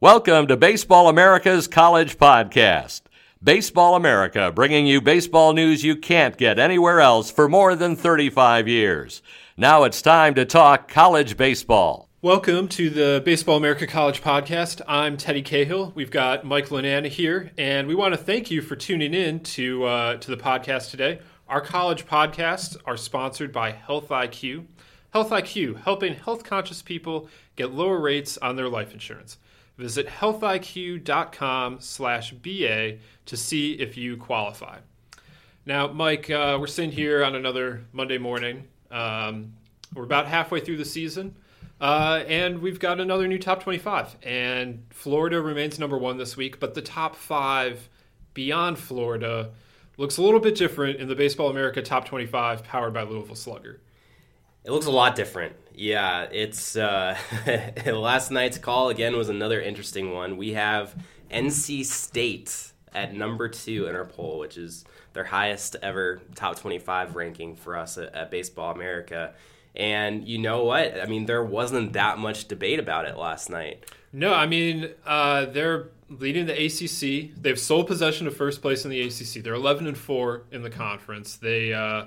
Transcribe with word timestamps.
Welcome 0.00 0.46
to 0.46 0.56
Baseball 0.56 1.08
America's 1.08 1.66
College 1.66 2.18
Podcast. 2.18 3.00
Baseball 3.42 3.96
America, 3.96 4.52
bringing 4.54 4.86
you 4.86 5.00
baseball 5.00 5.54
news 5.54 5.82
you 5.82 5.96
can't 5.96 6.36
get 6.36 6.60
anywhere 6.60 7.00
else 7.00 7.32
for 7.32 7.48
more 7.48 7.74
than 7.74 7.96
35 7.96 8.68
years. 8.68 9.22
Now 9.56 9.82
it's 9.82 10.00
time 10.00 10.36
to 10.36 10.44
talk 10.44 10.86
college 10.86 11.36
baseball. 11.36 12.08
Welcome 12.22 12.68
to 12.68 12.90
the 12.90 13.22
Baseball 13.24 13.56
America 13.56 13.88
College 13.88 14.22
Podcast. 14.22 14.80
I'm 14.86 15.16
Teddy 15.16 15.42
Cahill. 15.42 15.90
We've 15.96 16.12
got 16.12 16.44
Mike 16.44 16.68
Lananna 16.68 17.08
here, 17.08 17.50
and 17.58 17.88
we 17.88 17.96
want 17.96 18.14
to 18.14 18.18
thank 18.18 18.52
you 18.52 18.62
for 18.62 18.76
tuning 18.76 19.14
in 19.14 19.40
to 19.40 19.82
uh, 19.82 20.16
to 20.18 20.30
the 20.30 20.40
podcast 20.40 20.92
today. 20.92 21.18
Our 21.48 21.60
college 21.60 22.06
podcasts 22.06 22.76
are 22.84 22.96
sponsored 22.96 23.50
by 23.50 23.72
Health 23.72 24.10
IQ. 24.10 24.66
Health 25.10 25.30
IQ, 25.30 25.82
helping 25.82 26.14
health 26.14 26.44
conscious 26.44 26.82
people 26.82 27.28
get 27.56 27.72
lower 27.72 27.98
rates 27.98 28.38
on 28.38 28.54
their 28.54 28.68
life 28.68 28.92
insurance. 28.92 29.38
Visit 29.78 30.08
healthiq.com 30.08 31.80
slash 31.80 32.32
BA 32.32 32.96
to 33.26 33.36
see 33.36 33.74
if 33.74 33.96
you 33.96 34.16
qualify. 34.16 34.78
Now, 35.64 35.86
Mike, 35.86 36.28
uh, 36.28 36.56
we're 36.60 36.66
sitting 36.66 36.90
here 36.90 37.24
on 37.24 37.36
another 37.36 37.84
Monday 37.92 38.18
morning. 38.18 38.64
Um, 38.90 39.52
we're 39.94 40.02
about 40.02 40.26
halfway 40.26 40.60
through 40.60 40.78
the 40.78 40.84
season, 40.84 41.36
uh, 41.80 42.24
and 42.26 42.60
we've 42.60 42.80
got 42.80 43.00
another 43.00 43.28
new 43.28 43.38
top 43.38 43.62
25. 43.62 44.16
And 44.24 44.84
Florida 44.90 45.40
remains 45.40 45.78
number 45.78 45.96
one 45.96 46.18
this 46.18 46.36
week, 46.36 46.58
but 46.58 46.74
the 46.74 46.82
top 46.82 47.14
five 47.14 47.88
beyond 48.34 48.78
Florida 48.78 49.50
looks 49.96 50.16
a 50.16 50.22
little 50.22 50.40
bit 50.40 50.56
different 50.56 50.98
in 50.98 51.06
the 51.06 51.14
Baseball 51.14 51.50
America 51.50 51.82
top 51.82 52.04
25 52.04 52.64
powered 52.64 52.94
by 52.94 53.02
Louisville 53.02 53.36
Slugger. 53.36 53.80
It 54.68 54.72
looks 54.72 54.84
a 54.84 54.90
lot 54.90 55.16
different. 55.16 55.56
Yeah, 55.74 56.24
it's 56.24 56.76
uh, 56.76 57.16
last 57.86 58.30
night's 58.30 58.58
call 58.58 58.90
again 58.90 59.16
was 59.16 59.30
another 59.30 59.62
interesting 59.62 60.12
one. 60.12 60.36
We 60.36 60.52
have 60.52 60.94
NC 61.30 61.86
State 61.86 62.74
at 62.92 63.14
number 63.14 63.48
two 63.48 63.86
in 63.86 63.96
our 63.96 64.04
poll, 64.04 64.38
which 64.38 64.58
is 64.58 64.84
their 65.14 65.24
highest 65.24 65.76
ever 65.80 66.20
top 66.34 66.58
25 66.58 67.16
ranking 67.16 67.56
for 67.56 67.78
us 67.78 67.96
at, 67.96 68.14
at 68.14 68.30
Baseball 68.30 68.74
America. 68.74 69.32
And 69.74 70.28
you 70.28 70.36
know 70.36 70.64
what? 70.64 71.00
I 71.00 71.06
mean, 71.06 71.24
there 71.24 71.42
wasn't 71.42 71.94
that 71.94 72.18
much 72.18 72.46
debate 72.46 72.78
about 72.78 73.06
it 73.06 73.16
last 73.16 73.48
night. 73.48 73.90
No, 74.12 74.34
I 74.34 74.44
mean, 74.44 74.90
uh, 75.06 75.46
they're 75.46 75.88
leading 76.10 76.44
the 76.44 76.52
ACC. 76.52 77.34
They 77.40 77.48
have 77.48 77.58
sole 77.58 77.84
possession 77.84 78.26
of 78.26 78.36
first 78.36 78.60
place 78.60 78.84
in 78.84 78.90
the 78.90 79.00
ACC. 79.00 79.42
They're 79.42 79.54
11 79.54 79.86
and 79.86 79.96
4 79.96 80.42
in 80.52 80.60
the 80.60 80.68
conference. 80.68 81.36
They, 81.36 81.72
uh, 81.72 82.04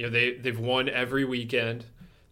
you 0.00 0.06
know, 0.06 0.12
they, 0.12 0.32
they've 0.32 0.58
won 0.58 0.88
every 0.88 1.26
weekend 1.26 1.84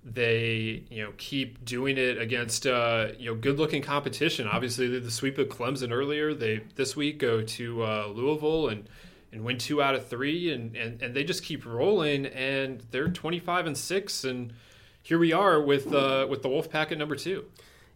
they 0.02 0.84
you 0.88 1.04
know 1.04 1.12
keep 1.18 1.62
doing 1.66 1.98
it 1.98 2.16
against 2.16 2.66
uh, 2.66 3.08
you 3.18 3.26
know 3.26 3.34
good 3.34 3.58
looking 3.58 3.82
competition. 3.82 4.48
Obviously, 4.48 4.98
the 4.98 5.10
sweep 5.10 5.36
of 5.36 5.48
Clemson 5.48 5.92
earlier. 5.92 6.32
They 6.32 6.62
this 6.76 6.96
week 6.96 7.18
go 7.18 7.42
to 7.42 7.82
uh, 7.82 8.06
Louisville 8.06 8.68
and 8.68 8.88
and 9.32 9.44
win 9.44 9.58
two 9.58 9.82
out 9.82 9.94
of 9.94 10.08
three, 10.08 10.50
and, 10.50 10.74
and 10.76 11.02
and 11.02 11.14
they 11.14 11.24
just 11.24 11.42
keep 11.42 11.66
rolling. 11.66 12.24
And 12.24 12.82
they're 12.90 13.08
twenty 13.08 13.38
five 13.38 13.66
and 13.66 13.76
six, 13.76 14.24
and 14.24 14.54
here 15.02 15.18
we 15.18 15.34
are 15.34 15.60
with 15.60 15.92
uh, 15.92 16.26
with 16.26 16.42
the 16.42 16.48
Wolfpack 16.48 16.90
at 16.90 16.96
number 16.96 17.16
two. 17.16 17.44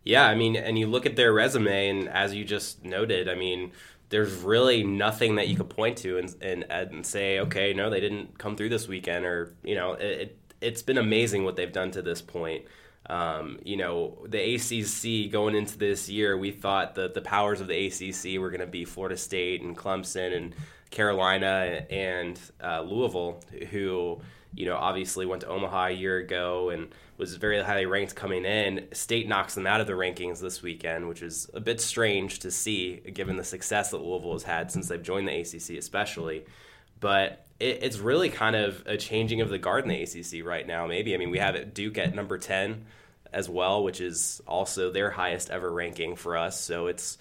Yeah, 0.04 0.27
I 0.27 0.34
mean, 0.34 0.54
and 0.54 0.78
you 0.78 0.89
look 0.89 1.06
at 1.06 1.16
their 1.16 1.33
resume, 1.33 1.89
and 1.89 2.09
as 2.10 2.34
you 2.34 2.44
just 2.44 2.84
noted, 2.84 3.27
I 3.27 3.37
mean. 3.37 3.72
There's 4.12 4.34
really 4.34 4.84
nothing 4.84 5.37
that 5.37 5.49
you 5.49 5.56
could 5.56 5.71
point 5.71 5.99
to 5.99 6.19
and, 6.19 6.34
and 6.41 6.65
and 6.71 7.05
say, 7.05 7.41
okay, 7.41 7.73
no, 7.73 7.91
they 7.91 8.00
didn't 8.00 8.39
come 8.39 8.56
through 8.56 8.69
this 8.69 8.87
weekend, 8.87 9.25
or 9.25 9.55
you 9.65 9.75
know, 9.75 9.95
it, 9.95 10.37
it's 10.61 10.83
been 10.83 10.99
amazing 10.99 11.45
what 11.45 11.56
they've 11.56 11.73
done 11.73 11.91
to 11.93 12.03
this 12.03 12.22
point. 12.22 12.65
Um, 13.06 13.59
you 13.65 13.77
know, 13.77 14.19
the 14.28 14.55
ACC 14.55 15.33
going 15.33 15.55
into 15.56 15.77
this 15.77 16.09
year, 16.09 16.37
we 16.37 16.51
thought 16.53 16.95
that 16.95 17.15
the 17.15 17.21
powers 17.21 17.61
of 17.61 17.69
the 17.69 17.87
ACC 17.87 18.39
were 18.39 18.51
going 18.51 18.61
to 18.61 18.67
be 18.67 18.84
Florida 18.84 19.17
State 19.17 19.62
and 19.62 19.77
Clemson 19.77 20.37
and 20.37 20.55
Carolina 20.91 21.84
and 21.91 22.39
uh, 22.62 22.83
Louisville, 22.83 23.43
who, 23.71 24.21
you 24.55 24.67
know, 24.67 24.77
obviously 24.77 25.27
went 25.27 25.41
to 25.41 25.49
Omaha 25.49 25.87
a 25.87 25.91
year 25.91 26.19
ago 26.19 26.71
and 26.71 26.95
was 27.17 27.37
very 27.37 27.62
highly 27.62 27.87
ranked 27.87 28.15
coming 28.15 28.45
in. 28.45 28.89
State 28.93 29.28
knocks 29.28 29.55
them 29.55 29.67
out 29.67 29.81
of 29.81 29.87
the 29.87 29.93
rankings 29.93 30.41
this 30.41 30.62
weekend, 30.62 31.09
which 31.09 31.23
is 31.23 31.49
a 31.55 31.61
bit 31.61 31.81
strange 31.81 32.41
to 32.41 32.50
see 32.50 32.97
given 33.12 33.37
the 33.37 33.45
success 33.45 33.91
that 33.91 33.99
Louisville 33.99 34.33
has 34.33 34.43
had 34.43 34.73
since 34.73 34.89
they've 34.89 35.03
joined 35.03 35.28
the 35.28 35.41
ACC, 35.41 35.78
especially. 35.78 36.45
But 37.01 37.45
it, 37.61 37.81
it's 37.83 37.99
really 37.99 38.28
kind 38.28 38.56
of 38.56 38.83
a 38.87 38.97
changing 38.97 39.41
of 39.41 39.51
the 39.51 39.59
guard 39.59 39.84
in 39.84 39.91
the 39.91 40.03
ACC 40.03 40.45
right 40.45 40.67
now. 40.67 40.87
Maybe 40.87 41.15
I 41.15 41.19
mean 41.19 41.31
we 41.31 41.39
have 41.39 41.75
Duke 41.75 41.99
at 41.99 42.15
number 42.15 42.39
ten 42.39 42.87
as 43.33 43.49
well, 43.49 43.83
which 43.83 44.01
is 44.01 44.43
also 44.47 44.91
their 44.91 45.11
highest 45.11 45.51
ever 45.51 45.72
ranking 45.72 46.17
for 46.17 46.37
us. 46.37 46.61
So 46.61 46.87
it's 46.87 47.19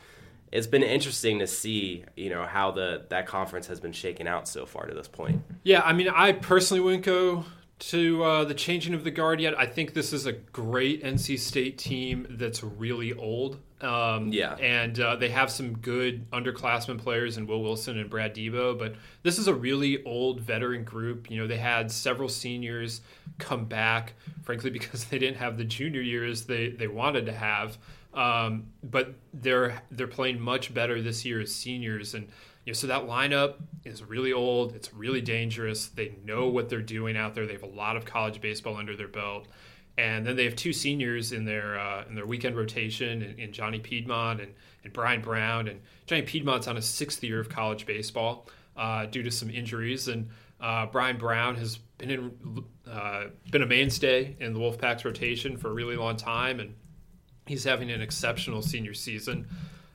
it's 0.52 0.68
been 0.68 0.84
interesting 0.84 1.40
to 1.40 1.48
see 1.48 2.04
you 2.16 2.30
know 2.30 2.46
how 2.46 2.72
the 2.72 3.06
that 3.10 3.28
conference 3.28 3.68
has 3.68 3.80
been 3.80 3.94
shaken 3.94 4.28
out 4.28 4.48
so 4.48 4.66
far 4.66 4.88
to 4.88 4.94
this 4.94 5.08
point. 5.08 5.42
Yeah, 5.64 5.82
I 5.82 5.94
mean 5.94 6.10
I 6.10 6.34
personally 6.34 6.82
wouldn't 6.82 7.04
go 7.04 7.46
to 7.82 8.24
uh, 8.24 8.44
the 8.44 8.54
changing 8.54 8.94
of 8.94 9.04
the 9.04 9.12
guard 9.12 9.42
yet. 9.42 9.58
I 9.58 9.66
think 9.66 9.94
this 9.94 10.14
is 10.14 10.28
a 10.28 10.34
great 10.34 11.04
NC 11.04 11.40
State 11.40 11.80
team 11.80 12.28
that's 12.30 12.64
really 12.64 13.12
old. 13.14 13.58
Um, 13.82 14.32
yeah. 14.32 14.54
And 14.58 15.00
uh, 15.00 15.16
they 15.16 15.30
have 15.30 15.50
some 15.50 15.78
good 15.80 16.30
underclassmen 16.30 17.00
players 17.00 17.38
in 17.38 17.48
Will 17.48 17.64
Wilson 17.64 17.98
and 17.98 18.08
Brad 18.08 18.36
Debo, 18.36 18.78
but 18.78 18.94
this 19.24 19.40
is 19.40 19.48
a 19.48 19.54
really 19.54 20.04
old 20.04 20.42
veteran 20.42 20.84
group. 20.84 21.32
You 21.32 21.42
know, 21.42 21.48
they 21.48 21.58
had 21.58 21.92
several 21.92 22.30
seniors 22.30 23.02
come 23.40 23.66
back, 23.66 24.14
frankly, 24.44 24.70
because 24.70 25.06
they 25.06 25.18
didn't 25.18 25.38
have 25.38 25.58
the 25.58 25.66
junior 25.66 26.02
years 26.02 26.46
they, 26.46 26.70
they 26.70 26.88
wanted 26.88 27.26
to 27.26 27.34
have. 27.34 27.80
Um, 28.14 28.68
but 28.84 29.16
they're 29.34 29.82
they're 29.90 30.06
playing 30.06 30.40
much 30.40 30.74
better 30.74 31.02
this 31.02 31.24
year 31.24 31.40
as 31.40 31.56
seniors, 31.56 32.14
and 32.14 32.28
you 32.66 32.72
know, 32.72 32.74
so 32.74 32.88
that 32.88 33.04
lineup 33.04 33.56
is 33.84 34.04
really 34.04 34.34
old. 34.34 34.76
It's 34.76 34.94
really 34.94 35.22
dangerous. 35.22 35.88
They 35.88 36.16
know 36.24 36.48
what 36.48 36.70
they're 36.70 36.82
doing 36.82 37.18
out 37.18 37.34
there. 37.34 37.46
They 37.46 37.54
have 37.54 37.64
a 37.64 37.68
lot 37.68 37.98
of 37.98 38.06
college 38.06 38.42
baseball 38.42 38.78
under 38.78 38.96
their 38.96 39.08
belt, 39.08 39.48
and 39.98 40.26
then 40.26 40.36
they 40.36 40.46
have 40.46 40.56
two 40.56 40.74
seniors 40.74 41.32
in 41.32 41.46
their 41.46 41.80
uh, 41.80 42.06
in 42.08 42.16
their 42.16 42.26
weekend 42.26 42.56
rotation, 42.56 43.22
in, 43.22 43.40
in 43.40 43.52
Johnny 43.52 43.80
Piedmonte 43.80 44.44
and, 44.44 44.54
and 44.84 44.94
Brian 44.94 45.22
Brown. 45.22 45.68
And 45.68 45.82
Johnny 46.06 46.24
Piedmonte's 46.24 46.68
on 46.68 46.76
his 46.76 46.86
sixth 46.86 47.24
year 47.24 47.40
of 47.40 47.50
college 47.50 47.86
baseball 47.86 48.48
uh, 48.78 49.06
due 49.08 49.24
to 49.24 49.32
some 49.32 49.50
injuries, 49.50 50.08
and 50.08 50.30
uh, 50.60 50.86
Brian 50.86 51.18
Brown 51.18 51.56
has 51.56 51.78
been 51.98 52.12
in, 52.12 52.66
uh, 52.90 53.26
been 53.52 53.64
a 53.64 53.68
mainstay 53.68 54.36
in 54.40 54.54
the 54.54 54.60
Wolfpack's 54.60 55.06
rotation 55.06 55.58
for 55.58 55.70
a 55.70 55.74
really 55.74 55.96
long 55.96 56.18
time, 56.18 56.60
and 56.60 56.76
he's 57.48 57.64
having 57.64 57.90
an 57.92 58.02
exceptional 58.02 58.62
senior 58.62 58.94
season. 58.94 59.48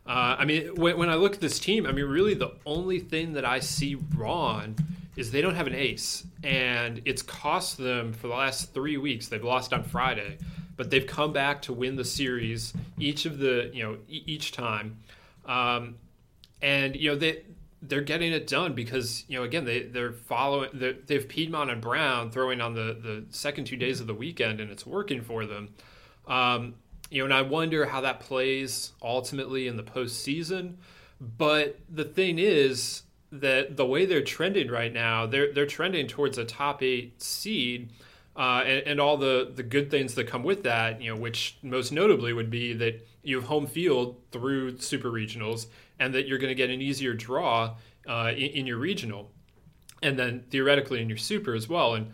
Uh, 0.06 0.36
I 0.38 0.44
mean, 0.44 0.68
when, 0.76 0.96
when, 0.98 1.08
I 1.08 1.16
look 1.16 1.34
at 1.34 1.40
this 1.40 1.58
team, 1.58 1.84
I 1.84 1.92
mean, 1.92 2.04
really 2.04 2.34
the 2.34 2.52
only 2.64 3.00
thing 3.00 3.32
that 3.32 3.44
I 3.44 3.58
see 3.58 3.96
wrong 4.14 4.76
is 5.16 5.30
they 5.30 5.40
don't 5.40 5.56
have 5.56 5.66
an 5.66 5.74
ace, 5.74 6.24
and 6.44 7.02
it's 7.04 7.22
cost 7.22 7.76
them 7.78 8.12
for 8.12 8.28
the 8.28 8.34
last 8.34 8.72
three 8.72 8.98
weeks. 8.98 9.28
They've 9.28 9.42
lost 9.42 9.72
on 9.72 9.82
Friday, 9.82 10.38
but 10.76 10.90
they've 10.90 11.06
come 11.06 11.32
back 11.32 11.62
to 11.62 11.72
win 11.72 11.96
the 11.96 12.04
series 12.04 12.72
each 12.98 13.26
of 13.26 13.38
the 13.38 13.70
you 13.72 13.82
know 13.82 13.98
each 14.08 14.52
time, 14.52 14.98
um, 15.46 15.96
and 16.62 16.94
you 16.94 17.10
know 17.10 17.16
they 17.16 17.42
they're 17.82 18.02
getting 18.02 18.32
it 18.32 18.46
done 18.46 18.74
because 18.74 19.24
you 19.26 19.38
know 19.38 19.44
again 19.44 19.64
they 19.64 19.84
they're 19.84 20.12
following 20.12 20.70
they're, 20.74 20.94
they 21.06 21.14
have 21.14 21.28
Piedmonte 21.28 21.72
and 21.72 21.80
Brown 21.80 22.30
throwing 22.30 22.60
on 22.60 22.74
the 22.74 22.96
the 23.02 23.24
second 23.30 23.64
two 23.64 23.76
days 23.76 24.00
of 24.00 24.06
the 24.06 24.14
weekend, 24.14 24.60
and 24.60 24.70
it's 24.70 24.86
working 24.86 25.22
for 25.22 25.46
them. 25.46 25.70
Um, 26.26 26.74
you 27.10 27.20
know, 27.20 27.24
and 27.26 27.34
I 27.34 27.42
wonder 27.42 27.86
how 27.86 28.00
that 28.02 28.20
plays 28.20 28.92
ultimately 29.02 29.68
in 29.68 29.76
the 29.76 29.82
postseason. 29.82 30.76
But 31.20 31.78
the 31.88 32.04
thing 32.04 32.38
is 32.38 33.02
that 33.32 33.76
the 33.76 33.86
way 33.86 34.06
they're 34.06 34.22
trending 34.22 34.70
right 34.70 34.92
now, 34.92 35.26
they're 35.26 35.52
they're 35.52 35.66
trending 35.66 36.06
towards 36.06 36.38
a 36.38 36.44
top 36.44 36.82
eight 36.82 37.22
seed, 37.22 37.92
uh, 38.36 38.62
and, 38.66 38.86
and, 38.86 39.00
all 39.00 39.16
the 39.16 39.50
the 39.54 39.62
good 39.62 39.90
things 39.90 40.14
that 40.14 40.26
come 40.26 40.42
with 40.42 40.64
that. 40.64 41.00
You 41.00 41.14
know, 41.14 41.20
which 41.20 41.58
most 41.62 41.92
notably 41.92 42.32
would 42.32 42.50
be 42.50 42.74
that 42.74 43.06
you 43.22 43.36
have 43.36 43.48
home 43.48 43.66
field 43.66 44.20
through 44.30 44.78
super 44.78 45.10
regionals, 45.10 45.66
and 45.98 46.14
that 46.14 46.26
you're 46.26 46.38
going 46.38 46.50
to 46.50 46.54
get 46.54 46.70
an 46.70 46.82
easier 46.82 47.14
draw 47.14 47.76
uh, 48.06 48.32
in, 48.32 48.50
in 48.50 48.66
your 48.66 48.78
regional, 48.78 49.30
and 50.02 50.18
then 50.18 50.44
theoretically 50.50 51.00
in 51.00 51.08
your 51.08 51.18
super 51.18 51.54
as 51.54 51.68
well. 51.68 51.94
And 51.94 52.12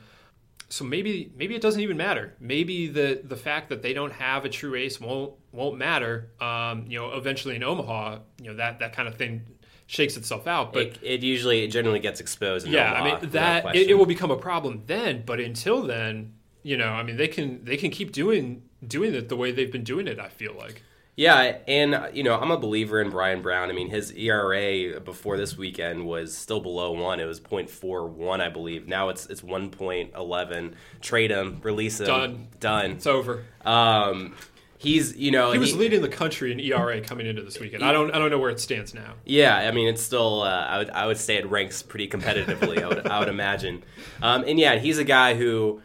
so 0.73 0.87
maybe 0.87 1.31
maybe 1.37 1.55
it 1.55 1.61
doesn't 1.61 1.83
even 1.83 1.99
matter. 1.99 2.35
Maybe 2.41 2.87
the 2.87 3.21
the 3.23 3.37
fact 3.37 3.69
that 3.69 3.83
they 3.83 3.93
don't 3.93 4.13
have 4.13 4.47
a 4.47 4.49
true 4.49 4.75
ace 4.75 4.99
won't 4.99 5.35
won't 5.53 5.77
matter. 5.77 6.31
Um, 6.41 6.87
you 6.89 6.99
know, 6.99 7.13
eventually 7.13 7.57
in 7.57 7.63
Omaha, 7.63 8.21
you 8.41 8.49
know 8.49 8.57
that 8.57 8.79
that 8.79 8.95
kind 8.95 9.07
of 9.07 9.17
thing 9.17 9.43
shakes 9.87 10.17
itself 10.17 10.47
out. 10.47 10.73
But 10.73 10.83
it, 10.83 10.99
it 11.03 11.23
usually 11.23 11.63
it 11.63 11.69
generally 11.69 12.01
gets 12.01 12.21
exposed. 12.21 12.67
In 12.67 12.73
yeah, 12.73 12.95
Omaha, 12.95 13.17
I 13.17 13.21
mean 13.21 13.31
that 13.33 13.77
it, 13.77 13.91
it 13.91 13.95
will 13.99 14.07
become 14.07 14.31
a 14.31 14.37
problem 14.39 14.85
then. 14.87 15.25
But 15.27 15.41
until 15.41 15.83
then, 15.83 16.33
you 16.63 16.79
know, 16.79 16.89
I 16.89 17.03
mean 17.03 17.19
they 17.19 17.29
can 17.29 17.63
they 17.67 17.77
can 17.77 17.91
keep 17.91 18.11
doing 18.11 18.63
doing 18.87 19.15
it 19.15 19.29
the 19.29 19.37
way 19.37 19.53
they've 19.53 19.71
been 19.71 19.85
doing 19.85 20.07
it. 20.09 20.19
I 20.19 20.29
feel 20.29 20.55
like. 20.57 20.83
Yeah, 21.15 21.59
and 21.69 22.09
you 22.15 22.23
know, 22.23 22.39
I'm 22.39 22.51
a 22.51 22.59
believer 22.59 23.01
in 23.01 23.11
Brian 23.11 23.43
Brown. 23.43 23.69
I 23.69 23.75
mean, 23.75 23.91
his 23.91 24.13
ERA 24.13 24.99
before 25.01 25.37
this 25.37 25.59
weekend 25.59 26.07
was 26.07 26.35
still 26.35 26.61
below 26.61 26.93
one. 26.93 27.21
It 27.21 27.27
was 27.27 27.39
0.41, 27.39 28.41
I 28.41 28.49
believe. 28.49 28.89
Now 28.89 29.11
it's 29.11 29.27
it's 29.27 29.43
1.11. 29.43 30.75
Trade 31.03 31.31
him, 31.31 31.61
release 31.63 32.01
him, 32.01 32.07
Done. 32.07 32.49
done. 32.61 32.91
It's 32.93 33.07
over. 33.07 33.45
Um, 33.63 34.35
he's 34.79 35.15
you 35.15 35.31
know 35.31 35.53
He 35.53 35.59
was 35.59 35.77
leading 35.77 36.01
the 36.01 36.09
country 36.09 36.51
in 36.51 36.59
ERA 36.59 37.03
coming 37.03 37.27
into 37.27 37.43
this 37.43 37.61
weekend. 37.61 37.85
I 37.85 37.93
don't 37.93 38.11
I 38.15 38.19
don't 38.19 38.31
know 38.31 38.39
where 38.39 38.51
it 38.51 38.59
stands 38.59 38.95
now. 38.95 39.13
Yeah, 39.27 39.55
I 39.55 39.71
mean, 39.71 39.89
it's 39.89 40.03
still. 40.03 40.41
Uh, 40.43 40.65
I 40.67 40.79
would 40.79 40.91
I 40.91 41.07
would 41.07 41.19
say 41.19 41.37
it 41.37 41.47
ranks 41.51 41.83
pretty 41.83 42.09
competitively. 42.09 42.83
I 42.83 42.89
would 42.89 43.07
I 43.07 43.19
would 43.19 43.29
imagine. 43.29 43.85
Um, 44.23 44.45
and 44.47 44.59
yeah, 44.59 44.79
he's 44.79 44.97
a 44.97 45.05
guy 45.05 45.35
who, 45.35 45.83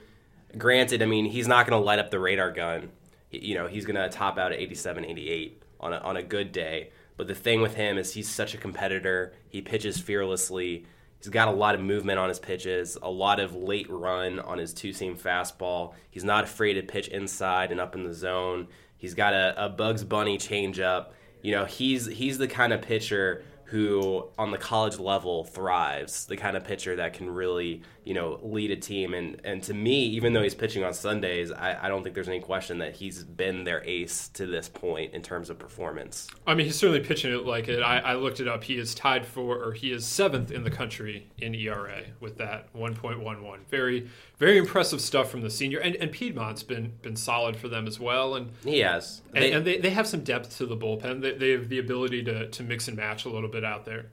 granted, 0.58 1.02
I 1.02 1.06
mean, 1.06 1.26
he's 1.26 1.50
not 1.50 1.68
going 1.68 1.78
to 1.78 1.86
light 1.86 2.00
up 2.00 2.12
the 2.12 2.20
radar 2.20 2.52
gun. 2.52 2.92
You 3.32 3.56
know, 3.56 3.68
he's 3.68 3.86
going 3.86 3.96
to 3.96 4.10
top 4.10 4.38
out 4.38 4.52
at 4.52 4.60
87, 4.60 5.06
88 5.06 5.64
on 5.80 5.94
a, 5.94 5.98
on 5.98 6.18
a 6.18 6.24
good 6.24 6.52
day. 6.52 6.92
But 7.18 7.28
the 7.28 7.36
thing 7.36 7.62
with 7.62 7.76
him 7.76 7.98
is 7.98 8.14
he's 8.14 8.30
such 8.30 8.54
a 8.54 8.58
competitor. 8.58 9.34
He 9.50 9.62
pitches 9.62 10.00
fearlessly. 10.00 10.86
He's 11.20 11.30
got 11.30 11.48
a 11.48 11.52
lot 11.52 11.74
of 11.74 11.82
movement 11.82 12.20
on 12.20 12.30
his 12.30 12.40
pitches, 12.40 12.98
a 13.02 13.10
lot 13.10 13.40
of 13.40 13.56
late 13.56 13.88
run 13.90 14.40
on 14.40 14.60
his 14.60 14.74
two 14.74 14.94
seam 14.94 15.18
fastball. 15.18 15.94
He's 16.12 16.24
not 16.24 16.44
afraid 16.44 16.74
to 16.74 16.84
pitch 16.84 17.08
inside 17.08 17.72
and 17.72 17.82
up 17.82 17.96
in 17.96 18.04
the 18.04 18.14
zone. 18.14 18.68
He's 18.98 19.16
got 19.16 19.34
a, 19.34 19.66
a 19.66 19.70
Bugs 19.70 20.04
Bunny 20.04 20.38
changeup. 20.38 21.08
You 21.42 21.54
know, 21.54 21.66
he's 21.66 22.06
he's 22.06 22.38
the 22.38 22.48
kind 22.48 22.72
of 22.72 22.82
pitcher 22.82 23.44
who 23.66 24.28
on 24.38 24.52
the 24.52 24.58
college 24.58 24.98
level 24.98 25.44
thrives, 25.44 26.26
the 26.26 26.38
kind 26.38 26.56
of 26.56 26.64
pitcher 26.64 26.96
that 26.96 27.14
can 27.14 27.30
really, 27.30 27.82
you 28.08 28.14
know, 28.14 28.40
lead 28.42 28.72
a 28.72 28.76
team. 28.78 29.14
And 29.14 29.42
and 29.44 29.62
to 29.64 29.74
me, 29.74 30.06
even 30.06 30.32
though 30.34 30.42
he's 30.42 30.56
pitching 30.56 30.84
on 30.84 30.94
Sundays, 30.94 31.52
I, 31.52 31.86
I 31.86 31.90
don't 31.90 32.04
think 32.04 32.16
there's 32.16 32.30
any 32.30 32.40
question 32.40 32.78
that 32.78 32.96
he's 32.96 33.24
been 33.24 33.66
their 33.66 33.84
ace 33.84 34.30
to 34.30 34.46
this 34.46 34.70
point 34.70 35.14
in 35.14 35.22
terms 35.22 35.50
of 35.50 35.60
performance. 35.60 36.28
I 36.48 36.56
mean, 36.56 36.66
he's 36.68 36.78
certainly 36.78 37.02
pitching 37.02 37.34
it 37.34 37.46
like 37.46 37.68
it. 37.68 37.82
I, 37.82 38.00
I 38.00 38.14
looked 38.16 38.40
it 38.40 38.48
up. 38.48 38.64
He 38.64 38.78
is 38.78 38.96
tied 38.96 39.26
for, 39.26 39.58
or 39.62 39.74
he 39.74 39.92
is 39.92 40.06
seventh 40.06 40.52
in 40.52 40.64
the 40.64 40.72
country 40.72 41.28
in 41.38 41.54
ERA 41.54 42.04
with 42.22 42.38
that 42.38 42.74
1.11. 42.74 43.66
Very, 43.70 44.08
very 44.38 44.58
impressive 44.58 45.02
stuff 45.02 45.30
from 45.30 45.42
the 45.42 45.50
senior. 45.50 45.80
And, 45.80 45.96
and 45.98 46.12
Piedmonte's 46.12 46.64
been 46.64 46.94
been 47.02 47.16
solid 47.18 47.58
for 47.58 47.68
them 47.68 47.88
as 47.88 48.00
well. 48.00 48.36
And 48.36 48.52
He 48.64 48.80
has. 48.80 49.22
and, 49.34 49.44
They- 49.44 49.52
and 49.52 49.66
they, 49.66 49.78
they 49.80 49.90
have 49.90 50.08
some 50.08 50.24
depth 50.24 50.58
to 50.58 50.66
the 50.66 50.78
bullpen. 50.78 51.22
They, 51.22 51.34
they 51.34 51.50
have 51.52 51.70
the 51.70 51.80
ability 51.80 52.24
to, 52.24 52.48
to 52.50 52.64
mix 52.64 52.88
and 52.88 52.96
match 52.96 53.26
a 53.26 53.30
little 53.30 53.50
bit 53.50 53.64
out 53.66 53.86
there. 53.86 54.06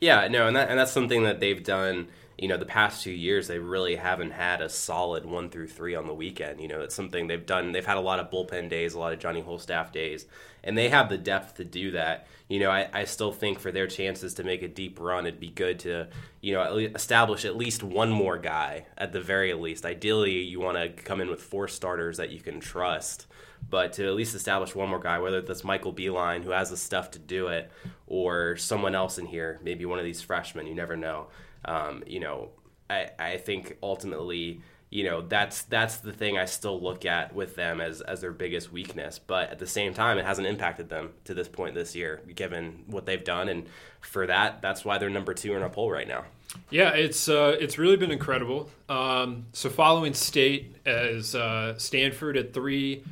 Yeah, 0.00 0.26
no, 0.26 0.48
and 0.48 0.56
that 0.56 0.68
and 0.68 0.76
that's 0.80 0.90
something 0.90 1.22
that 1.22 1.38
they've 1.38 1.62
done. 1.62 2.08
You 2.42 2.48
know, 2.48 2.56
the 2.56 2.66
past 2.66 3.04
two 3.04 3.12
years, 3.12 3.46
they 3.46 3.60
really 3.60 3.94
haven't 3.94 4.32
had 4.32 4.60
a 4.60 4.68
solid 4.68 5.24
one 5.24 5.48
through 5.48 5.68
three 5.68 5.94
on 5.94 6.08
the 6.08 6.14
weekend. 6.14 6.60
You 6.60 6.66
know, 6.66 6.80
it's 6.80 6.94
something 6.94 7.28
they've 7.28 7.46
done. 7.46 7.70
They've 7.70 7.86
had 7.86 7.98
a 7.98 8.00
lot 8.00 8.18
of 8.18 8.32
bullpen 8.32 8.68
days, 8.68 8.94
a 8.94 8.98
lot 8.98 9.12
of 9.12 9.20
Johnny 9.20 9.40
Holstaff 9.40 9.92
days, 9.92 10.26
and 10.64 10.76
they 10.76 10.88
have 10.88 11.08
the 11.08 11.18
depth 11.18 11.54
to 11.54 11.64
do 11.64 11.92
that. 11.92 12.26
You 12.48 12.58
know, 12.58 12.70
I, 12.70 12.88
I 12.92 13.04
still 13.04 13.30
think 13.30 13.60
for 13.60 13.70
their 13.70 13.86
chances 13.86 14.34
to 14.34 14.42
make 14.42 14.62
a 14.62 14.68
deep 14.68 14.98
run, 14.98 15.24
it'd 15.24 15.38
be 15.38 15.50
good 15.50 15.78
to, 15.80 16.08
you 16.40 16.54
know, 16.54 16.76
establish 16.78 17.44
at 17.44 17.56
least 17.56 17.84
one 17.84 18.10
more 18.10 18.38
guy 18.38 18.86
at 18.98 19.12
the 19.12 19.20
very 19.20 19.54
least. 19.54 19.86
Ideally, 19.86 20.38
you 20.38 20.58
want 20.58 20.76
to 20.76 20.88
come 20.88 21.20
in 21.20 21.30
with 21.30 21.40
four 21.40 21.68
starters 21.68 22.16
that 22.16 22.30
you 22.30 22.40
can 22.40 22.58
trust 22.58 23.28
but 23.70 23.92
to 23.94 24.06
at 24.06 24.14
least 24.14 24.34
establish 24.34 24.74
one 24.74 24.88
more 24.88 24.98
guy, 24.98 25.18
whether 25.18 25.40
that's 25.40 25.64
Michael 25.64 25.92
Bienlien, 25.92 26.42
who 26.42 26.50
has 26.50 26.70
the 26.70 26.76
stuff 26.76 27.12
to 27.12 27.18
do 27.18 27.48
it, 27.48 27.70
or 28.06 28.56
someone 28.56 28.94
else 28.94 29.18
in 29.18 29.26
here, 29.26 29.60
maybe 29.62 29.84
one 29.86 29.98
of 29.98 30.04
these 30.04 30.20
freshmen, 30.20 30.66
you 30.66 30.74
never 30.74 30.96
know. 30.96 31.28
Um, 31.64 32.02
you 32.06 32.20
know, 32.20 32.50
I, 32.90 33.10
I 33.18 33.36
think 33.38 33.78
ultimately, 33.82 34.60
you 34.90 35.04
know, 35.04 35.22
that's 35.22 35.62
that's 35.62 35.98
the 35.98 36.12
thing 36.12 36.36
I 36.36 36.44
still 36.44 36.80
look 36.80 37.06
at 37.06 37.34
with 37.34 37.56
them 37.56 37.80
as, 37.80 38.00
as 38.02 38.20
their 38.20 38.32
biggest 38.32 38.72
weakness. 38.72 39.18
But 39.18 39.50
at 39.50 39.58
the 39.58 39.66
same 39.66 39.94
time, 39.94 40.18
it 40.18 40.24
hasn't 40.24 40.46
impacted 40.46 40.88
them 40.88 41.10
to 41.24 41.34
this 41.34 41.48
point 41.48 41.74
this 41.74 41.96
year, 41.96 42.20
given 42.34 42.84
what 42.86 43.06
they've 43.06 43.24
done. 43.24 43.48
And 43.48 43.66
for 44.00 44.26
that, 44.26 44.60
that's 44.60 44.84
why 44.84 44.98
they're 44.98 45.10
number 45.10 45.34
two 45.34 45.54
in 45.54 45.62
our 45.62 45.70
poll 45.70 45.90
right 45.90 46.08
now. 46.08 46.24
Yeah, 46.70 46.90
it's 46.90 47.28
uh, 47.28 47.56
it's 47.58 47.78
really 47.78 47.96
been 47.96 48.10
incredible. 48.10 48.68
Um, 48.88 49.46
so 49.52 49.70
following 49.70 50.12
State 50.12 50.76
as 50.84 51.34
uh, 51.34 51.78
Stanford 51.78 52.36
at 52.36 52.52
three, 52.52 53.04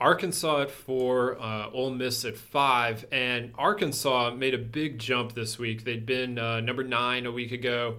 Arkansas 0.00 0.62
at 0.62 0.70
four, 0.70 1.40
uh, 1.40 1.70
Ole 1.70 1.90
Miss 1.90 2.24
at 2.24 2.36
five, 2.36 3.06
and 3.10 3.52
Arkansas 3.56 4.34
made 4.34 4.52
a 4.52 4.58
big 4.58 4.98
jump 4.98 5.34
this 5.34 5.58
week. 5.58 5.84
They'd 5.84 6.04
been 6.04 6.38
uh, 6.38 6.60
number 6.60 6.84
nine 6.84 7.24
a 7.24 7.32
week 7.32 7.52
ago, 7.52 7.98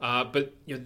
uh, 0.00 0.24
but 0.24 0.54
you 0.66 0.76
know 0.76 0.84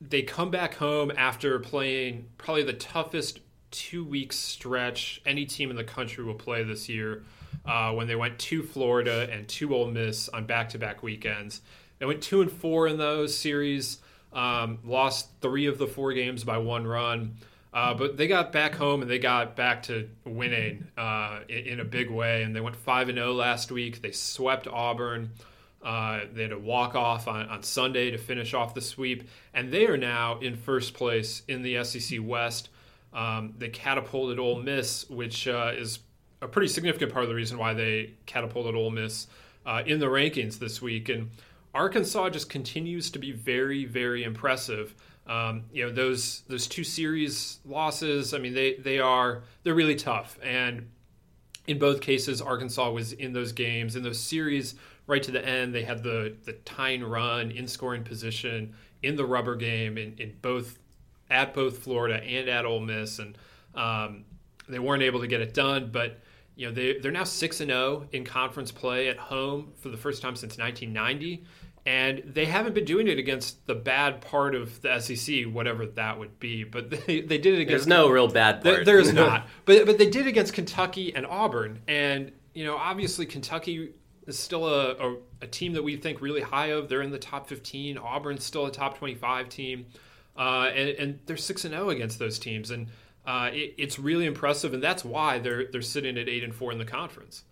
they 0.00 0.22
come 0.22 0.50
back 0.50 0.74
home 0.74 1.12
after 1.16 1.58
playing 1.60 2.26
probably 2.38 2.64
the 2.64 2.72
toughest 2.72 3.40
two 3.70 4.04
week 4.04 4.32
stretch 4.32 5.22
any 5.24 5.46
team 5.46 5.70
in 5.70 5.76
the 5.76 5.84
country 5.84 6.24
will 6.24 6.34
play 6.34 6.64
this 6.64 6.88
year. 6.88 7.22
Uh, 7.64 7.92
when 7.92 8.06
they 8.06 8.16
went 8.16 8.38
to 8.38 8.62
Florida 8.62 9.28
and 9.30 9.46
to 9.46 9.74
Ole 9.74 9.90
Miss 9.90 10.28
on 10.30 10.46
back 10.46 10.70
to 10.70 10.78
back 10.78 11.02
weekends, 11.02 11.60
they 11.98 12.06
went 12.06 12.22
two 12.22 12.40
and 12.40 12.50
four 12.50 12.88
in 12.88 12.98
those 12.98 13.36
series. 13.36 13.98
Um, 14.32 14.78
lost 14.84 15.28
three 15.40 15.66
of 15.66 15.78
the 15.78 15.86
four 15.86 16.12
games 16.12 16.42
by 16.42 16.58
one 16.58 16.86
run. 16.86 17.36
Uh, 17.72 17.94
but 17.94 18.16
they 18.16 18.26
got 18.26 18.50
back 18.52 18.74
home 18.74 19.00
and 19.02 19.10
they 19.10 19.18
got 19.18 19.54
back 19.54 19.82
to 19.84 20.08
winning 20.24 20.86
uh, 20.98 21.40
in, 21.48 21.66
in 21.66 21.80
a 21.80 21.84
big 21.84 22.10
way. 22.10 22.42
And 22.42 22.54
they 22.54 22.60
went 22.60 22.76
5 22.76 23.08
and 23.10 23.18
0 23.18 23.32
last 23.32 23.70
week. 23.70 24.02
They 24.02 24.10
swept 24.10 24.66
Auburn. 24.66 25.30
Uh, 25.82 26.20
they 26.32 26.42
had 26.42 26.52
a 26.52 26.58
walk 26.58 26.94
off 26.94 27.26
on, 27.28 27.48
on 27.48 27.62
Sunday 27.62 28.10
to 28.10 28.18
finish 28.18 28.54
off 28.54 28.74
the 28.74 28.80
sweep. 28.80 29.28
And 29.54 29.70
they 29.70 29.86
are 29.86 29.96
now 29.96 30.38
in 30.40 30.56
first 30.56 30.94
place 30.94 31.42
in 31.48 31.62
the 31.62 31.82
SEC 31.84 32.18
West. 32.22 32.70
Um, 33.12 33.54
they 33.58 33.68
catapulted 33.68 34.38
Ole 34.38 34.62
Miss, 34.62 35.08
which 35.08 35.48
uh, 35.48 35.72
is 35.74 36.00
a 36.42 36.48
pretty 36.48 36.68
significant 36.68 37.12
part 37.12 37.24
of 37.24 37.28
the 37.28 37.34
reason 37.34 37.58
why 37.58 37.74
they 37.74 38.14
catapulted 38.26 38.74
Ole 38.74 38.90
Miss 38.90 39.26
uh, 39.64 39.82
in 39.86 40.00
the 40.00 40.06
rankings 40.06 40.58
this 40.58 40.82
week. 40.82 41.08
And 41.08 41.30
Arkansas 41.74 42.30
just 42.30 42.48
continues 42.48 43.10
to 43.10 43.18
be 43.18 43.32
very, 43.32 43.84
very 43.84 44.24
impressive. 44.24 44.94
Um, 45.30 45.66
you 45.72 45.86
know 45.86 45.92
those 45.92 46.42
those 46.48 46.66
two 46.66 46.82
series 46.82 47.60
losses. 47.64 48.34
I 48.34 48.38
mean 48.38 48.52
they 48.52 48.74
they 48.74 48.98
are 48.98 49.44
they're 49.62 49.74
really 49.74 49.94
tough, 49.94 50.36
and 50.42 50.90
in 51.68 51.78
both 51.78 52.00
cases, 52.00 52.42
Arkansas 52.42 52.90
was 52.90 53.12
in 53.12 53.32
those 53.32 53.52
games 53.52 53.94
in 53.94 54.02
those 54.02 54.18
series 54.18 54.74
right 55.06 55.22
to 55.22 55.30
the 55.30 55.46
end. 55.46 55.72
They 55.72 55.84
had 55.84 56.02
the 56.02 56.34
the 56.44 56.54
tying 56.64 57.04
run 57.04 57.52
in 57.52 57.68
scoring 57.68 58.02
position 58.02 58.74
in 59.04 59.14
the 59.14 59.24
rubber 59.24 59.54
game 59.54 59.96
in, 59.96 60.16
in 60.18 60.36
both 60.42 60.80
at 61.30 61.54
both 61.54 61.78
Florida 61.78 62.16
and 62.24 62.48
at 62.48 62.66
Ole 62.66 62.80
Miss, 62.80 63.20
and 63.20 63.38
um, 63.76 64.24
they 64.68 64.80
weren't 64.80 65.04
able 65.04 65.20
to 65.20 65.28
get 65.28 65.40
it 65.40 65.54
done. 65.54 65.90
But 65.92 66.18
you 66.56 66.66
know 66.66 66.72
they 66.72 66.98
they're 66.98 67.12
now 67.12 67.22
six 67.22 67.60
and 67.60 67.70
zero 67.70 68.08
in 68.10 68.24
conference 68.24 68.72
play 68.72 69.08
at 69.08 69.16
home 69.16 69.74
for 69.76 69.90
the 69.90 69.96
first 69.96 70.22
time 70.22 70.34
since 70.34 70.58
1990 70.58 71.44
and 71.86 72.22
they 72.26 72.44
haven't 72.44 72.74
been 72.74 72.84
doing 72.84 73.08
it 73.08 73.18
against 73.18 73.66
the 73.66 73.74
bad 73.74 74.20
part 74.20 74.54
of 74.54 74.82
the 74.82 75.00
SEC, 75.00 75.44
whatever 75.44 75.86
that 75.86 76.18
would 76.18 76.38
be. 76.38 76.64
But 76.64 76.90
they, 77.06 77.20
they 77.20 77.38
did 77.38 77.54
it 77.54 77.60
against 77.62 77.68
There's 77.68 77.86
no 77.86 78.08
real 78.08 78.28
bad 78.28 78.62
there, 78.62 78.84
there 78.84 78.98
is 78.98 79.12
not, 79.14 79.48
but 79.64 79.86
but 79.86 79.98
they 79.98 80.10
did 80.10 80.26
against 80.26 80.52
Kentucky 80.52 81.14
and 81.14 81.26
Auburn, 81.26 81.80
and 81.88 82.32
you 82.54 82.64
know 82.64 82.76
obviously 82.76 83.26
Kentucky 83.26 83.90
is 84.26 84.38
still 84.38 84.66
a, 84.66 84.92
a, 84.92 85.16
a 85.42 85.46
team 85.46 85.72
that 85.72 85.82
we 85.82 85.96
think 85.96 86.20
really 86.20 86.42
high 86.42 86.66
of. 86.66 86.88
They're 86.88 87.02
in 87.02 87.10
the 87.10 87.18
top 87.18 87.48
15. 87.48 87.98
Auburn's 87.98 88.44
still 88.44 88.66
a 88.66 88.70
top 88.70 88.98
25 88.98 89.48
team, 89.48 89.86
uh, 90.36 90.70
and, 90.74 90.88
and 90.90 91.18
they're 91.26 91.36
six 91.36 91.64
and 91.64 91.72
zero 91.72 91.90
against 91.90 92.18
those 92.18 92.38
teams, 92.38 92.70
and 92.70 92.88
uh, 93.26 93.50
it, 93.52 93.74
it's 93.78 93.98
really 93.98 94.26
impressive, 94.26 94.74
and 94.74 94.82
that's 94.82 95.04
why 95.04 95.38
they're 95.38 95.66
they're 95.66 95.82
sitting 95.82 96.18
at 96.18 96.28
eight 96.28 96.44
and 96.44 96.54
four 96.54 96.72
in 96.72 96.78
the 96.78 96.84
conference. 96.84 97.44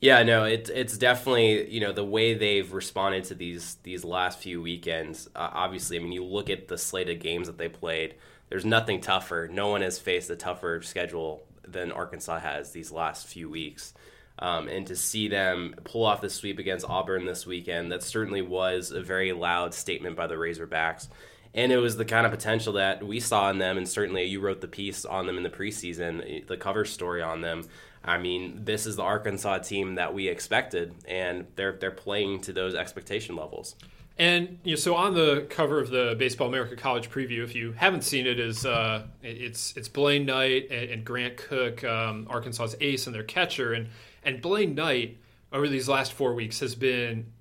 Yeah, 0.00 0.22
no, 0.22 0.44
it's 0.44 0.70
it's 0.70 0.96
definitely 0.96 1.70
you 1.70 1.80
know 1.80 1.92
the 1.92 2.04
way 2.04 2.32
they've 2.34 2.72
responded 2.72 3.24
to 3.24 3.34
these 3.34 3.76
these 3.82 4.04
last 4.04 4.38
few 4.38 4.62
weekends. 4.62 5.28
Uh, 5.36 5.50
obviously, 5.52 5.98
I 5.98 6.00
mean, 6.00 6.12
you 6.12 6.24
look 6.24 6.48
at 6.48 6.68
the 6.68 6.78
slate 6.78 7.10
of 7.10 7.20
games 7.20 7.48
that 7.48 7.58
they 7.58 7.68
played. 7.68 8.14
There's 8.48 8.64
nothing 8.64 9.00
tougher. 9.00 9.48
No 9.52 9.68
one 9.68 9.82
has 9.82 9.98
faced 9.98 10.30
a 10.30 10.36
tougher 10.36 10.80
schedule 10.82 11.44
than 11.66 11.92
Arkansas 11.92 12.38
has 12.40 12.72
these 12.72 12.90
last 12.90 13.26
few 13.26 13.50
weeks. 13.50 13.92
Um, 14.38 14.68
and 14.68 14.86
to 14.86 14.96
see 14.96 15.28
them 15.28 15.74
pull 15.84 16.06
off 16.06 16.22
the 16.22 16.30
sweep 16.30 16.58
against 16.58 16.86
Auburn 16.88 17.26
this 17.26 17.46
weekend, 17.46 17.92
that 17.92 18.02
certainly 18.02 18.40
was 18.40 18.90
a 18.90 19.02
very 19.02 19.32
loud 19.32 19.74
statement 19.74 20.16
by 20.16 20.26
the 20.26 20.36
Razorbacks. 20.36 21.08
And 21.52 21.72
it 21.72 21.76
was 21.76 21.96
the 21.96 22.04
kind 22.04 22.24
of 22.24 22.32
potential 22.32 22.74
that 22.74 23.04
we 23.04 23.20
saw 23.20 23.50
in 23.50 23.58
them, 23.58 23.76
and 23.76 23.88
certainly 23.88 24.24
you 24.24 24.40
wrote 24.40 24.60
the 24.60 24.68
piece 24.68 25.04
on 25.04 25.26
them 25.26 25.36
in 25.36 25.42
the 25.42 25.50
preseason, 25.50 26.46
the 26.46 26.56
cover 26.56 26.84
story 26.84 27.22
on 27.22 27.40
them. 27.42 27.64
I 28.02 28.18
mean, 28.18 28.64
this 28.64 28.86
is 28.86 28.96
the 28.96 29.02
Arkansas 29.02 29.58
team 29.58 29.96
that 29.96 30.14
we 30.14 30.28
expected, 30.28 30.94
and 31.06 31.46
they're 31.56 31.72
they're 31.72 31.90
playing 31.90 32.40
to 32.42 32.52
those 32.52 32.74
expectation 32.74 33.36
levels. 33.36 33.76
And 34.20 34.58
you 34.64 34.72
know, 34.72 34.76
so 34.76 34.96
on 34.96 35.14
the 35.14 35.46
cover 35.48 35.80
of 35.80 35.90
the 35.90 36.14
Baseball 36.18 36.48
America 36.48 36.76
College 36.76 37.10
preview, 37.10 37.42
if 37.42 37.54
you 37.54 37.72
haven't 37.72 38.02
seen 38.02 38.26
it, 38.26 38.38
is 38.38 38.66
uh, 38.66 39.06
it's 39.22 39.76
it's 39.76 39.88
Blaine 39.88 40.26
Knight 40.26 40.70
and, 40.70 41.04
Grant 41.04 41.36
Koch, 41.36 41.82
um, 41.84 42.26
Arkansas's 42.28 42.76
ace 42.80 43.06
and 43.06 43.14
their 43.14 43.22
catcher, 43.22 43.72
and 43.72 43.88
and 44.22 44.42
Blaine 44.42 44.74
Knight 44.74 45.18
over 45.52 45.68
these 45.68 45.88
last 45.88 46.12
four 46.12 46.34
weeks 46.34 46.60
has 46.60 46.74
been 46.74 47.32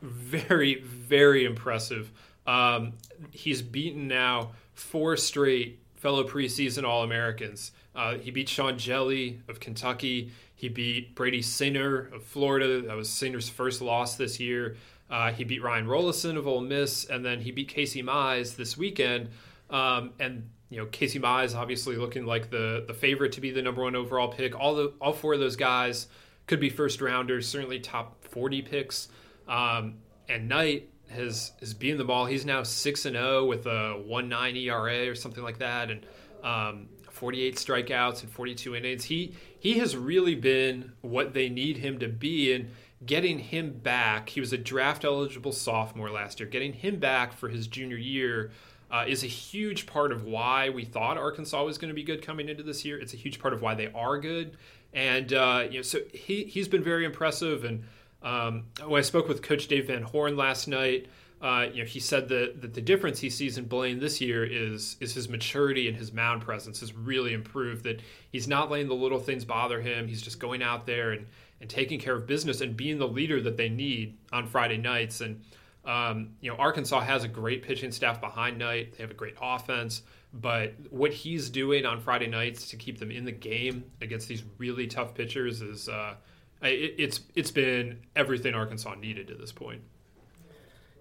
very 0.00 0.80
very 0.80 1.44
impressive. 1.44 2.10
Um, 2.46 2.94
he's 3.30 3.60
beaten 3.62 4.08
now 4.08 4.52
four 4.72 5.16
straight 5.16 5.80
fellow 5.96 6.24
preseason 6.24 6.84
All 6.84 7.02
Americans. 7.02 7.72
Uh, 8.00 8.16
he 8.16 8.30
beat 8.30 8.48
Sean 8.48 8.76
Hjelle 8.76 9.38
of 9.46 9.60
Kentucky. 9.60 10.32
He 10.54 10.70
beat 10.70 11.14
Brady 11.14 11.42
Singer 11.42 12.08
of 12.14 12.24
Florida. 12.24 12.80
That 12.80 12.96
was 12.96 13.10
Singer's 13.10 13.50
first 13.50 13.82
loss 13.82 14.16
this 14.16 14.40
year. 14.40 14.76
Uh, 15.10 15.32
he 15.32 15.44
beat 15.44 15.62
Ryan 15.62 15.86
Rollison 15.86 16.38
of 16.38 16.46
Ole 16.46 16.62
Miss, 16.62 17.04
and 17.04 17.22
then 17.22 17.42
he 17.42 17.50
beat 17.50 17.68
Casey 17.68 18.02
Mize 18.02 18.56
this 18.56 18.74
weekend. 18.74 19.28
Um, 19.68 20.12
and 20.18 20.48
you 20.70 20.78
know, 20.78 20.86
Casey 20.86 21.20
Mize 21.20 21.54
obviously 21.54 21.96
looking 21.96 22.24
like 22.24 22.48
the 22.48 22.84
the 22.86 22.94
favorite 22.94 23.32
to 23.32 23.42
be 23.42 23.50
the 23.50 23.60
number 23.60 23.82
one 23.82 23.94
overall 23.94 24.28
pick. 24.28 24.58
All 24.58 24.74
the 24.74 24.94
all 24.98 25.12
four 25.12 25.34
of 25.34 25.40
those 25.40 25.56
guys 25.56 26.06
could 26.46 26.58
be 26.60 26.70
first 26.70 27.02
rounders, 27.02 27.46
certainly 27.46 27.80
top 27.80 28.24
forty 28.24 28.62
picks. 28.62 29.08
Um, 29.46 29.96
and 30.26 30.48
Knight 30.48 30.88
has 31.10 31.52
has 31.60 31.74
beaten 31.74 31.98
the 31.98 32.04
ball. 32.04 32.24
He's 32.24 32.46
now 32.46 32.62
six 32.62 33.04
and 33.04 33.14
zero 33.14 33.40
oh 33.40 33.44
with 33.44 33.66
a 33.66 34.00
one 34.06 34.30
nine 34.30 34.56
ERA 34.56 35.06
or 35.06 35.14
something 35.14 35.44
like 35.44 35.58
that, 35.58 35.90
and 35.90 36.06
um, 36.42 36.88
48 37.20 37.56
strikeouts 37.56 38.22
and 38.22 38.32
42 38.32 38.74
innings. 38.74 39.04
He 39.04 39.34
he 39.58 39.78
has 39.78 39.94
really 39.94 40.34
been 40.34 40.92
what 41.02 41.34
they 41.34 41.50
need 41.50 41.76
him 41.76 41.98
to 41.98 42.08
be, 42.08 42.50
and 42.54 42.70
getting 43.04 43.38
him 43.38 43.72
back, 43.74 44.30
he 44.30 44.40
was 44.40 44.54
a 44.54 44.58
draft 44.58 45.04
eligible 45.04 45.52
sophomore 45.52 46.10
last 46.10 46.40
year. 46.40 46.48
Getting 46.48 46.72
him 46.72 46.98
back 46.98 47.34
for 47.34 47.50
his 47.50 47.66
junior 47.66 47.98
year 47.98 48.52
uh, 48.90 49.04
is 49.06 49.22
a 49.22 49.26
huge 49.26 49.84
part 49.84 50.12
of 50.12 50.24
why 50.24 50.70
we 50.70 50.86
thought 50.86 51.18
Arkansas 51.18 51.62
was 51.62 51.76
going 51.76 51.90
to 51.90 51.94
be 51.94 52.02
good 52.02 52.24
coming 52.24 52.48
into 52.48 52.62
this 52.62 52.86
year. 52.86 52.98
It's 52.98 53.12
a 53.12 53.18
huge 53.18 53.38
part 53.38 53.52
of 53.52 53.60
why 53.60 53.74
they 53.74 53.92
are 53.92 54.18
good, 54.18 54.56
and 54.94 55.30
uh, 55.34 55.66
you 55.70 55.76
know, 55.76 55.82
so 55.82 55.98
he 56.14 56.44
he's 56.44 56.68
been 56.68 56.82
very 56.82 57.04
impressive. 57.04 57.64
And 57.64 57.84
um, 58.22 58.64
when 58.86 58.98
I 58.98 59.02
spoke 59.02 59.28
with 59.28 59.42
Coach 59.42 59.68
Dave 59.68 59.88
Van 59.88 60.02
Horn 60.02 60.38
last 60.38 60.68
night. 60.68 61.06
Uh, 61.40 61.66
you 61.72 61.82
know, 61.82 61.88
he 61.88 62.00
said 62.00 62.28
that, 62.28 62.60
that 62.60 62.74
the 62.74 62.82
difference 62.82 63.18
he 63.18 63.30
sees 63.30 63.56
in 63.56 63.64
Blaine 63.64 63.98
this 63.98 64.20
year 64.20 64.44
is 64.44 64.96
is 65.00 65.14
his 65.14 65.28
maturity 65.28 65.88
and 65.88 65.96
his 65.96 66.12
mound 66.12 66.42
presence 66.42 66.80
has 66.80 66.94
really 66.94 67.32
improved. 67.32 67.84
That 67.84 68.02
he's 68.30 68.46
not 68.46 68.70
letting 68.70 68.88
the 68.88 68.94
little 68.94 69.18
things 69.18 69.44
bother 69.44 69.80
him. 69.80 70.06
He's 70.06 70.20
just 70.20 70.38
going 70.38 70.62
out 70.62 70.84
there 70.86 71.12
and 71.12 71.26
and 71.60 71.68
taking 71.68 71.98
care 71.98 72.14
of 72.14 72.26
business 72.26 72.60
and 72.60 72.76
being 72.76 72.98
the 72.98 73.08
leader 73.08 73.40
that 73.40 73.56
they 73.56 73.68
need 73.68 74.18
on 74.32 74.46
Friday 74.46 74.76
nights. 74.76 75.20
And 75.20 75.42
um, 75.84 76.30
you 76.40 76.50
know, 76.50 76.56
Arkansas 76.56 77.00
has 77.00 77.24
a 77.24 77.28
great 77.28 77.62
pitching 77.62 77.90
staff 77.90 78.20
behind 78.20 78.58
Knight. 78.58 78.96
They 78.96 79.02
have 79.02 79.10
a 79.10 79.14
great 79.14 79.36
offense, 79.40 80.02
but 80.34 80.74
what 80.90 81.12
he's 81.12 81.48
doing 81.48 81.86
on 81.86 82.00
Friday 82.00 82.26
nights 82.26 82.68
to 82.70 82.76
keep 82.76 82.98
them 82.98 83.10
in 83.10 83.24
the 83.24 83.32
game 83.32 83.84
against 84.02 84.28
these 84.28 84.42
really 84.58 84.86
tough 84.86 85.14
pitchers 85.14 85.62
is 85.62 85.88
uh, 85.88 86.16
it, 86.62 86.94
it's 86.98 87.20
it's 87.34 87.50
been 87.50 88.00
everything 88.14 88.54
Arkansas 88.54 88.94
needed 88.96 89.28
to 89.28 89.34
this 89.34 89.52
point. 89.52 89.80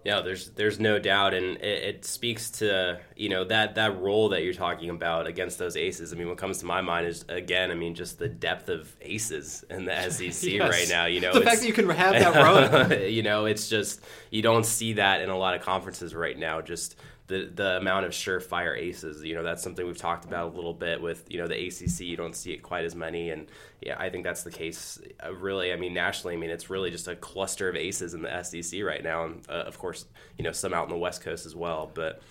Yeah, 0.06 0.22
there's 0.22 0.52
there's 0.52 0.80
no 0.80 0.98
doubt, 0.98 1.34
and 1.34 1.58
it, 1.58 1.84
it, 1.84 2.06
speaks 2.06 2.50
to 2.52 3.02
you 3.18 3.28
know 3.28 3.44
that 3.44 3.76
that 3.76 4.00
role 4.00 4.30
that 4.30 4.44
you're 4.44 4.54
talking 4.54 4.90
about 4.90 5.28
against 5.28 5.58
those 5.58 5.76
aces. 5.76 6.14
I 6.14 6.16
mean, 6.16 6.30
what 6.30 6.38
comes 6.38 6.60
to 6.60 6.66
my 6.66 6.80
mind 6.80 7.06
is 7.06 7.26
again, 7.28 7.70
I 7.70 7.74
mean, 7.74 7.96
just 7.96 8.18
the 8.18 8.30
depth 8.30 8.70
of 8.70 8.96
aces 9.02 9.66
in 9.70 9.84
the 9.84 10.10
SEC 10.10 10.52
yes. 10.54 10.70
right 10.70 10.88
now. 10.90 11.06
You 11.06 11.20
know, 11.20 11.34
the 11.34 11.42
fact 11.42 11.60
that 11.60 11.68
you 11.68 11.74
can 11.74 11.90
have 11.90 12.14
that 12.14 12.34
run. 12.34 13.02
you 13.12 13.24
know, 13.24 13.46
it's 13.46 13.68
just 13.68 14.02
you 14.32 14.42
don't 14.42 14.66
see 14.66 14.94
that 14.94 15.22
in 15.22 15.30
a 15.30 15.38
lot 15.38 15.56
of 15.56 15.62
conferences 15.62 16.16
right 16.16 16.38
now. 16.38 16.62
Just 16.62 16.96
the 17.30 17.50
the 17.54 17.78
amount 17.78 18.06
of 18.06 18.12
surefire 18.12 18.78
aces. 18.78 19.24
You 19.24 19.36
know, 19.36 19.44
that's 19.44 19.64
something 19.64 19.86
we've 19.86 19.98
talked 19.98 20.26
about 20.26 20.52
a 20.52 20.56
little 20.56 20.74
bit 20.74 21.02
with 21.02 21.24
you 21.30 21.38
know 21.38 21.48
the 21.48 21.68
ACC. 21.68 22.02
You 22.02 22.18
don't 22.18 22.36
see 22.36 22.52
it 22.52 22.62
quite 22.62 22.84
as 22.84 22.96
many, 22.96 23.30
and 23.30 23.48
yeah, 23.82 23.96
I 23.98 24.10
think 24.10 24.26
that's 24.26 24.44
the 24.44 24.52
case. 24.52 25.00
Uh, 25.24 25.34
really, 25.34 25.72
I 25.72 25.78
mean, 25.78 25.94
nationally, 25.94 26.36
I 26.36 26.38
mean, 26.38 26.50
it's 26.50 26.70
really 26.70 26.90
just 26.90 27.08
a 27.08 27.16
cluster 27.16 27.70
of 27.70 27.76
aces 27.76 28.16
in 28.16 28.24
the 28.24 28.44
SEC 28.44 28.84
right 28.84 29.04
now, 29.04 29.26
and 29.26 29.46
uh, 29.48 29.64
of 29.68 29.78
course, 29.78 30.06
you 30.38 30.44
know, 30.44 30.52
some 30.52 30.74
out 30.74 30.86
in 30.86 30.90
the 30.90 30.98
West 30.98 31.22
Coast 31.22 31.46
as 31.46 31.56
well, 31.56 31.90
but. 31.94 32.22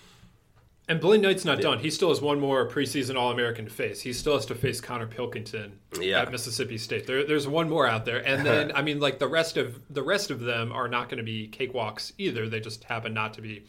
And 0.91 1.03
Blaine 1.03 1.21
Knight's 1.21 1.45
not 1.45 1.61
done. 1.61 1.81
He 1.81 1.91
still 1.91 2.09
has 2.09 2.23
one 2.23 2.41
more 2.41 2.67
preseason 2.67 3.15
All 3.15 3.31
American 3.31 3.67
to 3.67 3.71
face. 3.71 4.01
He 4.01 4.15
still 4.15 4.37
has 4.37 4.47
to 4.47 4.55
face 4.55 4.81
Konnor 4.81 5.07
Pilkington 5.07 5.79
yeah. 6.01 6.23
at 6.23 6.33
Mississippi 6.33 6.79
State. 6.79 7.07
There, 7.07 7.27
there's 7.27 7.47
one 7.47 7.69
more 7.69 7.87
out 7.87 8.07
there, 8.07 8.27
and 8.27 8.47
then 8.47 8.73
I 8.75 8.81
mean, 8.81 8.99
like 8.99 9.19
the 9.19 9.29
rest 9.29 9.59
of 9.59 9.79
the 9.91 10.03
rest 10.03 10.31
of 10.31 10.41
them 10.41 10.73
are 10.73 10.89
not 10.89 11.11
going 11.11 11.19
to 11.19 11.25
be 11.25 11.47
cakewalks 11.47 12.13
either. 12.17 12.49
They 12.49 12.61
just 12.61 12.85
happen 12.85 13.13
not 13.13 13.35
to 13.35 13.43
be 13.43 13.67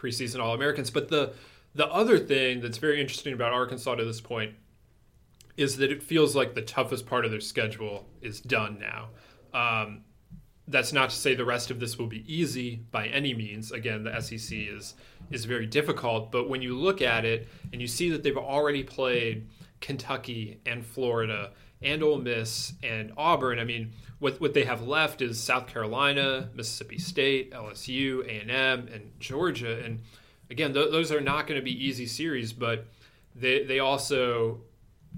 preseason 0.00 0.40
All 0.40 0.54
Americans. 0.54 0.90
But 0.90 1.08
the 1.08 1.32
the 1.74 1.86
other 1.86 2.18
thing 2.18 2.60
that's 2.60 2.78
very 2.78 3.00
interesting 3.00 3.32
about 3.32 3.52
Arkansas 3.52 3.94
to 3.94 4.04
this 4.04 4.20
point 4.20 4.54
is 5.56 5.76
that 5.76 5.92
it 5.92 6.02
feels 6.02 6.34
like 6.34 6.54
the 6.54 6.62
toughest 6.62 7.06
part 7.06 7.24
of 7.24 7.30
their 7.30 7.40
schedule 7.40 8.08
is 8.22 8.40
done 8.40 8.80
now. 8.80 9.10
Um, 9.52 10.02
that's 10.66 10.92
not 10.92 11.10
to 11.10 11.16
say 11.16 11.34
the 11.34 11.44
rest 11.44 11.70
of 11.70 11.80
this 11.80 11.98
will 11.98 12.06
be 12.06 12.24
easy 12.32 12.76
by 12.90 13.08
any 13.08 13.34
means. 13.34 13.72
Again, 13.72 14.04
the 14.04 14.20
SEC 14.20 14.56
is 14.56 14.94
is 15.30 15.44
very 15.44 15.66
difficult, 15.66 16.32
but 16.32 16.48
when 16.48 16.62
you 16.62 16.76
look 16.76 17.02
at 17.02 17.24
it 17.24 17.48
and 17.72 17.80
you 17.80 17.86
see 17.86 18.10
that 18.10 18.22
they've 18.22 18.36
already 18.36 18.82
played 18.82 19.48
Kentucky 19.80 20.60
and 20.66 20.84
Florida 20.84 21.52
and 21.82 22.02
Ole 22.02 22.18
Miss 22.18 22.72
and 22.82 23.12
Auburn, 23.16 23.58
I 23.58 23.64
mean, 23.64 23.92
what 24.18 24.40
what 24.40 24.54
they 24.54 24.64
have 24.64 24.82
left 24.82 25.22
is 25.22 25.40
South 25.40 25.66
Carolina, 25.66 26.50
Mississippi 26.54 26.98
State, 26.98 27.52
LSU, 27.52 28.24
A 28.26 28.40
and 28.42 28.50
M, 28.50 28.88
and 28.92 29.12
Georgia. 29.18 29.82
And 29.82 30.00
again, 30.50 30.74
th- 30.74 30.90
those 30.90 31.10
are 31.10 31.20
not 31.20 31.46
going 31.46 31.58
to 31.58 31.64
be 31.64 31.86
easy 31.86 32.06
series, 32.06 32.52
but 32.52 32.86
they 33.34 33.64
they 33.64 33.78
also, 33.78 34.60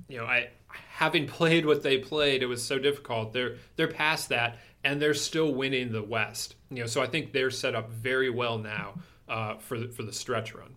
you 0.09 0.19
know, 0.19 0.25
I 0.25 0.49
having 0.69 1.27
played 1.39 1.67
what 1.67 1.83
they 1.83 1.99
played, 1.99 2.43
it 2.43 2.47
was 2.47 2.63
so 2.63 2.79
difficult. 2.79 3.33
They're 3.33 3.57
they're 3.77 3.89
past 3.89 4.29
that, 4.29 4.59
and 4.85 5.03
they're 5.03 5.15
still 5.15 5.53
winning 5.53 5.93
the 5.93 6.03
West. 6.03 6.55
You 6.71 6.81
know, 6.81 6.87
so 6.87 7.03
I 7.03 7.07
think 7.07 7.33
they're 7.33 7.51
set 7.51 7.75
up 7.75 7.91
very 7.91 8.31
well 8.31 8.59
now 8.59 8.95
uh, 9.29 9.57
for 9.57 9.79
the, 9.79 9.89
for 9.89 10.03
the 10.05 10.13
stretch 10.13 10.55
run. 10.55 10.75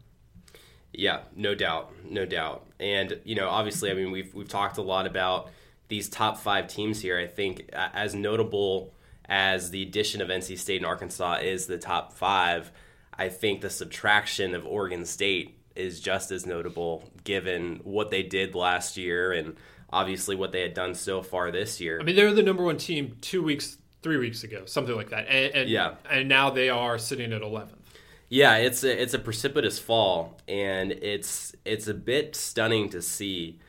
Yeah, 0.94 1.22
no 1.36 1.56
doubt, 1.56 1.92
no 2.10 2.26
doubt. 2.26 2.66
And 2.80 3.20
you 3.24 3.36
know, 3.36 3.50
obviously, 3.50 3.92
I 3.92 3.94
mean, 3.94 4.12
we've 4.12 4.34
we've 4.34 4.50
talked 4.50 4.78
a 4.78 4.82
lot 4.82 5.06
about 5.06 5.52
these 5.88 6.10
top 6.10 6.38
five 6.38 6.68
teams 6.68 7.02
here, 7.02 7.18
I 7.18 7.28
think 7.28 7.70
as 7.74 8.16
notable 8.16 8.94
as 9.28 9.72
the 9.72 9.82
addition 9.84 10.22
of 10.22 10.30
NC 10.30 10.58
State 10.58 10.78
and 10.78 10.86
Arkansas 10.86 11.40
is 11.42 11.68
the 11.68 11.78
top 11.78 12.14
five, 12.14 12.72
I 13.18 13.30
think 13.30 13.62
the 13.62 13.70
subtraction 13.70 14.56
of 14.56 14.66
Oregon 14.66 15.06
State 15.06 15.58
is 15.76 16.00
just 16.00 16.32
as 16.32 16.46
notable 16.46 17.04
given 17.24 17.82
what 17.84 18.10
they 18.10 18.24
did 18.24 18.56
last 18.56 18.98
year 18.98 19.34
and 19.34 19.56
obviously 19.92 20.36
what 20.36 20.52
they 20.52 20.62
had 20.62 20.74
done 20.74 20.96
so 20.96 21.22
far 21.22 21.52
this 21.52 21.80
year. 21.80 22.00
I 22.00 22.04
mean, 22.04 22.16
they 22.16 22.24
were 22.24 22.34
the 22.34 22.44
number 22.44 22.64
one 22.64 22.78
team 22.78 23.18
two 23.22 23.44
weeks, 23.44 23.78
three 24.02 24.18
weeks 24.18 24.44
ago, 24.44 24.64
something 24.66 24.96
like 24.96 25.10
that, 25.10 25.28
and, 25.28 25.54
and 25.56 25.70
yeah, 25.70 25.96
and 26.10 26.30
now 26.30 26.50
they 26.50 26.70
are 26.70 26.98
sitting 26.98 27.34
at 27.34 27.42
eleventh. 27.42 27.82
Yeah, 28.30 28.58
it's 28.58 28.84
a, 28.84 29.02
it's 29.02 29.14
a 29.14 29.20
precipitous 29.20 29.80
fall, 29.80 30.40
and 30.48 30.92
it's 30.92 31.56
it's 31.64 31.88
a 31.88 31.94
bit 31.94 32.36
stunning 32.36 32.90
to 32.90 33.02
see 33.02 33.60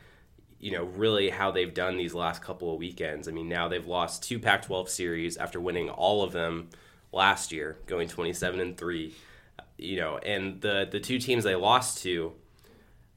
you 0.67 0.73
know, 0.73 0.83
really 0.83 1.29
how 1.29 1.49
they've 1.49 1.73
done 1.73 1.95
these 1.95 2.13
last 2.13 2.41
couple 2.41 2.73
of 2.73 2.77
weekends. 2.77 3.29
I 3.29 3.31
mean, 3.31 3.47
now 3.47 3.69
they've 3.69 3.87
lost 3.87 4.23
two 4.23 4.37
Pac 4.37 4.63
12 4.63 4.89
series 4.89 5.37
after 5.37 5.61
winning 5.61 5.89
all 5.89 6.23
of 6.23 6.33
them 6.33 6.67
last 7.13 7.53
year, 7.53 7.77
going 7.85 8.09
27 8.09 8.59
and 8.59 8.77
3. 8.77 9.15
You 9.77 9.95
know, 9.95 10.17
and 10.17 10.59
the, 10.59 10.85
the 10.91 10.99
two 10.99 11.19
teams 11.19 11.45
they 11.45 11.55
lost 11.55 12.03
to, 12.03 12.33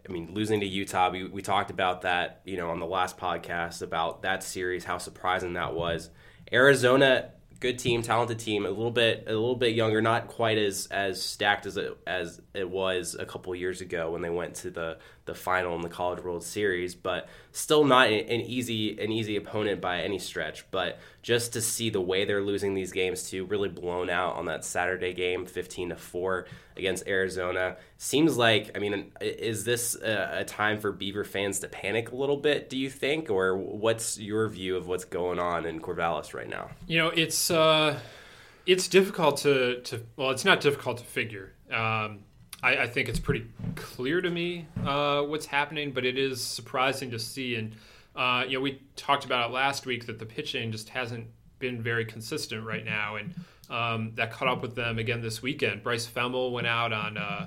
I 0.08 0.12
mean, 0.12 0.32
losing 0.32 0.60
to 0.60 0.66
Utah, 0.66 1.10
we, 1.10 1.24
we 1.24 1.42
talked 1.42 1.72
about 1.72 2.02
that, 2.02 2.40
you 2.44 2.56
know, 2.56 2.70
on 2.70 2.78
the 2.78 2.86
last 2.86 3.18
podcast 3.18 3.82
about 3.82 4.22
that 4.22 4.44
series, 4.44 4.84
how 4.84 4.98
surprising 4.98 5.54
that 5.54 5.74
was. 5.74 6.08
Arizona 6.52 7.32
good 7.60 7.78
team, 7.78 8.00
talented 8.00 8.38
team, 8.38 8.64
a 8.64 8.70
little 8.70 8.90
bit 8.90 9.24
a 9.26 9.32
little 9.32 9.54
bit 9.54 9.74
younger, 9.74 10.00
not 10.00 10.26
quite 10.26 10.58
as 10.58 10.88
as 10.90 11.22
stacked 11.22 11.66
as 11.66 11.76
it 11.76 11.96
as 12.06 12.40
it 12.54 12.68
was 12.68 13.14
a 13.18 13.26
couple 13.26 13.54
years 13.54 13.82
ago 13.82 14.10
when 14.10 14.22
they 14.22 14.30
went 14.30 14.54
to 14.56 14.70
the 14.70 14.98
the 15.30 15.34
final 15.38 15.76
in 15.76 15.80
the 15.80 15.88
College 15.88 16.22
World 16.24 16.42
Series, 16.42 16.96
but 16.96 17.28
still 17.52 17.84
not 17.84 18.08
an 18.08 18.40
easy 18.40 18.98
an 18.98 19.12
easy 19.12 19.36
opponent 19.36 19.80
by 19.80 20.02
any 20.02 20.18
stretch. 20.18 20.68
But 20.72 20.98
just 21.22 21.52
to 21.52 21.60
see 21.60 21.88
the 21.88 22.00
way 22.00 22.24
they're 22.24 22.42
losing 22.42 22.74
these 22.74 22.90
games 22.90 23.30
too, 23.30 23.44
really 23.46 23.68
blown 23.68 24.10
out 24.10 24.34
on 24.34 24.46
that 24.46 24.64
Saturday 24.64 25.14
game, 25.14 25.46
fifteen 25.46 25.90
to 25.90 25.96
four 25.96 26.46
against 26.76 27.06
Arizona, 27.06 27.76
seems 27.96 28.36
like. 28.36 28.72
I 28.74 28.80
mean, 28.80 29.12
is 29.20 29.64
this 29.64 29.94
a, 29.94 30.40
a 30.40 30.44
time 30.44 30.80
for 30.80 30.90
Beaver 30.90 31.24
fans 31.24 31.60
to 31.60 31.68
panic 31.68 32.10
a 32.10 32.16
little 32.16 32.36
bit? 32.36 32.68
Do 32.68 32.76
you 32.76 32.90
think, 32.90 33.30
or 33.30 33.56
what's 33.56 34.18
your 34.18 34.48
view 34.48 34.76
of 34.76 34.88
what's 34.88 35.04
going 35.04 35.38
on 35.38 35.64
in 35.64 35.80
Corvallis 35.80 36.34
right 36.34 36.48
now? 36.48 36.70
You 36.86 36.98
know, 36.98 37.08
it's. 37.08 37.50
Uh 37.50 37.98
it's 38.66 38.88
difficult 38.88 39.38
to, 39.38 39.80
to 39.80 40.00
well, 40.16 40.30
it's 40.30 40.44
not 40.44 40.60
difficult 40.60 40.98
to 40.98 41.04
figure. 41.04 41.54
Um, 41.72 42.20
I, 42.62 42.76
I, 42.78 42.86
think 42.86 43.08
it's 43.08 43.18
pretty 43.18 43.46
clear 43.74 44.20
to 44.20 44.30
me 44.30 44.66
uh, 44.84 45.22
what's 45.22 45.46
happening, 45.46 45.92
but 45.92 46.04
it 46.04 46.18
is 46.18 46.42
surprising 46.44 47.10
to 47.10 47.18
see. 47.18 47.54
And 47.56 47.74
uh, 48.14 48.44
you 48.46 48.58
know, 48.58 48.60
we 48.60 48.82
talked 48.96 49.24
about 49.24 49.50
it 49.50 49.52
last 49.52 49.86
week 49.86 50.06
that 50.06 50.18
the 50.18 50.26
pitching 50.26 50.72
just 50.72 50.90
hasn't 50.90 51.26
been 51.58 51.82
very 51.82 52.04
consistent 52.04 52.64
right 52.64 52.84
now, 52.84 53.16
and 53.16 53.34
um, 53.70 54.12
that 54.16 54.32
caught 54.32 54.48
up 54.48 54.62
with 54.62 54.74
them 54.74 54.98
again 54.98 55.22
this 55.22 55.40
weekend. 55.42 55.82
Bryce 55.82 56.06
Fehmel 56.06 56.52
went 56.52 56.66
out 56.66 56.92
on 56.92 57.16
uh, 57.16 57.46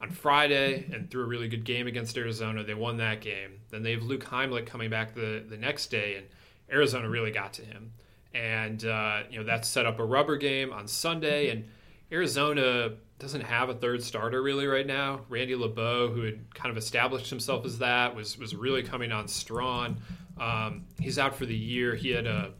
on 0.00 0.10
Friday 0.10 0.86
and 0.92 1.10
threw 1.10 1.22
a 1.22 1.26
really 1.26 1.48
good 1.48 1.64
game 1.64 1.86
against 1.86 2.16
Arizona. 2.16 2.62
They 2.62 2.74
won 2.74 2.98
that 2.98 3.20
game. 3.20 3.60
Then 3.70 3.82
they 3.82 3.92
have 3.92 4.02
Luke 4.02 4.24
Heimlich 4.24 4.66
coming 4.66 4.90
back 4.90 5.14
the 5.14 5.42
the 5.48 5.56
next 5.56 5.86
day, 5.86 6.16
and 6.16 6.26
Arizona 6.70 7.08
really 7.08 7.30
got 7.30 7.54
to 7.54 7.62
him. 7.62 7.92
And 8.34 8.84
uh, 8.84 9.22
you 9.30 9.38
know 9.38 9.44
that 9.44 9.64
set 9.64 9.86
up 9.86 9.98
a 9.98 10.04
rubber 10.04 10.36
game 10.36 10.72
on 10.72 10.86
Sunday, 10.86 11.50
and 11.50 11.64
Arizona 12.12 12.92
doesn't 13.22 13.42
have 13.42 13.68
a 13.68 13.74
third 13.74 14.02
starter 14.02 14.42
really 14.42 14.66
right 14.66 14.86
now. 14.86 15.20
Randy 15.28 15.54
Labaut, 15.54 16.10
who 16.10 16.22
had 16.22 16.52
kind 16.54 16.72
of 16.72 16.76
established 16.76 17.30
himself 17.30 17.64
as 17.64 17.78
that, 17.78 18.16
was 18.16 18.36
was 18.36 18.54
really 18.56 18.82
coming 18.82 19.12
on 19.12 19.28
strong. 19.28 19.96
Um, 20.40 20.86
he's 21.00 21.20
out 21.20 21.36
for 21.36 21.46
the 21.46 21.54
year. 21.54 21.94
He 21.94 22.10
had 22.10 22.26
a, 22.26 22.50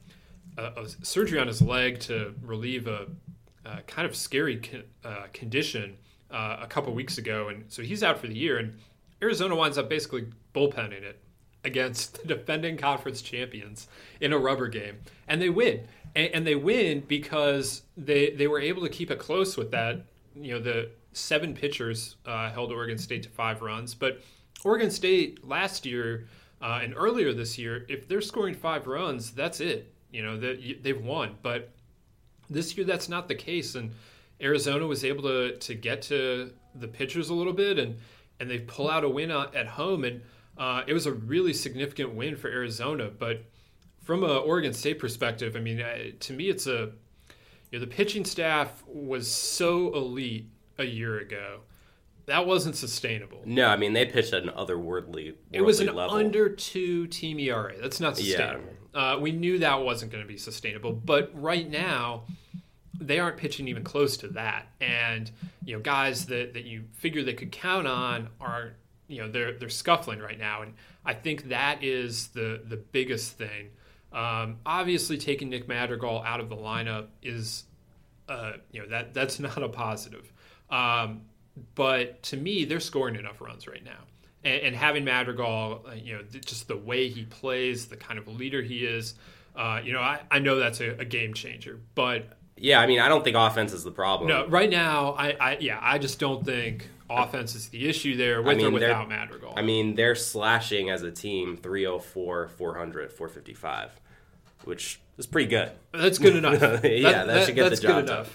a, 0.57 0.63
a 0.63 0.89
surgery 1.03 1.41
on 1.41 1.49
his 1.49 1.61
leg 1.61 1.99
to 2.01 2.35
relieve 2.43 2.87
a, 2.87 3.09
a 3.65 3.83
kind 3.89 4.07
of 4.07 4.15
scary 4.15 4.59
con, 4.59 4.85
uh, 5.05 5.27
condition 5.33 5.97
uh, 6.31 6.59
a 6.61 6.67
couple 6.69 6.95
weeks 6.95 7.19
ago, 7.19 7.49
and 7.49 7.65
so 7.67 7.83
he's 7.83 8.05
out 8.05 8.19
for 8.19 8.29
the 8.29 8.39
year. 8.39 8.59
And 8.59 8.79
Arizona 9.21 9.57
winds 9.57 9.79
up 9.79 9.89
basically 9.89 10.29
bullpenning 10.55 11.03
it 11.03 11.19
against 11.65 12.23
the 12.23 12.37
defending 12.37 12.77
conference 12.77 13.21
champions 13.21 13.89
in 14.21 14.33
a 14.33 14.39
rubber 14.39 14.69
game, 14.69 15.01
and 15.27 15.43
they 15.43 15.51
win. 15.51 15.89
And, 16.15 16.35
and 16.35 16.47
they 16.47 16.55
win 16.55 17.01
because 17.01 17.83
they 17.97 18.31
they 18.31 18.47
were 18.47 18.61
able 18.61 18.83
to 18.83 18.89
keep 18.89 19.11
it 19.11 19.19
close 19.19 19.57
with 19.57 19.73
that 19.73 20.05
you 20.35 20.53
know 20.53 20.61
the 20.61 20.91
seven 21.13 21.55
pitchers 21.55 22.17
uh, 22.27 22.51
held 22.51 22.73
Oregon 22.73 22.99
State 22.99 23.23
to 23.25 23.29
five 23.29 23.63
runs, 23.63 23.95
but 23.95 24.21
Oregon 24.65 24.91
State 24.91 25.47
last 25.47 25.85
year 25.87 26.27
uh, 26.61 26.81
and 26.83 26.95
earlier 26.97 27.33
this 27.33 27.59
year, 27.59 27.85
if 27.89 28.07
they're 28.07 28.21
scoring 28.21 28.55
five 28.55 28.87
runs, 28.87 29.33
that's 29.33 29.61
it. 29.61 29.93
You 30.11 30.23
know 30.23 30.39
that 30.39 30.83
they've 30.83 31.03
won, 31.03 31.37
but 31.43 31.71
this 32.51 32.77
year 32.77 32.87
that's 32.87 33.09
not 33.09 33.29
the 33.29 33.35
case, 33.35 33.75
and 33.75 33.93
Arizona 34.41 34.87
was 34.87 35.05
able 35.05 35.23
to 35.25 35.57
to 35.57 35.75
get 35.75 36.03
to 36.03 36.53
the 36.75 36.89
pitchers 36.89 37.31
a 37.31 37.35
little 37.35 37.53
bit, 37.53 37.79
and 37.79 37.97
and 38.41 38.51
they 38.51 38.59
pull 38.59 38.91
out 38.91 39.05
a 39.05 39.09
win 39.09 39.31
at 39.31 39.67
home, 39.67 40.05
and 40.05 40.21
uh, 40.59 40.83
it 40.87 40.93
was 40.93 41.07
a 41.07 41.13
really 41.13 41.53
significant 41.53 42.15
win 42.15 42.37
for 42.37 42.49
Arizona. 42.49 43.09
But 43.09 43.45
from 44.03 44.23
a 44.23 44.37
Oregon 44.39 44.73
State 44.73 44.99
perspective, 44.99 45.57
I 45.57 45.61
mean, 45.61 45.81
uh, 45.81 46.11
to 46.21 46.33
me, 46.33 46.49
it's 46.49 46.67
a 46.67 46.93
you 47.73 47.79
know, 47.79 47.85
the 47.85 47.91
pitching 47.91 48.25
staff 48.25 48.85
was 48.87 49.29
so 49.29 49.93
elite 49.95 50.47
a 50.79 50.85
year 50.85 51.19
ago. 51.19 51.61
That 52.27 52.47
wasn't 52.47 52.77
sustainable. 52.77 53.43
No, 53.45 53.67
I 53.67 53.77
mean 53.77 53.95
they 53.95 54.07
pitched 54.07 54.33
at 54.33 54.45
an 54.45 54.51
otherworldly. 54.51 55.27
Level. 55.27 55.39
It 55.51 55.63
was 55.63 55.81
an 55.81 55.87
level. 55.93 56.15
under 56.15 56.51
two 56.51 57.09
team 57.09 57.41
ERA. 57.41 57.75
That's 57.81 57.99
not 57.99 58.17
sustainable. 58.17 58.75
Yeah. 58.95 59.13
Uh, 59.15 59.19
we 59.19 59.33
knew 59.33 59.59
that 59.59 59.83
wasn't 59.83 60.13
going 60.13 60.23
to 60.23 60.29
be 60.29 60.37
sustainable, 60.37 60.93
but 60.93 61.31
right 61.35 61.69
now 61.69 62.25
they 63.01 63.19
aren't 63.19 63.39
pitching 63.39 63.67
even 63.69 63.83
close 63.83 64.19
to 64.19 64.29
that. 64.29 64.67
And 64.81 65.31
you 65.65 65.75
know, 65.75 65.81
guys 65.81 66.27
that, 66.27 66.53
that 66.53 66.65
you 66.65 66.85
figure 66.93 67.25
they 67.25 67.33
could 67.33 67.51
count 67.51 67.87
on 67.87 68.29
are 68.39 68.75
you 69.09 69.23
know 69.23 69.31
they're 69.31 69.53
they're 69.55 69.71
scuffling 69.71 70.21
right 70.21 70.39
now, 70.39 70.61
and 70.61 70.75
I 71.07 71.15
think 71.15 71.49
that 71.49 71.83
is 71.83 72.29
the 72.29 72.63
the 72.65 72.77
biggest 72.77 73.39
thing 73.39 73.71
um, 74.13 74.59
obviously, 74.67 75.17
taking 75.19 75.51
Nick 75.51 75.69
Madrigal 75.69 76.23
out 76.23 76.41
of 76.41 76.49
the 76.49 76.57
lineup 76.57 77.07
is, 77.23 77.65
uh, 78.29 78.53
you 78.71 78.83
know, 78.83 78.89
that 78.89 79.15
that's 79.15 79.41
not 79.41 79.63
a 79.63 79.69
positive. 79.69 80.33
Um, 80.71 81.23
but 81.75 82.23
to 82.25 82.37
me, 82.37 82.65
they're 82.65 82.81
scoring 82.81 83.17
enough 83.17 83.41
runs 83.41 83.67
right 83.67 83.85
now, 83.85 84.05
and, 84.45 84.63
and 84.63 84.77
having 84.77 85.05
Madrigal, 85.05 85.85
uh, 85.89 85.95
you 85.95 86.15
know, 86.15 86.23
just 86.45 86.69
the 86.69 86.77
way 86.77 87.09
he 87.09 87.25
plays, 87.25 87.87
the 87.87 87.97
kind 87.97 88.19
of 88.19 88.29
leader 88.29 88.63
he 88.63 88.87
is, 88.87 89.15
uh, 89.57 89.81
you 89.83 89.93
know, 89.93 90.01
I, 90.01 90.21
I 90.31 90.39
know 90.39 90.57
that's 90.57 90.81
a, 90.81 90.91
a 90.99 91.05
game 91.05 91.35
changer, 91.35 91.79
but 91.95 92.39
yeah, 92.57 92.81
I 92.81 92.87
mean, 92.87 93.01
I 93.01 93.09
don't 93.09 93.25
think 93.25 93.37
offense 93.37 93.73
is 93.73 93.85
the 93.85 93.91
problem. 93.91 94.29
No, 94.29 94.47
right 94.47 94.71
now, 94.71 95.13
I, 95.13 95.37
I 95.41 95.57
yeah, 95.59 95.79
I 95.81 95.99
just 95.99 96.19
don't 96.19 96.45
think 96.45 96.89
offense 97.13 97.55
is 97.55 97.69
the 97.69 97.89
issue 97.89 98.17
there 98.17 98.43
with 98.43 98.55
I 98.55 98.57
mean, 98.57 98.67
or 98.67 98.71
without 98.71 99.09
Madrigal. 99.09 99.55
I 99.57 99.63
mean, 99.63 99.95
they're 99.95 100.15
slashing 100.15 100.91
as 100.91 101.03
a 101.03 101.11
team 101.11 101.57
304, 101.57 102.49
400, 102.49 103.13
455 103.13 103.91
which 104.65 105.01
is 105.19 105.27
pretty 105.27 105.49
good. 105.49 105.73
That's 105.93 106.19
good 106.19 106.37
enough. 106.37 106.61
yeah, 106.61 106.79
that, 106.81 106.83
that, 106.85 107.27
that, 107.27 107.47
should 107.47 107.55
get 107.55 107.71
the 107.71 107.77
job 107.77 108.07
done. 108.07 108.27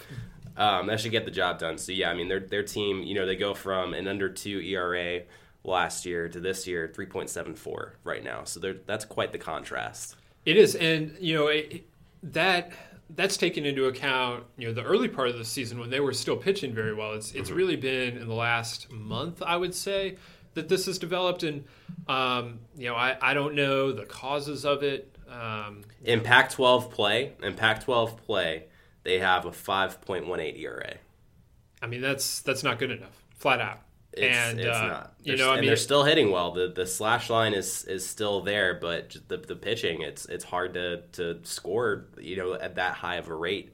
Um, 0.56 0.86
that 0.88 1.00
should 1.00 1.12
get 1.12 1.24
the 1.24 1.30
job 1.30 1.58
done. 1.58 1.78
So 1.78 1.92
yeah, 1.92 2.10
I 2.10 2.14
mean 2.14 2.28
their 2.28 2.40
their 2.40 2.62
team, 2.62 3.02
you 3.02 3.14
know, 3.14 3.26
they 3.26 3.36
go 3.36 3.54
from 3.54 3.94
an 3.94 4.08
under 4.08 4.28
two 4.28 4.60
ERA 4.60 5.22
last 5.64 6.06
year 6.06 6.28
to 6.28 6.40
this 6.40 6.66
year 6.66 6.90
3.74 6.94 7.90
right 8.04 8.24
now. 8.24 8.44
So 8.44 8.60
that's 8.86 9.04
quite 9.04 9.32
the 9.32 9.38
contrast. 9.38 10.16
It 10.44 10.56
is, 10.56 10.74
and 10.74 11.16
you 11.20 11.34
know 11.34 11.48
it, 11.48 11.86
that 12.22 12.72
that's 13.10 13.36
taken 13.36 13.64
into 13.64 13.86
account 13.86 14.44
you 14.56 14.68
know 14.68 14.74
the 14.74 14.82
early 14.82 15.08
part 15.08 15.28
of 15.28 15.38
the 15.38 15.44
season 15.44 15.78
when 15.78 15.90
they 15.90 16.00
were 16.00 16.12
still 16.12 16.36
pitching 16.36 16.74
very 16.74 16.94
well. 16.94 17.14
It's 17.14 17.32
it's 17.32 17.48
mm-hmm. 17.48 17.58
really 17.58 17.76
been 17.76 18.16
in 18.16 18.28
the 18.28 18.34
last 18.34 18.90
month, 18.90 19.42
I 19.42 19.56
would 19.56 19.74
say, 19.74 20.16
that 20.54 20.68
this 20.68 20.86
has 20.86 20.98
developed, 20.98 21.42
and 21.42 21.64
um, 22.08 22.60
you 22.76 22.88
know 22.88 22.94
I, 22.94 23.16
I 23.20 23.34
don't 23.34 23.54
know 23.54 23.92
the 23.92 24.04
causes 24.04 24.64
of 24.64 24.82
it. 24.82 25.14
Um, 25.28 25.82
in 26.04 26.22
Pac-12 26.22 26.90
play, 26.90 27.32
in 27.42 27.54
Pac-12 27.54 28.16
play, 28.16 28.64
they 29.02 29.18
have 29.18 29.44
a 29.44 29.50
5.18 29.50 30.58
ERA. 30.58 30.94
I 31.82 31.86
mean, 31.86 32.00
that's 32.00 32.40
that's 32.40 32.62
not 32.62 32.78
good 32.78 32.90
enough, 32.90 33.22
flat 33.36 33.60
out. 33.60 33.80
It's, 34.18 34.36
and 34.36 34.60
it's 34.60 34.76
uh, 34.76 34.86
not. 34.86 35.14
They're, 35.24 35.36
you 35.36 35.38
know, 35.38 35.50
I 35.50 35.56
mean, 35.56 35.66
they're 35.66 35.76
still 35.76 36.04
hitting 36.04 36.30
well. 36.30 36.52
The 36.52 36.68
the 36.68 36.86
slash 36.86 37.30
line 37.30 37.54
is 37.54 37.84
is 37.84 38.06
still 38.06 38.40
there, 38.42 38.74
but 38.74 39.16
the 39.28 39.38
the 39.38 39.56
pitching, 39.56 40.02
it's 40.02 40.26
it's 40.26 40.44
hard 40.44 40.74
to 40.74 41.02
to 41.12 41.38
score, 41.44 42.06
you 42.18 42.36
know, 42.36 42.54
at 42.54 42.76
that 42.76 42.94
high 42.94 43.16
of 43.16 43.28
a 43.28 43.34
rate 43.34 43.72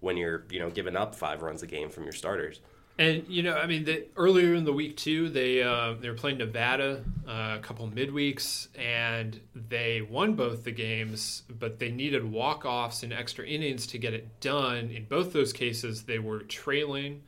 when 0.00 0.16
you're 0.16 0.44
you 0.50 0.58
know 0.58 0.70
giving 0.70 0.96
up 0.96 1.14
five 1.14 1.42
runs 1.42 1.62
a 1.62 1.66
game 1.66 1.90
from 1.90 2.04
your 2.04 2.12
starters. 2.12 2.60
And 2.98 3.26
you 3.28 3.42
know, 3.42 3.54
I 3.54 3.66
mean, 3.66 3.84
the, 3.84 4.06
earlier 4.16 4.54
in 4.54 4.64
the 4.64 4.72
week 4.72 4.96
too, 4.96 5.28
they 5.28 5.62
uh, 5.62 5.94
they 6.00 6.08
were 6.08 6.14
playing 6.14 6.38
Nevada 6.38 7.04
uh, 7.28 7.56
a 7.58 7.60
couple 7.60 7.86
midweeks, 7.88 8.68
and 8.74 9.38
they 9.54 10.00
won 10.00 10.34
both 10.34 10.64
the 10.64 10.70
games, 10.70 11.42
but 11.50 11.78
they 11.78 11.90
needed 11.90 12.24
walk 12.24 12.64
offs 12.64 13.02
and 13.02 13.12
extra 13.12 13.46
innings 13.46 13.86
to 13.88 13.98
get 13.98 14.14
it 14.14 14.40
done. 14.40 14.90
In 14.90 15.04
both 15.04 15.34
those 15.34 15.52
cases, 15.52 16.04
they 16.04 16.18
were 16.18 16.40
trailing 16.40 17.22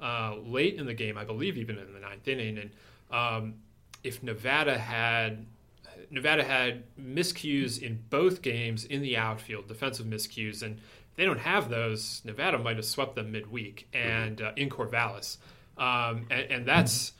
uh, 0.00 0.36
late 0.36 0.74
in 0.74 0.86
the 0.86 0.94
game, 0.94 1.18
I 1.18 1.24
believe, 1.24 1.56
even 1.56 1.78
in 1.78 1.92
the 1.92 2.00
ninth 2.00 2.26
inning. 2.28 2.58
And 2.58 2.70
um, 3.10 3.54
if 4.02 4.22
Nevada 4.22 4.78
had 4.78 5.46
Nevada 6.10 6.44
had 6.44 6.84
miscues 6.98 7.82
in 7.82 8.02
both 8.08 8.40
games 8.42 8.84
in 8.84 9.02
the 9.02 9.16
outfield, 9.16 9.68
defensive 9.68 10.06
miscues, 10.06 10.62
and 10.62 10.80
they 11.16 11.24
don't 11.24 11.40
have 11.40 11.68
those, 11.68 12.22
Nevada 12.24 12.58
might 12.58 12.76
have 12.76 12.84
swept 12.84 13.16
them 13.16 13.32
midweek 13.32 13.88
and 13.92 14.40
uh, 14.40 14.52
in 14.56 14.70
Corvallis. 14.70 15.38
Um, 15.76 16.26
and, 16.30 16.50
and, 16.50 16.66
that's 16.66 17.12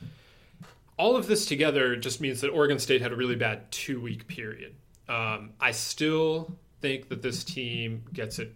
all 0.97 1.15
of 1.15 1.27
this 1.27 1.45
together 1.45 1.95
just 1.95 2.19
means 2.19 2.41
that 2.41 2.49
Oregon 2.49 2.77
State 2.77 3.01
had 3.01 3.13
a 3.13 3.15
really 3.15 3.35
bad 3.35 3.71
two 3.71 4.01
week 4.01 4.27
period. 4.27 4.75
Um, 5.07 5.51
I 5.61 5.71
still 5.71 6.57
think 6.81 7.07
that 7.09 7.21
this 7.21 7.43
team 7.43 8.03
gets 8.11 8.37
it 8.37 8.53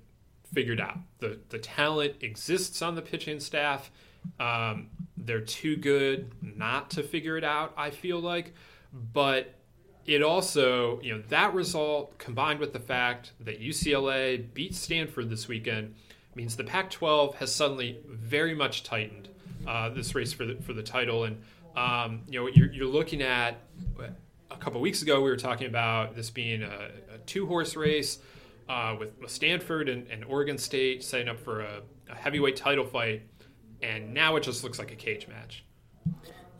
figured 0.54 0.82
out. 0.82 0.98
The, 1.20 1.40
the 1.50 1.58
talent 1.58 2.16
exists 2.22 2.82
on 2.82 2.96
the 2.96 3.02
pitching 3.02 3.40
staff. 3.40 3.92
Um, 4.40 4.90
they're 5.18 5.42
too 5.42 5.76
good 5.76 6.32
not 6.42 6.92
to 6.92 7.04
figure 7.04 7.38
it 7.38 7.44
out, 7.44 7.74
I 7.78 7.90
feel 7.90 8.20
like. 8.20 8.54
But 8.92 9.56
it 10.06 10.22
also, 10.22 11.00
you 11.02 11.14
know, 11.14 11.24
that 11.30 11.54
result 11.54 12.18
combined 12.18 12.60
with 12.60 12.74
the 12.74 12.80
fact 12.80 13.32
that 13.40 13.62
UCLA 13.62 14.54
beat 14.54 14.76
Stanford 14.76 15.30
this 15.30 15.48
weekend 15.48 15.96
means 16.36 16.56
the 16.56 16.64
Pac-12 16.64 17.36
has 17.36 17.54
suddenly 17.54 18.00
very 18.08 18.56
much 18.56 18.84
tightened 18.84 19.30
uh, 19.68 19.90
this 19.90 20.14
race 20.14 20.34
for 20.34 20.46
the 20.46 20.56
for 20.56 20.74
the 20.74 20.84
title. 20.84 21.24
And 21.24 21.42
um, 21.76 22.22
you 22.28 22.40
know, 22.40 22.48
you're, 22.48 22.72
you're, 22.72 22.88
looking 22.88 23.22
at 23.22 23.58
a 24.52 24.58
couple 24.58 24.80
weeks 24.80 25.02
ago 25.02 25.22
we 25.22 25.30
were 25.30 25.38
talking 25.38 25.68
about 25.68 26.16
this 26.16 26.30
being 26.30 26.62
a, 26.62 26.92
a 27.16 27.18
two-horse 27.26 27.76
race 27.76 28.20
uh, 28.70 28.96
with, 29.00 29.18
with, 29.20 29.32
Stanford 29.32 29.90
and, 29.90 30.08
and, 30.12 30.24
Oregon 30.26 30.58
State 30.58 31.04
setting 31.04 31.28
up 31.28 31.40
for 31.40 31.62
a, 31.62 31.82
a 32.12 32.16
heavyweight 32.16 32.56
title 32.56 32.86
fight, 32.86 33.24
and 33.84 34.13
now 34.13 34.36
it 34.36 34.43
just 34.43 34.63
looks 34.63 34.80
like 34.80 34.91
a 34.91 34.96
cage 34.96 35.28
match. 35.28 35.63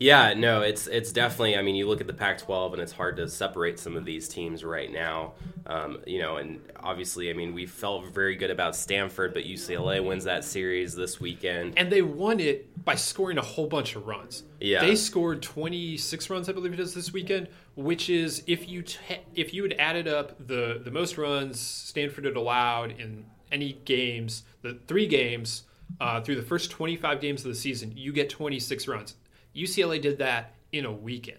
Yeah, 0.00 0.34
no, 0.34 0.62
it's 0.62 0.88
it's 0.88 1.12
definitely. 1.12 1.56
I 1.56 1.62
mean, 1.62 1.76
you 1.76 1.86
look 1.86 2.00
at 2.00 2.08
the 2.08 2.12
Pac-12, 2.12 2.72
and 2.72 2.82
it's 2.82 2.92
hard 2.92 3.16
to 3.18 3.28
separate 3.28 3.78
some 3.78 3.96
of 3.96 4.04
these 4.04 4.28
teams 4.28 4.64
right 4.64 4.92
now. 4.92 5.34
Um, 5.66 5.98
you 6.04 6.20
know, 6.20 6.36
and 6.36 6.60
obviously, 6.80 7.30
I 7.30 7.32
mean, 7.32 7.54
we 7.54 7.64
felt 7.64 8.08
very 8.08 8.34
good 8.34 8.50
about 8.50 8.74
Stanford, 8.74 9.32
but 9.32 9.44
UCLA 9.44 10.04
wins 10.04 10.24
that 10.24 10.44
series 10.44 10.96
this 10.96 11.20
weekend, 11.20 11.74
and 11.76 11.92
they 11.92 12.02
won 12.02 12.40
it 12.40 12.84
by 12.84 12.96
scoring 12.96 13.38
a 13.38 13.42
whole 13.42 13.68
bunch 13.68 13.94
of 13.94 14.06
runs. 14.06 14.42
Yeah, 14.60 14.80
they 14.80 14.96
scored 14.96 15.42
26 15.42 16.28
runs, 16.28 16.48
I 16.48 16.52
believe 16.52 16.72
it 16.72 16.80
is 16.80 16.92
this 16.92 17.12
weekend, 17.12 17.48
which 17.76 18.10
is 18.10 18.42
if 18.48 18.68
you 18.68 18.82
t- 18.82 18.98
if 19.36 19.54
you 19.54 19.62
had 19.62 19.74
added 19.74 20.08
up 20.08 20.36
the 20.44 20.80
the 20.84 20.90
most 20.90 21.16
runs 21.16 21.60
Stanford 21.60 22.24
had 22.24 22.36
allowed 22.36 22.90
in 22.98 23.26
any 23.52 23.74
games, 23.84 24.42
the 24.62 24.80
three 24.88 25.06
games. 25.06 25.62
Uh, 26.00 26.20
through 26.20 26.34
the 26.34 26.42
first 26.42 26.70
25 26.72 27.20
games 27.20 27.44
of 27.44 27.48
the 27.48 27.54
season, 27.54 27.92
you 27.94 28.12
get 28.12 28.28
26 28.28 28.88
runs 28.88 29.14
UCLA 29.54 30.00
did 30.00 30.18
that 30.18 30.54
in 30.72 30.84
a 30.84 30.92
weekend. 30.92 31.38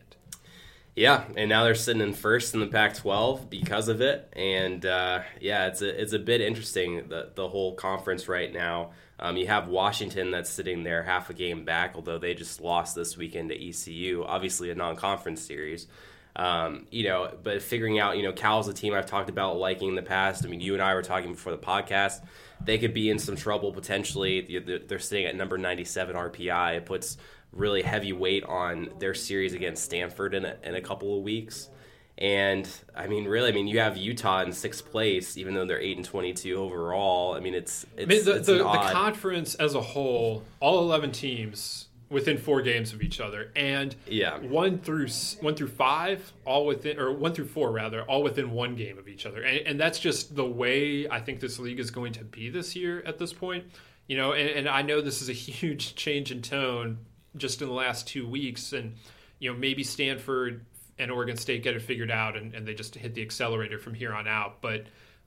Yeah, 0.96 1.26
and 1.36 1.50
now 1.50 1.66
they're 1.66 1.76
sitting 1.76 2.02
in 2.02 2.14
first 2.14 2.54
in 2.54 2.62
the 2.62 2.68
Pac-12 2.68 3.50
because 3.50 3.90
of 3.90 4.00
it, 4.00 4.32
and 4.34 4.86
uh, 4.86 5.24
yeah, 5.42 5.68
it's 5.68 5.82
a 5.82 6.02
it's 6.02 6.14
a 6.14 6.20
bit 6.20 6.40
interesting 6.40 7.10
the 7.10 7.32
the 7.36 7.50
whole 7.50 7.76
conference 7.76 8.30
right 8.30 8.52
now. 8.52 8.92
Um, 9.20 9.36
you 9.36 9.48
have 9.48 9.68
Washington 9.68 10.32
that's 10.32 10.50
sitting 10.50 10.84
there 10.84 11.04
half 11.04 11.30
a 11.30 11.34
game 11.34 11.66
back, 11.66 11.94
although 11.96 12.18
they 12.18 12.34
just 12.34 12.62
lost 12.62 12.96
this 12.96 13.18
weekend 13.18 13.50
to 13.50 13.70
ECU, 13.70 14.24
obviously 14.26 14.70
a 14.72 14.76
non-conference 14.76 15.42
series. 15.42 15.88
Um, 16.36 16.88
you 16.92 17.06
know, 17.06 17.32
but 17.44 17.62
figuring 17.62 17.98
out, 17.98 18.18
you 18.18 18.24
know, 18.24 18.34
Cal's 18.34 18.68
a 18.68 18.74
team 18.74 18.94
I've 18.94 19.06
talked 19.06 19.30
about 19.30 19.58
liking 19.58 19.90
in 19.90 19.96
the 19.96 20.02
past. 20.02 20.46
I 20.46 20.50
mean, 20.50 20.60
you 20.60 20.74
and 20.74 20.84
I 20.84 20.94
were 20.94 21.02
talking 21.02 21.32
before 21.32 21.54
the 21.54 21.58
podcast. 21.58 22.22
They 22.64 22.78
could 22.78 22.94
be 22.94 23.10
in 23.10 23.20
some 23.20 23.36
trouble 23.36 23.72
potentially. 23.72 24.62
They're 24.88 25.00
sitting 25.00 25.26
at 25.26 25.36
number 25.36 25.58
97 25.58 26.16
RPI. 26.16 26.78
It 26.78 26.86
puts 26.86 27.18
really 27.54 27.82
heavy 27.82 28.12
weight 28.12 28.44
on 28.44 28.90
their 29.00 29.14
series 29.14 29.54
against 29.54 29.86
Stanford 29.86 30.34
in 30.34 30.46
a, 30.46 30.58
in 30.64 30.76
a 30.76 30.82
couple 30.82 31.18
of 31.18 31.24
weeks. 31.24 31.70
And 32.18 32.70
I 32.96 33.08
mean, 33.08 33.26
really, 33.26 33.50
I 33.50 33.52
mean, 33.52 33.68
you 33.68 33.80
have 33.80 33.98
Utah 33.98 34.42
in 34.42 34.52
sixth 34.54 34.90
place, 34.90 35.38
even 35.38 35.54
though 35.54 35.66
they're 35.66 35.82
eight 35.82 35.98
and 35.98 36.06
twenty-two 36.06 36.56
overall. 36.56 37.34
I 37.34 37.42
mean, 37.42 37.54
it's 37.54 37.86
it's, 37.98 38.04
I 38.04 38.06
mean, 38.06 38.26
the, 38.26 38.36
it's 38.38 38.48
the, 38.48 38.58
the 38.60 38.64
conference 38.64 39.56
as 39.56 39.76
a 39.76 39.82
whole, 39.82 40.44
all 40.62 40.80
eleven 40.80 41.12
teams 41.12 41.85
within 42.10 42.38
four 42.38 42.62
games 42.62 42.94
of 42.94 43.02
each 43.02 43.20
other, 43.20 43.52
and 43.56 43.96
yeah, 44.08 44.38
one 44.40 44.80
through 44.80 45.08
one 45.42 45.56
through 45.56 45.70
five, 45.70 46.34
all 46.46 46.66
within 46.66 47.00
or 47.00 47.12
one 47.12 47.34
through 47.34 47.48
four 47.48 47.72
rather, 47.72 48.04
all 48.04 48.24
within 48.24 48.52
one 48.52 48.76
game 48.76 48.98
of 48.98 49.08
each 49.08 49.26
other, 49.26 49.42
and, 49.42 49.68
and 49.68 49.80
that's 49.80 50.00
just 50.00 50.36
the 50.36 50.46
way 50.46 51.08
I 51.10 51.20
think 51.20 51.40
this 51.40 51.60
league 51.60 51.80
is 51.80 51.92
going 51.92 52.14
to 52.14 52.24
be 52.24 52.50
this 52.50 52.76
year 52.76 53.02
at 53.06 53.18
this 53.18 53.34
point. 53.34 53.66
You 54.08 54.18
know, 54.18 54.34
and, 54.34 54.50
and 54.50 54.70
I 54.70 54.84
know 54.84 55.02
this 55.02 55.22
is 55.22 55.30
a 55.30 55.34
huge 55.34 55.96
change 55.96 56.32
in 56.32 56.42
tone 56.42 57.00
just 57.38 57.62
in 57.62 57.68
the 57.68 57.74
last 57.74 58.08
two 58.08 58.28
weeks, 58.28 58.74
and 58.74 58.96
you 59.40 59.52
know 59.52 59.58
maybe 59.58 59.84
Stanford 59.84 60.66
and 60.98 61.12
Oregon 61.12 61.38
State 61.38 61.64
get 61.64 61.76
it 61.76 61.82
figured 61.82 62.12
out, 62.12 62.38
and, 62.38 62.54
and 62.54 62.68
they 62.68 62.74
just 62.74 62.96
hit 62.96 63.14
the 63.14 63.22
accelerator 63.22 63.78
from 63.78 63.94
here 63.94 64.14
on 64.14 64.28
out. 64.28 64.62
But 64.62 64.82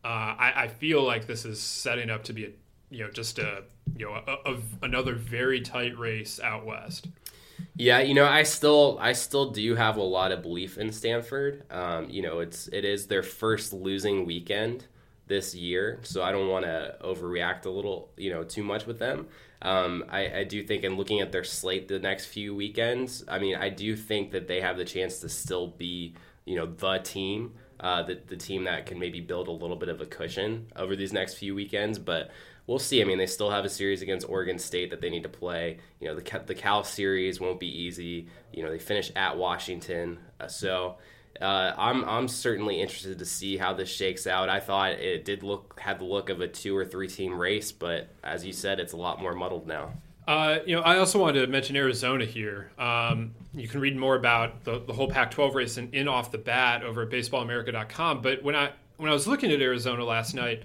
uh, 0.04 0.34
I, 0.38 0.52
I, 0.56 0.68
feel 0.68 1.02
like 1.02 1.26
this 1.26 1.44
is 1.44 1.60
setting 1.60 2.08
up 2.08 2.24
to 2.24 2.32
be 2.32 2.44
a 2.46 2.50
you 2.90 3.04
know 3.04 3.10
just 3.10 3.38
a 3.38 3.64
you 3.96 4.06
know 4.06 4.14
a, 4.26 4.52
a, 4.52 4.58
another 4.82 5.14
very 5.14 5.60
tight 5.60 5.96
race 5.98 6.40
out 6.40 6.66
west. 6.66 7.08
Yeah, 7.76 8.00
you 8.00 8.14
know, 8.14 8.26
I 8.26 8.42
still 8.42 8.98
I 9.00 9.12
still 9.12 9.50
do 9.50 9.74
have 9.74 9.96
a 9.96 10.02
lot 10.02 10.32
of 10.32 10.42
belief 10.42 10.78
in 10.78 10.92
Stanford. 10.92 11.64
Um, 11.70 12.08
you 12.10 12.22
know, 12.22 12.40
it's 12.40 12.68
it 12.68 12.84
is 12.84 13.06
their 13.06 13.22
first 13.22 13.72
losing 13.72 14.26
weekend 14.26 14.86
this 15.28 15.54
year, 15.54 15.98
so 16.02 16.22
I 16.22 16.32
don't 16.32 16.48
want 16.48 16.64
to 16.64 16.96
overreact 17.02 17.66
a 17.66 17.70
little, 17.70 18.10
you 18.16 18.30
know, 18.30 18.44
too 18.44 18.62
much 18.62 18.86
with 18.86 18.98
them. 18.98 19.28
Um, 19.60 20.04
I, 20.08 20.38
I, 20.38 20.44
do 20.44 20.62
think, 20.62 20.84
in 20.84 20.96
looking 20.96 21.20
at 21.20 21.32
their 21.32 21.44
slate 21.44 21.88
the 21.88 21.98
next 21.98 22.26
few 22.26 22.54
weekends, 22.54 23.24
I 23.28 23.38
mean, 23.40 23.56
I 23.56 23.68
do 23.68 23.96
think 23.96 24.30
that 24.30 24.46
they 24.46 24.60
have 24.60 24.76
the 24.76 24.84
chance 24.84 25.18
to 25.20 25.28
still 25.28 25.66
be, 25.66 26.14
you 26.44 26.54
know, 26.54 26.66
the 26.66 26.98
team, 26.98 27.54
uh, 27.80 28.04
the, 28.04 28.20
the 28.28 28.36
team 28.36 28.64
that 28.64 28.86
can 28.86 29.00
maybe 29.00 29.20
build 29.20 29.48
a 29.48 29.52
little 29.52 29.76
bit 29.76 29.88
of 29.88 30.00
a 30.00 30.06
cushion 30.06 30.68
over 30.76 30.94
these 30.94 31.12
next 31.12 31.34
few 31.34 31.56
weekends. 31.56 31.98
But 31.98 32.30
we'll 32.68 32.78
see. 32.78 33.02
I 33.02 33.04
mean, 33.04 33.18
they 33.18 33.26
still 33.26 33.50
have 33.50 33.64
a 33.64 33.68
series 33.68 34.02
against 34.02 34.28
Oregon 34.28 34.58
State 34.60 34.90
that 34.90 35.00
they 35.00 35.10
need 35.10 35.24
to 35.24 35.28
play. 35.28 35.78
You 35.98 36.08
know, 36.08 36.14
the, 36.14 36.42
the 36.46 36.54
Cal 36.54 36.84
series 36.84 37.40
won't 37.40 37.58
be 37.58 37.66
easy. 37.66 38.28
You 38.52 38.62
know, 38.62 38.70
they 38.70 38.78
finish 38.78 39.10
at 39.16 39.36
Washington. 39.36 40.20
Uh, 40.38 40.46
so, 40.46 40.98
uh, 41.40 41.72
I'm 41.76 42.04
I'm 42.04 42.28
certainly 42.28 42.80
interested 42.80 43.18
to 43.18 43.24
see 43.24 43.56
how 43.56 43.72
this 43.72 43.88
shakes 43.88 44.26
out. 44.26 44.48
I 44.48 44.60
thought 44.60 44.92
it 44.92 45.24
did 45.24 45.42
look 45.42 45.78
had 45.78 46.00
the 46.00 46.04
look 46.04 46.30
of 46.30 46.40
a 46.40 46.48
two 46.48 46.76
or 46.76 46.84
three 46.84 47.08
team 47.08 47.38
race, 47.38 47.72
but 47.72 48.08
as 48.22 48.44
you 48.44 48.52
said, 48.52 48.80
it's 48.80 48.92
a 48.92 48.96
lot 48.96 49.20
more 49.20 49.34
muddled 49.34 49.66
now. 49.66 49.92
Uh, 50.26 50.58
you 50.66 50.76
know, 50.76 50.82
I 50.82 50.98
also 50.98 51.18
wanted 51.18 51.40
to 51.40 51.46
mention 51.46 51.74
Arizona 51.74 52.26
here. 52.26 52.70
Um, 52.78 53.34
you 53.54 53.66
can 53.66 53.80
read 53.80 53.96
more 53.96 54.14
about 54.14 54.62
the, 54.64 54.78
the 54.78 54.92
whole 54.92 55.08
Pac-12 55.08 55.54
race 55.54 55.78
in, 55.78 55.90
in 55.94 56.06
off 56.06 56.30
the 56.30 56.36
bat 56.36 56.82
over 56.82 57.02
at 57.02 57.08
BaseballAmerica.com. 57.08 58.20
But 58.20 58.42
when 58.42 58.54
I 58.54 58.72
when 58.98 59.08
I 59.08 59.14
was 59.14 59.26
looking 59.26 59.52
at 59.52 59.62
Arizona 59.62 60.04
last 60.04 60.34
night, 60.34 60.64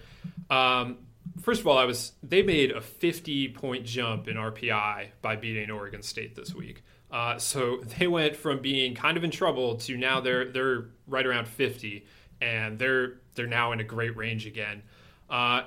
um, 0.50 0.98
first 1.42 1.62
of 1.62 1.68
all, 1.68 1.78
I 1.78 1.86
was 1.86 2.14
they 2.22 2.42
made 2.42 2.72
a 2.72 2.82
50 2.82 3.50
point 3.50 3.86
jump 3.86 4.28
in 4.28 4.38
RPI 4.38 5.08
by 5.22 5.36
beating 5.36 5.70
Oregon 5.72 6.02
State 6.02 6.36
this 6.36 6.54
week. 6.54 6.84
Uh, 7.12 7.38
so 7.38 7.78
they 8.00 8.08
went 8.08 8.36
from 8.36 8.60
being 8.60 8.96
kind 8.96 9.18
of 9.18 9.24
in 9.24 9.32
trouble 9.32 9.76
to 9.76 9.98
now 9.98 10.20
they're 10.20 10.52
they're 10.52 10.86
right 11.08 11.26
around 11.26 11.48
50, 11.48 12.06
and 12.42 12.80
they're 12.80 13.20
they're 13.36 13.48
now 13.48 13.72
in 13.72 13.80
a 13.80 13.84
great 13.84 14.16
range 14.18 14.46
again. 14.46 14.82
Uh, 15.30 15.64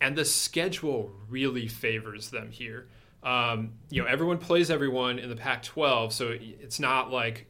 and 0.00 0.16
the 0.16 0.24
schedule 0.24 1.12
really 1.28 1.66
favors 1.66 2.30
them 2.30 2.50
here. 2.50 2.88
Um, 3.22 3.72
you 3.90 4.00
know, 4.00 4.08
everyone 4.08 4.38
plays 4.38 4.70
everyone 4.70 5.18
in 5.18 5.28
the 5.28 5.34
Pac-12, 5.34 6.12
so 6.12 6.32
it's 6.38 6.78
not 6.78 7.10
like 7.10 7.46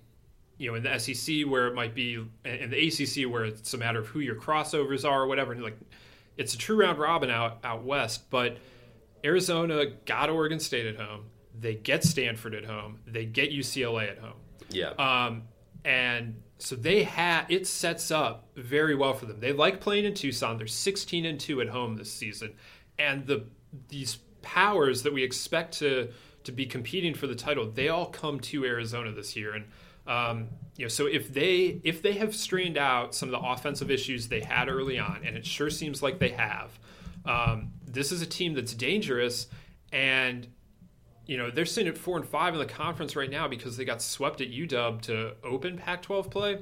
you 0.57 0.71
know 0.71 0.75
in 0.77 0.83
the 0.83 0.99
SEC 0.99 1.47
where 1.47 1.69
it 1.69 1.75
might 1.75 1.95
be 1.95 2.15
in 2.45 2.71
the 2.71 2.89
ACC 2.89 3.31
where 3.31 3.45
it's 3.45 3.75
a 3.75 3.79
matter 3.79 4.01
of 4.01 4.07
who 4.07 4.21
your 4.21 4.35
crossovers 4.35 5.05
are 5.05 5.23
or 5.23 5.27
whatever. 5.27 5.53
And 5.53 5.63
like, 5.63 5.79
it's 6.39 6.55
a 6.55 6.59
true 6.59 6.81
round 6.81 6.99
robin 6.99 7.31
out 7.31 7.59
out 7.63 7.85
west, 7.85 8.31
but 8.31 8.57
Arizona 9.25 9.85
got 10.07 10.31
Oregon 10.31 10.61
State 10.61 10.87
at 10.87 10.97
home 10.97 11.25
they 11.61 11.75
get 11.75 12.05
Stanford 12.05 12.55
at 12.55 12.65
home, 12.65 13.01
they 13.07 13.25
get 13.25 13.51
UCLA 13.51 14.11
at 14.11 14.19
home. 14.19 14.37
Yeah. 14.71 14.91
Um, 14.99 15.45
and 15.85 16.43
so 16.59 16.77
they 16.77 17.05
have 17.05 17.51
it 17.51 17.67
sets 17.67 18.11
up 18.11 18.49
very 18.57 18.95
well 18.95 19.15
for 19.15 19.27
them. 19.27 19.41
They 19.41 19.53
like 19.53 19.81
playing 19.81 20.05
in 20.05 20.15
Tucson. 20.15 20.59
They're 20.59 20.67
16 20.67 21.25
and 21.25 21.39
2 21.39 21.61
at 21.61 21.69
home 21.69 21.97
this 21.97 22.13
season. 22.13 22.55
And 22.99 23.27
the 23.27 23.47
these 23.89 24.19
powers 24.43 25.03
that 25.03 25.13
we 25.13 25.23
expect 25.23 25.79
to 25.79 26.11
to 26.45 26.53
be 26.53 26.67
competing 26.67 27.15
for 27.15 27.27
the 27.27 27.35
title, 27.35 27.71
they 27.71 27.89
all 27.89 28.07
come 28.07 28.41
to 28.41 28.65
Arizona 28.65 29.13
this 29.13 29.37
year 29.37 29.55
and 29.55 29.67
um, 30.09 30.49
you 30.77 30.85
know, 30.85 30.89
so 30.89 31.07
if 31.07 31.33
they 31.33 31.81
if 31.85 32.03
they 32.03 32.15
have 32.15 32.35
strained 32.35 32.79
out 32.79 33.15
some 33.15 33.33
of 33.33 33.41
the 33.41 33.47
offensive 33.47 33.91
issues 33.91 34.29
they 34.29 34.41
had 34.41 34.69
early 34.69 34.99
on, 34.99 35.21
and 35.25 35.37
it 35.37 35.45
sure 35.47 35.71
seems 35.71 36.03
like 36.03 36.19
they 36.19 36.31
have, 36.31 36.79
um, 37.27 37.73
this 37.87 38.11
is 38.11 38.23
a 38.23 38.27
team 38.27 38.55
that's 38.55 38.75
dangerous. 38.75 39.47
And 39.93 40.49
you 41.27 41.37
know, 41.37 41.51
they're 41.51 41.67
sitting 41.67 41.93
at 41.93 41.99
four 41.99 42.17
and 42.17 42.27
five 42.27 42.55
in 42.55 42.59
the 42.59 42.67
conference 42.67 43.15
right 43.15 43.31
now 43.31 43.47
because 43.47 43.77
they 43.77 43.85
got 43.85 44.01
swept 44.01 44.41
at 44.41 44.51
UW 44.51 45.01
to 45.03 45.35
open 45.45 45.77
Pac 45.77 46.01
12 46.01 46.31
play. 46.31 46.59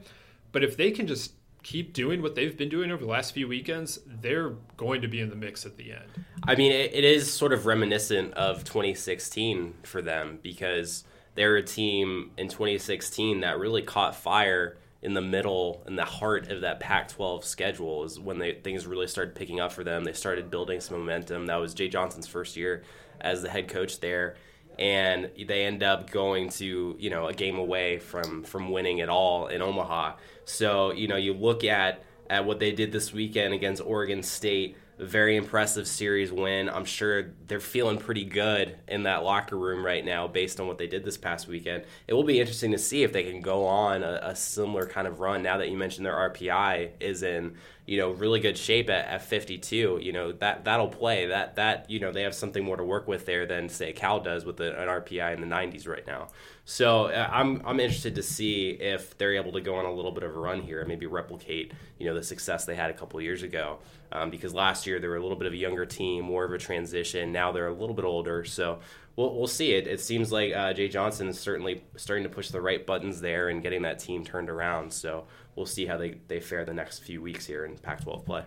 But 0.51 0.65
if 0.65 0.77
they 0.77 0.91
can 0.91 1.07
just 1.07 1.35
keep 1.63 1.93
doing 1.93 2.21
what 2.21 2.35
they've 2.35 2.57
been 2.57 2.69
doing 2.69 2.91
over 2.91 3.05
the 3.05 3.11
last 3.11 3.33
few 3.33 3.47
weekends, 3.47 4.01
they're 4.07 4.51
going 4.77 5.03
to 5.03 5.09
be 5.09 5.21
in 5.21 5.31
the 5.31 5.37
mix 5.37 5.65
at 5.65 5.77
the 5.77 5.93
end. 5.93 6.05
I 6.43 6.57
mean, 6.57 6.73
it, 6.73 6.95
it 6.95 7.05
is 7.05 7.33
sort 7.33 7.53
of 7.53 7.67
reminiscent 7.67 8.35
of 8.35 8.65
2016 8.65 9.75
for 9.85 10.03
them 10.03 10.41
because 10.43 11.05
they're 11.37 11.57
a 11.57 11.63
team 11.63 12.31
in 12.37 12.49
2016 12.49 13.41
that 13.41 13.59
really 13.59 13.83
caught 13.83 14.17
fire 14.17 14.77
in 15.03 15.15
the 15.15 15.21
middle 15.21 15.85
in 15.87 15.95
the 15.95 16.05
heart 16.05 16.51
of 16.51 16.63
that 16.63 16.81
Pac-12 16.81 17.45
schedule 17.45 18.05
is 18.05 18.19
when 18.19 18.39
they 18.39 18.55
things 18.55 18.87
really 18.87 19.07
started 19.07 19.35
picking 19.35 19.61
up 19.61 19.71
for 19.71 19.85
them. 19.85 20.03
They 20.03 20.13
started 20.13 20.51
building 20.51 20.81
some 20.81 20.99
momentum. 20.99 21.47
That 21.47 21.57
was 21.57 21.75
Jay 21.75 21.89
Johnson's 21.89 22.27
first 22.27 22.57
year 22.57 22.83
as 23.21 23.43
the 23.43 23.49
head 23.49 23.69
coach 23.69 24.01
there, 24.01 24.37
and 24.79 25.31
they 25.47 25.65
end 25.65 25.83
up 25.83 26.11
going 26.11 26.49
to 26.51 26.97
you 26.99 27.11
know 27.11 27.29
a 27.29 27.35
game 27.35 27.59
away 27.59 27.99
from 27.99 28.43
from 28.43 28.71
winning 28.71 28.99
it 28.99 29.09
all 29.09 29.47
in 29.47 29.63
Omaha. 29.63 30.17
So 30.45 30.93
you 30.93 31.07
know 31.07 31.17
you 31.17 31.35
look 31.35 31.63
at 31.63 32.03
at 32.29 32.45
what 32.45 32.59
they 32.59 32.73
did 32.73 32.91
this 32.91 33.13
weekend 33.13 33.55
against 33.55 33.83
Oregon 33.85 34.23
State 34.23 34.77
very 34.99 35.37
impressive 35.37 35.87
series 35.87 36.33
win. 36.33 36.69
I'm 36.69 36.85
sure 36.85 37.35
they're 37.47 37.61
feeling 37.61 37.99
pretty 37.99 38.25
good 38.25 38.77
in 38.89 39.03
that 39.03 39.23
locker 39.25 39.57
room 39.57 39.85
right 39.85 40.05
now 40.05 40.27
based 40.27 40.59
on 40.59 40.67
what 40.67 40.79
they 40.79 40.87
did 40.87 41.05
this 41.05 41.19
past 41.19 41.49
weekend. 41.49 41.85
It 42.09 42.15
will 42.15 42.25
be 42.25 42.41
interesting 42.41 42.73
to 42.73 42.79
see 42.79 43.03
if 43.03 43.13
they 43.13 43.25
can 43.25 43.41
go 43.41 43.67
on 43.67 44.03
a, 44.03 44.21
a 44.23 44.37
similar 44.37 44.87
kind 44.87 45.07
of 45.07 45.21
run 45.21 45.43
now 45.43 45.59
that 45.59 45.71
you 45.71 45.77
mentioned 45.77 46.07
their 46.07 46.15
RPI 46.15 46.91
is 47.01 47.23
in 47.23 47.57
you 47.87 47.99
know 47.99 48.11
really 48.11 48.41
good 48.41 48.59
shape 48.59 48.91
at, 48.91 49.07
at 49.07 49.23
52 49.23 50.01
you 50.03 50.13
know 50.13 50.33
that 50.33 50.65
that'll 50.65 50.89
play. 50.89 51.27
That 51.27 51.57
that 51.57 51.89
you 51.89 52.01
know 52.01 52.13
they 52.13 52.23
have 52.23 52.35
something 52.35 52.65
more 52.65 52.77
to 52.77 52.85
work 52.85 53.09
with 53.09 53.27
there 53.27 53.47
than 53.47 53.69
say 53.69 53.93
cal 53.93 54.21
does 54.21 54.45
with 54.45 54.61
an 54.61 54.75
rpi 54.75 55.35
in 55.35 55.41
the 55.41 55.47
90s 55.47 55.89
right 55.89 56.07
now. 56.07 56.29
So 56.65 57.07
uh, 57.07 57.29
i'm 57.33 57.63
i'm 57.65 57.81
interested 57.81 58.15
to 58.17 58.23
see 58.23 58.71
if 58.71 59.17
they're 59.19 59.35
able 59.35 59.53
to 59.53 59.61
go 59.61 59.77
on 59.77 59.85
a 59.85 59.93
little 59.93 60.13
bit 60.13 60.23
of 60.23 60.37
a 60.37 60.39
run 60.39 60.61
here 60.61 60.81
and 60.81 60.89
maybe 60.89 61.07
replicate 61.07 61.73
you 61.99 62.07
know 62.07 62.15
the 62.15 62.23
success 62.23 62.65
they 62.65 62.75
had 62.75 62.91
a 62.91 62.95
couple 62.95 63.21
years 63.21 63.43
ago. 63.43 63.79
Um, 64.13 64.31
because 64.31 64.55
last 64.55 64.87
year 64.87 65.01
they 65.01 65.09
were 65.09 65.17
a 65.17 65.23
little 65.23 65.37
bit 65.37 65.49
of 65.49 65.53
a 65.53 65.57
younger 65.57 65.85
team 65.85 66.25
more 66.25 66.45
of 66.45 66.53
a 66.53 66.59
transition. 66.59 67.33
Now 67.33 67.51
they're 67.51 67.67
a 67.67 67.75
little 67.75 67.95
bit 67.95 68.05
older. 68.05 68.45
So 68.45 68.79
We'll, 69.17 69.35
we'll 69.35 69.47
see. 69.47 69.73
It, 69.73 69.87
it 69.87 70.01
seems 70.01 70.31
like 70.31 70.55
uh, 70.55 70.75
Jay 70.75 70.89
Johnson 70.89 71.29
is 71.29 71.41
certainly 71.41 71.83
starting 71.97 72.25
to 72.25 72.31
push 72.31 72.51
the 72.51 72.61
right 72.61 72.87
buttons 72.87 73.21
there 73.21 73.49
and 73.49 73.63
getting 73.63 73.83
that 73.83 73.99
team 73.99 74.25
turned 74.25 74.51
around. 74.51 74.93
So 74.93 75.25
we'll 75.57 75.67
see 75.67 75.87
how 75.87 75.97
they, 75.97 76.17
they 76.29 76.39
fare 76.41 76.65
the 76.65 76.75
next 76.75 77.01
few 77.01 77.21
weeks 77.21 77.47
here 77.47 77.65
in 77.65 77.77
Pac 77.79 78.03
12 78.03 78.25
play. 78.25 78.45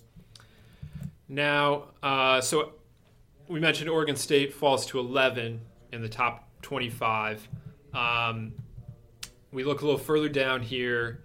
Now, 1.27 1.89
uh, 2.01 2.39
so 2.41 2.73
we 3.47 3.59
mentioned 3.59 3.87
Oregon 3.89 4.15
State 4.15 4.53
falls 4.53 4.85
to 4.87 4.99
11 4.99 5.61
in 5.91 6.01
the 6.01 6.09
top 6.09 6.49
25. 6.63 7.47
Um, 7.93 8.53
we 9.51 9.63
look 9.63 9.81
a 9.81 9.85
little 9.85 9.99
further 9.99 10.29
down 10.29 10.63
here, 10.63 11.24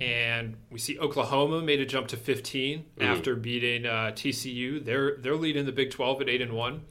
and 0.00 0.56
we 0.70 0.78
see 0.78 0.98
Oklahoma 0.98 1.62
made 1.62 1.80
a 1.80 1.86
jump 1.86 2.08
to 2.08 2.16
15 2.16 2.84
after 3.00 3.36
beating 3.36 3.86
uh, 3.86 4.12
TCU. 4.14 4.84
They're 4.84 5.16
they're 5.16 5.36
leading 5.36 5.66
the 5.66 5.72
Big 5.72 5.90
12 5.90 6.22
at 6.22 6.28
eight 6.28 6.42
and 6.42 6.52
one. 6.52 6.82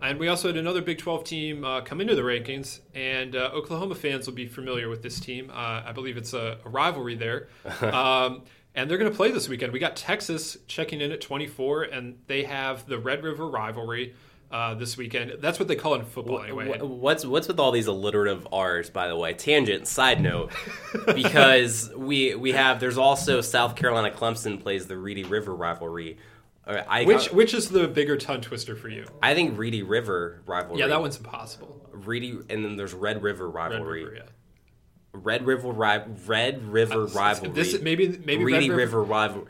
And 0.00 0.18
we 0.18 0.26
also 0.26 0.48
had 0.48 0.56
another 0.56 0.82
Big 0.82 0.98
12 0.98 1.22
team 1.22 1.64
uh, 1.64 1.80
come 1.82 2.00
into 2.00 2.16
the 2.16 2.22
rankings, 2.22 2.80
and 2.92 3.36
uh, 3.36 3.50
Oklahoma 3.54 3.94
fans 3.94 4.26
will 4.26 4.34
be 4.34 4.48
familiar 4.48 4.88
with 4.88 5.00
this 5.00 5.20
team. 5.20 5.48
Uh, 5.48 5.82
I 5.86 5.92
believe 5.92 6.16
it's 6.16 6.34
a, 6.34 6.58
a 6.64 6.68
rivalry 6.68 7.14
there. 7.14 7.48
um, 7.82 8.42
and 8.74 8.90
they're 8.90 8.98
going 8.98 9.10
to 9.10 9.16
play 9.16 9.30
this 9.30 9.48
weekend. 9.48 9.72
We 9.72 9.78
got 9.78 9.94
Texas 9.94 10.56
checking 10.66 11.00
in 11.00 11.12
at 11.12 11.20
24, 11.20 11.84
and 11.84 12.18
they 12.26 12.42
have 12.44 12.86
the 12.86 12.98
Red 12.98 13.22
River 13.22 13.46
rivalry 13.46 14.14
uh, 14.52 14.74
this 14.74 14.96
weekend. 14.96 15.36
That's 15.40 15.58
what 15.58 15.66
they 15.66 15.76
call 15.76 15.94
it 15.94 16.00
in 16.00 16.04
football, 16.04 16.42
anyway. 16.42 16.78
What's 16.80 17.24
what's 17.24 17.48
with 17.48 17.58
all 17.58 17.72
these 17.72 17.86
alliterative 17.86 18.46
R's? 18.52 18.90
By 18.90 19.08
the 19.08 19.16
way, 19.16 19.32
tangent. 19.32 19.88
Side 19.88 20.20
note, 20.20 20.52
because 21.06 21.90
we 21.96 22.34
we 22.34 22.52
have 22.52 22.78
there's 22.78 22.98
also 22.98 23.40
South 23.40 23.74
Carolina 23.74 24.14
Clemson 24.14 24.60
plays 24.60 24.86
the 24.86 24.96
Reedy 24.98 25.24
River 25.24 25.54
rivalry. 25.54 26.18
Uh, 26.66 26.82
I 26.86 27.04
Which 27.04 27.32
which 27.32 27.54
is 27.54 27.70
the 27.70 27.88
bigger 27.88 28.16
tongue 28.16 28.42
twister 28.42 28.76
for 28.76 28.88
you? 28.88 29.06
I 29.22 29.34
think 29.34 29.58
Reedy 29.58 29.82
River 29.82 30.42
rivalry. 30.46 30.80
Yeah, 30.80 30.88
that 30.88 31.00
one's 31.00 31.16
impossible. 31.16 31.88
Reedy, 31.90 32.38
and 32.50 32.64
then 32.64 32.76
there's 32.76 32.94
Red 32.94 33.22
River 33.22 33.48
Red 33.48 33.72
rivalry. 33.72 34.04
River, 34.04 34.16
yeah. 34.16 34.22
Red 35.14 35.46
River 35.46 35.72
ri- 35.72 36.14
Red 36.26 36.62
River 36.62 37.06
rivalry. 37.06 37.52
This 37.52 37.80
maybe 37.80 38.20
maybe 38.24 38.44
Reedy 38.44 38.70
Red 38.70 38.76
River, 38.76 39.02
rivalry. 39.02 39.46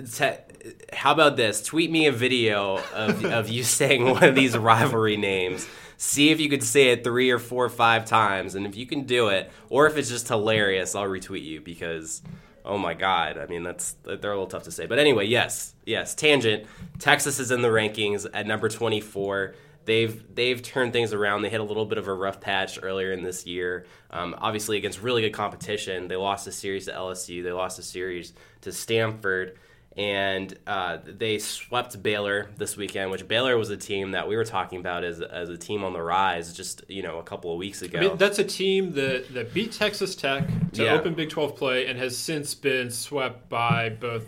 Te- 0.00 0.74
How 0.92 1.12
about 1.12 1.36
this? 1.36 1.62
Tweet 1.62 1.90
me 1.90 2.06
a 2.06 2.12
video 2.12 2.78
of, 2.94 3.24
of 3.38 3.48
you 3.48 3.62
saying 3.62 4.04
one 4.04 4.24
of 4.24 4.34
these 4.34 4.56
rivalry 4.56 5.16
names. 5.16 5.66
See 5.96 6.30
if 6.30 6.40
you 6.40 6.48
could 6.48 6.64
say 6.64 6.88
it 6.88 7.04
three 7.04 7.30
or 7.30 7.38
four 7.38 7.64
or 7.64 7.70
five 7.70 8.06
times, 8.06 8.54
and 8.54 8.66
if 8.66 8.74
you 8.74 8.86
can 8.86 9.02
do 9.04 9.28
it, 9.28 9.50
or 9.68 9.86
if 9.86 9.96
it's 9.96 10.08
just 10.08 10.28
hilarious, 10.28 10.94
I'll 10.94 11.04
retweet 11.04 11.44
you 11.44 11.60
because, 11.60 12.22
oh 12.64 12.78
my 12.78 12.94
god, 12.94 13.36
I 13.36 13.46
mean 13.46 13.62
that's 13.62 13.96
they're 14.04 14.32
a 14.32 14.34
little 14.34 14.46
tough 14.46 14.62
to 14.62 14.70
say. 14.70 14.86
But 14.86 14.98
anyway, 14.98 15.26
yes, 15.26 15.74
yes, 15.84 16.14
tangent. 16.14 16.64
Texas 16.98 17.38
is 17.38 17.50
in 17.50 17.60
the 17.60 17.68
rankings 17.68 18.26
at 18.32 18.46
number 18.46 18.70
twenty 18.70 19.02
four 19.02 19.54
they've 19.84 20.22
they've 20.34 20.62
turned 20.62 20.92
things 20.92 21.12
around. 21.12 21.42
They 21.42 21.48
hit 21.48 21.60
a 21.60 21.64
little 21.64 21.86
bit 21.86 21.98
of 21.98 22.08
a 22.08 22.14
rough 22.14 22.40
patch 22.40 22.78
earlier 22.82 23.12
in 23.12 23.22
this 23.22 23.46
year. 23.46 23.86
Um, 24.10 24.34
obviously, 24.38 24.76
against 24.76 25.02
really 25.02 25.22
good 25.22 25.32
competition, 25.32 26.08
they 26.08 26.16
lost 26.16 26.46
a 26.46 26.52
series 26.52 26.86
to 26.86 26.92
LSU. 26.92 27.42
They 27.42 27.52
lost 27.52 27.78
a 27.78 27.82
series 27.82 28.32
to 28.62 28.72
Stanford, 28.72 29.58
and 30.00 30.56
uh, 30.66 30.96
they 31.04 31.38
swept 31.38 32.02
Baylor 32.02 32.48
this 32.56 32.74
weekend. 32.74 33.10
Which 33.10 33.28
Baylor 33.28 33.58
was 33.58 33.68
a 33.68 33.76
team 33.76 34.12
that 34.12 34.26
we 34.26 34.34
were 34.34 34.44
talking 34.46 34.80
about 34.80 35.04
as 35.04 35.20
as 35.20 35.50
a 35.50 35.58
team 35.58 35.84
on 35.84 35.92
the 35.92 36.00
rise 36.02 36.54
just 36.54 36.82
you 36.88 37.02
know 37.02 37.18
a 37.18 37.22
couple 37.22 37.52
of 37.52 37.58
weeks 37.58 37.82
ago. 37.82 37.98
I 37.98 38.00
mean, 38.02 38.16
that's 38.16 38.38
a 38.38 38.44
team 38.44 38.94
that, 38.94 39.34
that 39.34 39.52
beat 39.52 39.72
Texas 39.72 40.14
Tech 40.16 40.44
to 40.72 40.84
Yeah. 40.84 40.94
open 40.94 41.12
Big 41.14 41.28
12 41.28 41.54
play 41.54 41.86
and 41.86 41.98
has 41.98 42.16
since 42.16 42.54
been 42.54 42.90
swept 42.90 43.48
by 43.50 43.90
both 43.90 44.24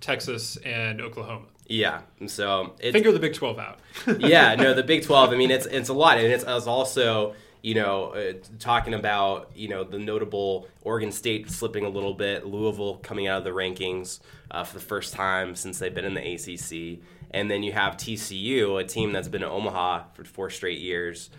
Texas 0.00 0.56
and 0.64 1.00
Oklahoma. 1.02 1.44
yeah, 1.68 2.00
so 2.26 2.74
Finger 2.80 3.12
the 3.12 3.18
Big 3.18 3.34
12 3.34 3.58
out. 3.58 3.78
yeah, 4.18 4.54
no, 4.54 4.72
the 4.80 4.82
Big 4.82 5.02
Twelve. 5.04 5.30
I 5.30 5.36
mean, 5.36 5.50
it's 5.50 5.66
it's 5.66 5.90
a 5.90 5.94
lot, 5.94 6.16
and 6.18 6.26
it's, 6.32 6.44
it's 6.46 6.66
also 6.66 7.34
you 7.62 7.74
know 7.74 8.10
uh, 8.10 8.32
talking 8.58 8.94
about 8.94 9.50
you 9.54 9.68
know 9.68 9.84
the 9.84 9.98
notable 9.98 10.68
Oregon 10.82 11.12
State 11.12 11.50
slipping 11.50 11.84
a 11.84 11.88
little 11.88 12.14
bit, 12.14 12.46
Louisville 12.46 12.96
coming 12.96 13.26
out 13.26 13.38
of 13.38 13.44
the 13.44 13.50
rankings 13.50 14.20
uh, 14.50 14.64
for 14.64 14.74
the 14.74 14.84
first 14.84 15.12
time 15.12 15.54
since 15.54 15.78
they've 15.78 15.94
been 15.94 16.04
in 16.04 16.14
the 16.14 16.34
ACC, 16.34 17.02
and 17.30 17.50
then 17.50 17.62
you 17.62 17.72
have 17.72 17.96
TCU, 17.96 18.80
a 18.80 18.84
team 18.84 19.12
that's 19.12 19.28
been 19.28 19.42
in 19.42 19.48
Omaha 19.48 20.04
for 20.14 20.24
four 20.24 20.50
straight 20.50 20.78
years. 20.78 21.30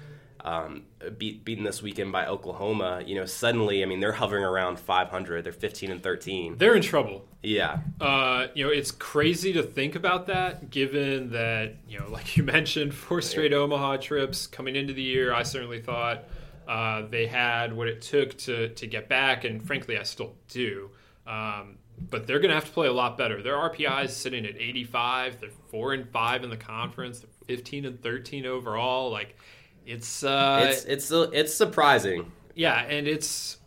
Um, 0.44 0.86
beat, 1.18 1.46
beaten 1.46 1.64
this 1.64 1.82
weekend 1.84 2.12
by 2.12 2.26
Oklahoma, 2.26 3.04
you 3.06 3.14
know, 3.16 3.26
suddenly, 3.26 3.84
I 3.84 3.86
mean, 3.86 4.00
they're 4.00 4.12
hovering 4.12 4.44
around 4.44 4.80
500. 4.80 5.44
They're 5.44 5.54
15 5.54 5.92
and 5.92 6.02
13. 6.02 6.58
They're 6.58 6.76
in 6.76 6.82
trouble. 6.82 7.26
Yeah, 7.44 7.80
Uh, 8.00 8.48
you 8.54 8.66
know, 8.66 8.72
it's 8.72 8.92
crazy 8.92 9.54
to 9.54 9.64
think 9.64 9.96
about 9.96 10.28
that, 10.28 10.70
given 10.70 11.32
that 11.32 11.76
you 11.88 12.00
know, 12.00 12.08
like 12.12 12.38
you 12.38 12.44
mentioned, 12.44 12.94
four 12.94 13.22
straight 13.22 13.54
Omaha 13.54 13.98
trips 13.98 14.48
coming 14.48 14.76
into 14.76 14.94
the 14.94 15.02
year. 15.02 15.34
I 15.34 15.44
certainly 15.44 15.82
thought 15.82 16.24
uh, 16.68 17.04
they 17.10 17.26
had 17.28 17.74
what 17.74 17.88
it 17.88 18.02
took 18.02 18.38
to 18.40 18.70
to 18.70 18.88
get 18.88 19.10
back, 19.10 19.44
and 19.44 19.66
frankly, 19.66 19.98
I 19.98 20.04
still 20.04 20.34
do. 20.50 20.90
Um, 21.28 21.78
but 22.10 22.26
they're 22.26 22.40
going 22.40 22.50
to 22.50 22.56
have 22.56 22.66
to 22.66 22.72
play 22.72 22.88
a 22.88 22.94
lot 22.94 23.18
better. 23.18 23.42
Their 23.44 23.56
RPI 23.56 24.06
is 24.06 24.16
sitting 24.16 24.46
at 24.46 24.56
85. 24.56 25.40
They're 25.40 25.50
four 25.70 25.94
and 25.94 26.10
five 26.10 26.44
in 26.44 26.50
the 26.50 26.58
conference. 26.58 27.20
They're 27.20 27.30
15 27.58 27.86
and 27.86 28.02
13 28.02 28.46
overall. 28.46 29.12
Like, 29.12 29.38
it's 29.86 30.24
uh, 30.24 30.68
it's 30.70 30.86
it's 30.86 31.12
it's 31.12 31.54
surprising. 31.54 32.32
yeah, 32.56 32.82
and 32.84 33.08
it's 33.08 33.58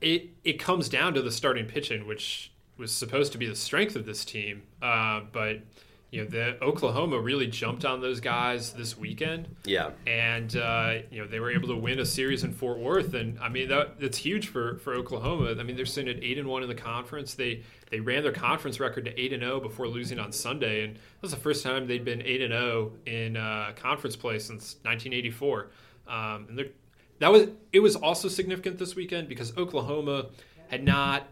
it 0.00 0.30
it 0.44 0.54
comes 0.54 0.88
down 0.88 1.14
to 1.14 1.22
the 1.22 1.30
starting 1.30 1.66
pitching, 1.66 2.06
which 2.06 2.52
was 2.76 2.90
supposed 2.90 3.32
to 3.32 3.38
be 3.38 3.46
the 3.46 3.56
strength 3.56 3.96
of 3.96 4.06
this 4.06 4.24
team. 4.24 4.62
Uh, 4.80 5.20
but 5.32 5.60
you 6.10 6.24
know, 6.24 6.28
the 6.28 6.62
Oklahoma 6.62 7.20
really 7.20 7.46
jumped 7.46 7.84
on 7.84 8.00
those 8.00 8.18
guys 8.18 8.72
this 8.72 8.98
weekend, 8.98 9.54
Yeah, 9.64 9.90
and 10.06 10.54
uh, 10.56 10.98
you 11.10 11.20
know 11.20 11.28
they 11.28 11.38
were 11.38 11.52
able 11.52 11.68
to 11.68 11.76
win 11.76 12.00
a 12.00 12.06
series 12.06 12.42
in 12.42 12.52
Fort 12.52 12.78
Worth, 12.78 13.14
and 13.14 13.38
I 13.38 13.48
mean 13.48 13.68
that 13.68 14.00
that's 14.00 14.18
huge 14.18 14.48
for 14.48 14.78
for 14.78 14.94
Oklahoma. 14.94 15.54
I 15.58 15.62
mean 15.62 15.76
they're 15.76 15.86
sitting 15.86 16.16
at 16.16 16.22
eight 16.22 16.38
and 16.38 16.48
one 16.48 16.62
in 16.62 16.68
the 16.68 16.74
conference. 16.74 17.34
They 17.34 17.62
they 17.90 18.00
ran 18.00 18.24
their 18.24 18.32
conference 18.32 18.80
record 18.80 19.04
to 19.04 19.20
eight 19.20 19.32
and 19.32 19.42
zero 19.42 19.60
before 19.60 19.86
losing 19.86 20.18
on 20.18 20.32
Sunday, 20.32 20.84
and 20.84 20.96
that 20.96 21.22
was 21.22 21.30
the 21.30 21.36
first 21.36 21.62
time 21.62 21.86
they'd 21.86 22.04
been 22.04 22.22
eight 22.22 22.42
and 22.42 22.52
zero 22.52 22.92
in 23.06 23.36
uh, 23.36 23.72
conference 23.76 24.16
play 24.16 24.38
since 24.38 24.76
1984. 24.82 25.70
Um, 26.08 26.46
and 26.48 26.70
that 27.20 27.30
was 27.30 27.48
it 27.72 27.80
was 27.80 27.94
also 27.94 28.26
significant 28.26 28.78
this 28.78 28.96
weekend 28.96 29.28
because 29.28 29.56
Oklahoma 29.56 30.26
had 30.68 30.82
not 30.84 31.28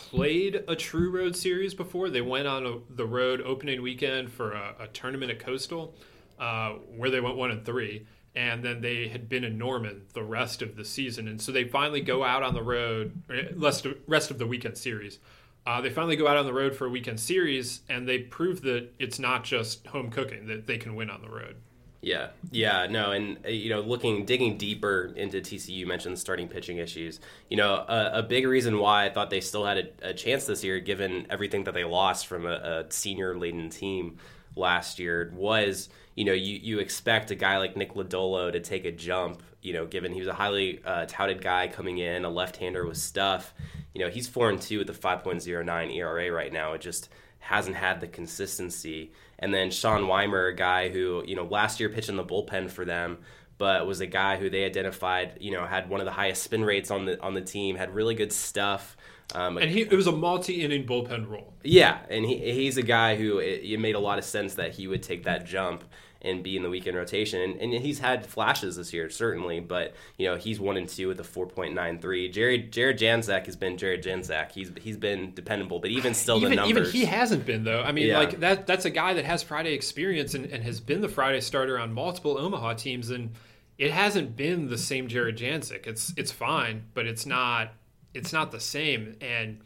played 0.00 0.64
a 0.66 0.74
true 0.74 1.10
road 1.10 1.36
series 1.36 1.74
before. 1.74 2.08
They 2.08 2.22
went 2.22 2.48
on 2.48 2.66
a, 2.66 2.78
the 2.88 3.06
road 3.06 3.42
opening 3.42 3.82
weekend 3.82 4.32
for 4.32 4.52
a, 4.52 4.74
a 4.80 4.86
tournament 4.88 5.30
at 5.30 5.38
Coastal, 5.38 5.94
uh, 6.38 6.70
where 6.96 7.10
they 7.10 7.20
went 7.20 7.36
one 7.36 7.50
and 7.50 7.64
three, 7.64 8.06
and 8.34 8.64
then 8.64 8.80
they 8.80 9.08
had 9.08 9.28
been 9.28 9.44
in 9.44 9.58
Norman 9.58 10.06
the 10.14 10.24
rest 10.24 10.62
of 10.62 10.76
the 10.76 10.84
season, 10.84 11.28
and 11.28 11.40
so 11.40 11.52
they 11.52 11.64
finally 11.64 12.00
go 12.00 12.24
out 12.24 12.42
on 12.42 12.54
the 12.54 12.62
road 12.62 13.22
eh, 13.30 13.48
rest 13.54 13.84
of, 13.84 13.98
rest 14.06 14.30
of 14.30 14.38
the 14.38 14.46
weekend 14.46 14.78
series. 14.78 15.18
Uh, 15.66 15.82
they 15.82 15.90
finally 15.90 16.16
go 16.16 16.26
out 16.26 16.38
on 16.38 16.46
the 16.46 16.54
road 16.54 16.74
for 16.74 16.86
a 16.86 16.90
weekend 16.90 17.20
series, 17.20 17.82
and 17.88 18.08
they 18.08 18.18
prove 18.18 18.62
that 18.62 18.88
it's 18.98 19.18
not 19.18 19.44
just 19.44 19.86
home 19.88 20.10
cooking; 20.10 20.46
that 20.46 20.66
they 20.66 20.78
can 20.78 20.94
win 20.94 21.10
on 21.10 21.20
the 21.20 21.28
road. 21.28 21.56
Yeah, 22.02 22.28
yeah, 22.50 22.86
no, 22.88 23.12
and 23.12 23.36
uh, 23.44 23.50
you 23.50 23.68
know, 23.68 23.80
looking 23.82 24.24
digging 24.24 24.56
deeper 24.56 25.12
into 25.14 25.40
TCU, 25.40 25.86
mentioned 25.86 26.18
starting 26.18 26.48
pitching 26.48 26.78
issues. 26.78 27.20
You 27.50 27.58
know, 27.58 27.74
a, 27.74 28.10
a 28.14 28.22
big 28.22 28.46
reason 28.46 28.78
why 28.78 29.04
I 29.04 29.10
thought 29.10 29.28
they 29.28 29.42
still 29.42 29.66
had 29.66 29.92
a, 30.02 30.10
a 30.10 30.14
chance 30.14 30.46
this 30.46 30.64
year, 30.64 30.80
given 30.80 31.26
everything 31.28 31.64
that 31.64 31.74
they 31.74 31.84
lost 31.84 32.26
from 32.26 32.46
a, 32.46 32.52
a 32.52 32.84
senior 32.88 33.36
laden 33.36 33.68
team 33.68 34.16
last 34.56 34.98
year, 34.98 35.30
was 35.34 35.90
you 36.14 36.24
know 36.24 36.32
you 36.32 36.58
you 36.62 36.78
expect 36.78 37.30
a 37.32 37.34
guy 37.34 37.58
like 37.58 37.76
Nick 37.76 37.92
Lodolo 37.92 38.50
to 38.50 38.60
take 38.60 38.86
a 38.86 38.92
jump. 38.92 39.42
You 39.60 39.74
know, 39.74 39.84
given 39.84 40.14
he 40.14 40.20
was 40.20 40.28
a 40.28 40.34
highly 40.34 40.80
uh, 40.82 41.04
touted 41.06 41.42
guy 41.42 41.68
coming 41.68 41.98
in, 41.98 42.24
a 42.24 42.30
left-hander 42.30 42.86
with 42.86 42.96
stuff. 42.96 43.52
You 43.92 44.00
know, 44.00 44.08
he's 44.08 44.26
four 44.26 44.48
and 44.48 44.58
two 44.58 44.78
with 44.78 44.88
a 44.88 44.94
5.09 44.94 45.94
ERA 45.94 46.24
E 46.24 46.28
right 46.30 46.50
now. 46.52 46.72
It 46.72 46.80
just 46.80 47.10
hasn't 47.40 47.76
had 47.76 48.00
the 48.00 48.06
consistency. 48.06 49.12
And 49.38 49.52
then 49.52 49.70
Sean 49.70 50.06
Wymer, 50.06 50.46
a 50.48 50.54
guy 50.54 50.88
who, 50.90 51.24
you 51.26 51.34
know, 51.34 51.44
last 51.44 51.80
year 51.80 51.88
pitched 51.88 52.08
in 52.08 52.16
the 52.16 52.24
bullpen 52.24 52.70
for 52.70 52.84
them, 52.84 53.18
but 53.58 53.86
was 53.86 54.00
a 54.00 54.06
guy 54.06 54.36
who 54.36 54.48
they 54.50 54.64
identified, 54.64 55.38
you 55.40 55.50
know, 55.50 55.66
had 55.66 55.88
one 55.90 56.00
of 56.00 56.06
the 56.06 56.12
highest 56.12 56.42
spin 56.42 56.64
rates 56.64 56.90
on 56.90 57.04
the 57.06 57.20
on 57.20 57.34
the 57.34 57.40
team, 57.42 57.76
had 57.76 57.94
really 57.94 58.14
good 58.14 58.32
stuff. 58.32 58.96
Um, 59.34 59.58
And 59.58 59.70
he 59.70 59.82
it 59.82 59.92
was 59.92 60.06
a 60.06 60.12
multi-inning 60.12 60.86
bullpen 60.86 61.28
role. 61.28 61.54
yeah, 61.62 61.98
and 62.08 62.24
he, 62.24 62.36
he's 62.52 62.76
a 62.76 62.82
guy 62.82 63.16
who 63.16 63.38
it, 63.38 63.62
it 63.64 63.78
made 63.80 63.94
a 63.94 64.00
lot 64.00 64.18
of 64.18 64.24
sense 64.24 64.54
that 64.54 64.72
he 64.72 64.86
would 64.88 65.02
take 65.02 65.24
that 65.24 65.46
jump 65.46 65.84
and 66.22 66.42
be 66.42 66.56
in 66.56 66.62
the 66.62 66.68
weekend 66.68 66.96
rotation. 66.96 67.40
And, 67.40 67.60
and 67.60 67.72
he's 67.82 67.98
had 67.98 68.26
flashes 68.26 68.76
this 68.76 68.92
year, 68.92 69.08
certainly, 69.08 69.60
but 69.60 69.94
you 70.18 70.26
know 70.26 70.36
he's 70.36 70.60
one 70.60 70.76
and 70.76 70.88
two 70.88 71.08
with 71.08 71.18
a 71.20 71.24
four 71.24 71.46
point 71.46 71.74
nine 71.74 71.98
three. 71.98 72.28
Jared 72.28 72.72
Jared 72.72 72.98
Janczak 72.98 73.46
has 73.46 73.56
been 73.56 73.78
Jared 73.78 74.02
Janczak. 74.02 74.52
He's 74.52 74.70
he's 74.80 74.96
been 74.96 75.32
dependable, 75.34 75.78
but 75.78 75.90
even 75.90 76.14
still, 76.14 76.36
even, 76.38 76.50
the 76.50 76.56
numbers. 76.56 76.88
Even 76.88 77.00
he 77.00 77.04
hasn't 77.06 77.46
been 77.46 77.64
though. 77.64 77.82
I 77.82 77.92
mean, 77.92 78.08
Yeah. 78.08 78.18
like 78.18 78.40
that 78.40 78.66
that's 78.66 78.84
a 78.84 78.90
guy 78.90 79.14
that 79.14 79.24
has 79.24 79.42
Friday 79.42 79.72
experience 79.74 80.34
and, 80.34 80.44
and 80.46 80.62
has 80.64 80.80
been 80.80 81.00
the 81.00 81.08
Friday 81.08 81.40
starter 81.40 81.78
on 81.78 81.92
multiple 81.92 82.36
Omaha 82.38 82.74
teams, 82.74 83.10
and 83.10 83.30
it 83.78 83.90
hasn't 83.90 84.36
been 84.36 84.68
the 84.68 84.78
same 84.78 85.08
Jared 85.08 85.38
Janczak. 85.38 85.86
It's 85.86 86.12
it's 86.16 86.32
fine, 86.32 86.84
but 86.94 87.06
it's 87.06 87.24
not 87.24 87.72
it's 88.12 88.32
not 88.32 88.52
the 88.52 88.60
same. 88.60 89.16
And 89.22 89.60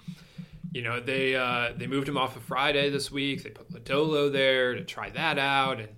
you 0.73 0.83
know 0.83 1.01
they 1.01 1.35
uh, 1.35 1.73
they 1.77 1.87
moved 1.87 2.09
him 2.09 2.17
off 2.17 2.37
of 2.37 2.43
Friday 2.43 2.90
this 2.90 3.11
week. 3.11 3.43
They 3.43 3.51
put 3.51 3.73
Lodolo 3.73 4.31
there 4.31 4.75
to 4.75 4.85
try 4.85 5.11
that 5.11 5.38
out, 5.38 5.81
and 5.81 5.88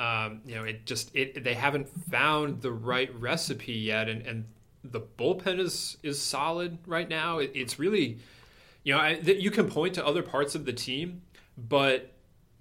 um, 0.00 0.40
you 0.46 0.54
know 0.56 0.64
it 0.64 0.86
just 0.86 1.14
it 1.14 1.44
they 1.44 1.54
haven't 1.54 1.88
found 2.10 2.62
the 2.62 2.72
right 2.72 3.14
recipe 3.20 3.74
yet, 3.74 4.08
and 4.08 4.26
and 4.26 4.44
the 4.82 5.00
bullpen 5.00 5.58
is 5.60 5.96
is 6.02 6.20
solid 6.20 6.78
right 6.86 7.08
now. 7.08 7.38
It, 7.38 7.52
it's 7.54 7.78
really 7.78 8.18
you 8.82 8.94
know 8.94 9.00
I, 9.00 9.10
you 9.20 9.50
can 9.50 9.68
point 9.68 9.94
to 9.94 10.06
other 10.06 10.22
parts 10.22 10.54
of 10.54 10.64
the 10.64 10.72
team, 10.72 11.22
but 11.56 12.12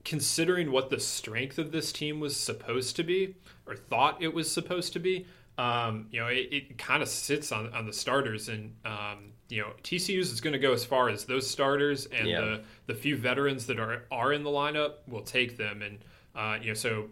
considering 0.06 0.72
what 0.72 0.90
the 0.90 1.00
strength 1.00 1.58
of 1.58 1.72
this 1.72 1.92
team 1.92 2.20
was 2.20 2.36
supposed 2.36 2.96
to 2.96 3.04
be 3.04 3.36
or 3.68 3.76
thought 3.76 4.22
it 4.22 4.34
was 4.34 4.52
supposed 4.52 4.94
to 4.94 5.00
be, 5.00 5.26
um, 5.58 6.08
you 6.10 6.20
know, 6.20 6.28
it, 6.28 6.48
it 6.52 6.78
kind 6.78 7.04
of 7.04 7.10
sits 7.10 7.52
on, 7.52 7.72
on 7.74 7.86
the 7.86 7.94
starters. 7.94 8.48
And, 8.50 8.74
um, 8.86 9.34
you 9.50 9.62
know, 9.62 9.74
TCU's 9.84 10.32
is 10.32 10.42
going 10.42 10.54
to 10.54 10.60
go 10.60 10.74
as 10.74 10.86
far 10.86 11.10
as 11.10 11.26
those 11.26 11.48
starters 11.50 12.06
and 12.08 12.28
Yeah. 12.28 12.40
the, 12.42 12.62
the 12.88 12.96
few 12.96 13.18
veterans 13.18 13.66
that 13.68 13.78
are, 13.80 14.06
are 14.10 14.32
in 14.34 14.44
the 14.44 14.50
lineup 14.50 14.94
will 15.08 15.22
take 15.22 15.58
them. 15.58 15.82
And, 15.82 16.00
uh, 16.34 16.58
you 16.62 16.70
know, 16.70 16.74
so 16.76 17.10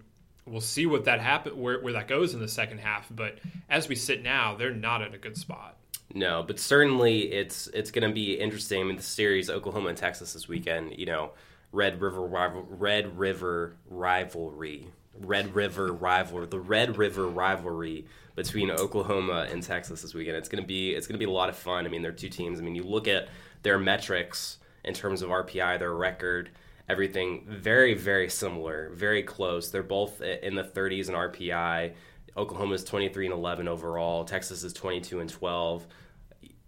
we'll 0.47 0.61
see 0.61 0.85
what 0.85 1.05
that 1.05 1.19
happen, 1.19 1.59
where, 1.59 1.79
where 1.79 1.93
that 1.93 2.07
goes 2.07 2.33
in 2.33 2.39
the 2.39 2.47
second 2.47 2.79
half. 2.79 3.07
But 3.09 3.39
as 3.69 3.87
we 3.87 3.95
sit 3.95 4.23
now, 4.23 4.55
they're 4.55 4.73
not 4.73 5.01
in 5.01 5.13
a 5.13 5.17
good 5.17 5.37
spot. 5.37 5.77
No, 6.13 6.43
but 6.43 6.59
certainly 6.59 7.31
it's 7.31 7.67
it's 7.67 7.91
going 7.91 8.07
to 8.07 8.13
be 8.13 8.39
interesting. 8.39 8.81
I 8.81 8.83
mean, 8.85 8.95
the 8.95 9.03
series 9.03 9.49
Oklahoma 9.49 9.89
and 9.89 9.97
Texas 9.97 10.33
this 10.33 10.47
weekend. 10.47 10.97
You 10.97 11.05
know, 11.05 11.31
Red 11.71 12.01
River 12.01 12.21
rival, 12.21 12.65
Red 12.69 13.19
River 13.19 13.75
rivalry, 13.89 14.87
Red 15.19 15.53
River 15.53 15.91
rivalry, 15.91 16.47
the 16.47 16.59
Red 16.59 16.97
River 16.97 17.27
rivalry 17.27 18.05
between 18.35 18.71
Oklahoma 18.71 19.47
and 19.51 19.61
Texas 19.61 20.01
this 20.01 20.13
weekend. 20.13 20.37
It's 20.37 20.47
going 20.47 20.63
to 20.63 20.67
be 20.67 20.91
it's 20.93 21.07
going 21.07 21.19
to 21.19 21.25
be 21.25 21.29
a 21.29 21.33
lot 21.33 21.49
of 21.49 21.57
fun. 21.57 21.85
I 21.85 21.89
mean, 21.89 22.01
they're 22.01 22.11
two 22.11 22.29
teams. 22.29 22.59
I 22.59 22.63
mean, 22.63 22.75
you 22.75 22.83
look 22.83 23.07
at 23.07 23.27
their 23.63 23.77
metrics 23.77 24.57
in 24.85 24.93
terms 24.93 25.21
of 25.21 25.29
RPI, 25.29 25.79
their 25.79 25.93
record, 25.93 26.51
everything 26.89 27.45
very 27.47 27.93
very 27.93 28.29
similar, 28.29 28.89
very 28.93 29.23
close. 29.23 29.69
They're 29.69 29.83
both 29.83 30.21
in 30.21 30.55
the 30.55 30.63
30s 30.63 31.09
in 31.09 31.15
RPI. 31.15 31.93
Oklahoma 32.35 32.75
is 32.75 32.83
23 32.83 33.25
and 33.25 33.33
11 33.33 33.67
overall. 33.67 34.23
Texas 34.23 34.63
is 34.63 34.73
22 34.73 35.19
and 35.19 35.29
12. 35.29 35.87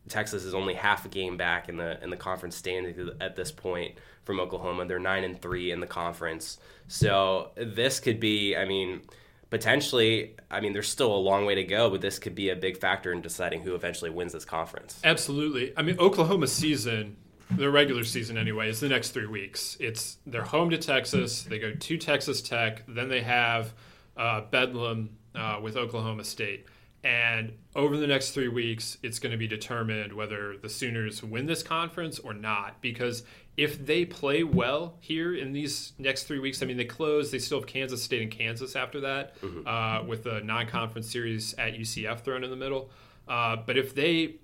Texas 0.08 0.44
is 0.44 0.56
only 0.56 0.74
half 0.74 1.06
a 1.06 1.10
game 1.10 1.38
back 1.38 1.70
in 1.70 1.78
the 1.78 2.02
in 2.04 2.10
the 2.10 2.18
conference 2.18 2.56
standings 2.56 3.12
at 3.22 3.36
this 3.36 3.52
point 3.52 3.96
from 4.24 4.40
Oklahoma. 4.40 4.86
They're 4.86 5.00
nine 5.00 5.24
and 5.24 5.42
three 5.42 5.72
in 5.72 5.80
the 5.80 5.88
conference. 5.88 6.58
So 6.88 7.52
this 7.56 8.00
could 8.00 8.20
be, 8.20 8.56
I 8.56 8.66
mean, 8.66 9.02
potentially. 9.50 10.36
I 10.52 10.62
mean, 10.62 10.74
there's 10.74 10.90
still 10.90 11.16
a 11.16 11.18
long 11.18 11.46
way 11.46 11.56
to 11.56 11.64
go, 11.64 11.92
but 11.92 12.02
this 12.02 12.18
could 12.18 12.34
be 12.34 12.50
a 12.50 12.56
big 12.56 12.78
factor 12.78 13.12
in 13.14 13.22
deciding 13.22 13.62
who 13.62 13.76
eventually 13.76 14.10
wins 14.10 14.34
this 14.34 14.46
conference. 14.46 15.00
Absolutely. 15.04 15.74
I 15.78 15.84
mean, 15.84 16.00
Oklahoma 16.00 16.48
season, 16.48 17.18
their 17.52 17.72
regular 17.72 18.04
season 18.04 18.38
anyway, 18.38 18.70
is 18.70 18.80
the 18.80 18.90
next 18.90 19.12
three 19.12 19.26
weeks. 19.26 19.78
It's 19.80 20.18
they're 20.26 20.44
home 20.44 20.70
to 20.70 20.78
Texas. 20.78 21.44
They 21.44 21.60
go 21.60 21.72
to 21.72 21.98
Texas 21.98 22.42
Tech. 22.42 22.84
Then 22.88 23.10
they 23.10 23.22
have 23.22 23.74
uh, 24.16 24.42
Bedlam 24.42 25.10
uh, 25.36 25.60
with 25.62 25.76
Oklahoma 25.76 26.24
State. 26.24 26.66
And 27.04 27.54
over 27.76 27.96
the 27.96 28.08
next 28.08 28.32
three 28.32 28.50
weeks, 28.50 28.98
it's 29.02 29.20
going 29.20 29.32
to 29.32 29.38
be 29.38 29.48
determined 29.48 30.12
whether 30.12 30.58
the 30.58 30.68
Sooners 30.68 31.24
win 31.24 31.46
this 31.46 31.64
conference 31.64 32.20
or 32.20 32.34
not. 32.34 32.82
Because 32.82 33.24
if 33.56 33.86
they 33.86 34.04
play 34.04 34.44
well 34.44 34.98
here 35.00 35.34
in 35.34 35.54
these 35.54 35.94
next 35.98 36.24
three 36.24 36.40
weeks, 36.40 36.62
I 36.62 36.66
mean, 36.66 36.76
they 36.76 36.86
close. 36.86 37.32
They 37.32 37.40
still 37.40 37.60
have 37.60 37.68
Kansas 37.68 38.04
State 38.04 38.22
and 38.22 38.32
Kansas 38.32 38.76
after 38.76 39.00
that, 39.02 39.36
uh, 39.66 40.04
with 40.06 40.24
the 40.24 40.42
non-conference 40.42 41.10
series 41.10 41.54
at 41.54 41.74
UCF 41.74 42.20
thrown 42.20 42.44
in 42.44 42.50
the 42.50 42.56
middle. 42.58 42.90
Uh, 43.30 43.56
but 43.66 43.78
if 43.78 43.96
they, 43.96 44.36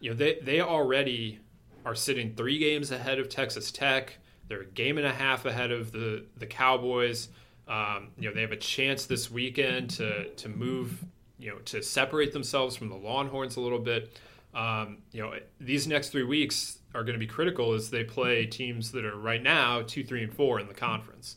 you 0.00 0.10
know, 0.10 0.14
they 0.16 0.38
they 0.42 0.60
already 0.60 1.40
are 1.84 1.94
sitting 1.94 2.34
three 2.34 2.58
games 2.58 2.90
ahead 2.90 3.18
of 3.18 3.28
Texas 3.28 3.70
Tech. 3.70 4.18
They're 4.48 4.62
a 4.62 4.66
game 4.66 4.98
and 4.98 5.06
a 5.06 5.12
half 5.12 5.44
ahead 5.44 5.70
of 5.70 5.92
the 5.92 6.24
the 6.36 6.46
Cowboys. 6.46 7.28
Um, 7.66 8.08
you 8.18 8.28
know, 8.28 8.34
they 8.34 8.40
have 8.40 8.52
a 8.52 8.56
chance 8.56 9.06
this 9.06 9.30
weekend 9.30 9.90
to 9.90 10.28
to 10.30 10.48
move, 10.48 11.04
you 11.38 11.50
know, 11.50 11.58
to 11.66 11.82
separate 11.82 12.32
themselves 12.32 12.76
from 12.76 12.88
the 12.88 12.96
Longhorns 12.96 13.56
a 13.56 13.60
little 13.60 13.78
bit. 13.78 14.18
Um, 14.54 14.98
you 15.12 15.22
know, 15.22 15.34
these 15.60 15.86
next 15.86 16.10
three 16.10 16.24
weeks 16.24 16.78
are 16.94 17.04
going 17.04 17.14
to 17.14 17.18
be 17.18 17.26
critical 17.26 17.74
as 17.74 17.90
they 17.90 18.04
play 18.04 18.46
teams 18.46 18.92
that 18.92 19.04
are 19.04 19.16
right 19.16 19.42
now 19.42 19.82
two, 19.82 20.02
three, 20.02 20.22
and 20.22 20.32
four 20.32 20.58
in 20.58 20.66
the 20.66 20.74
conference. 20.74 21.36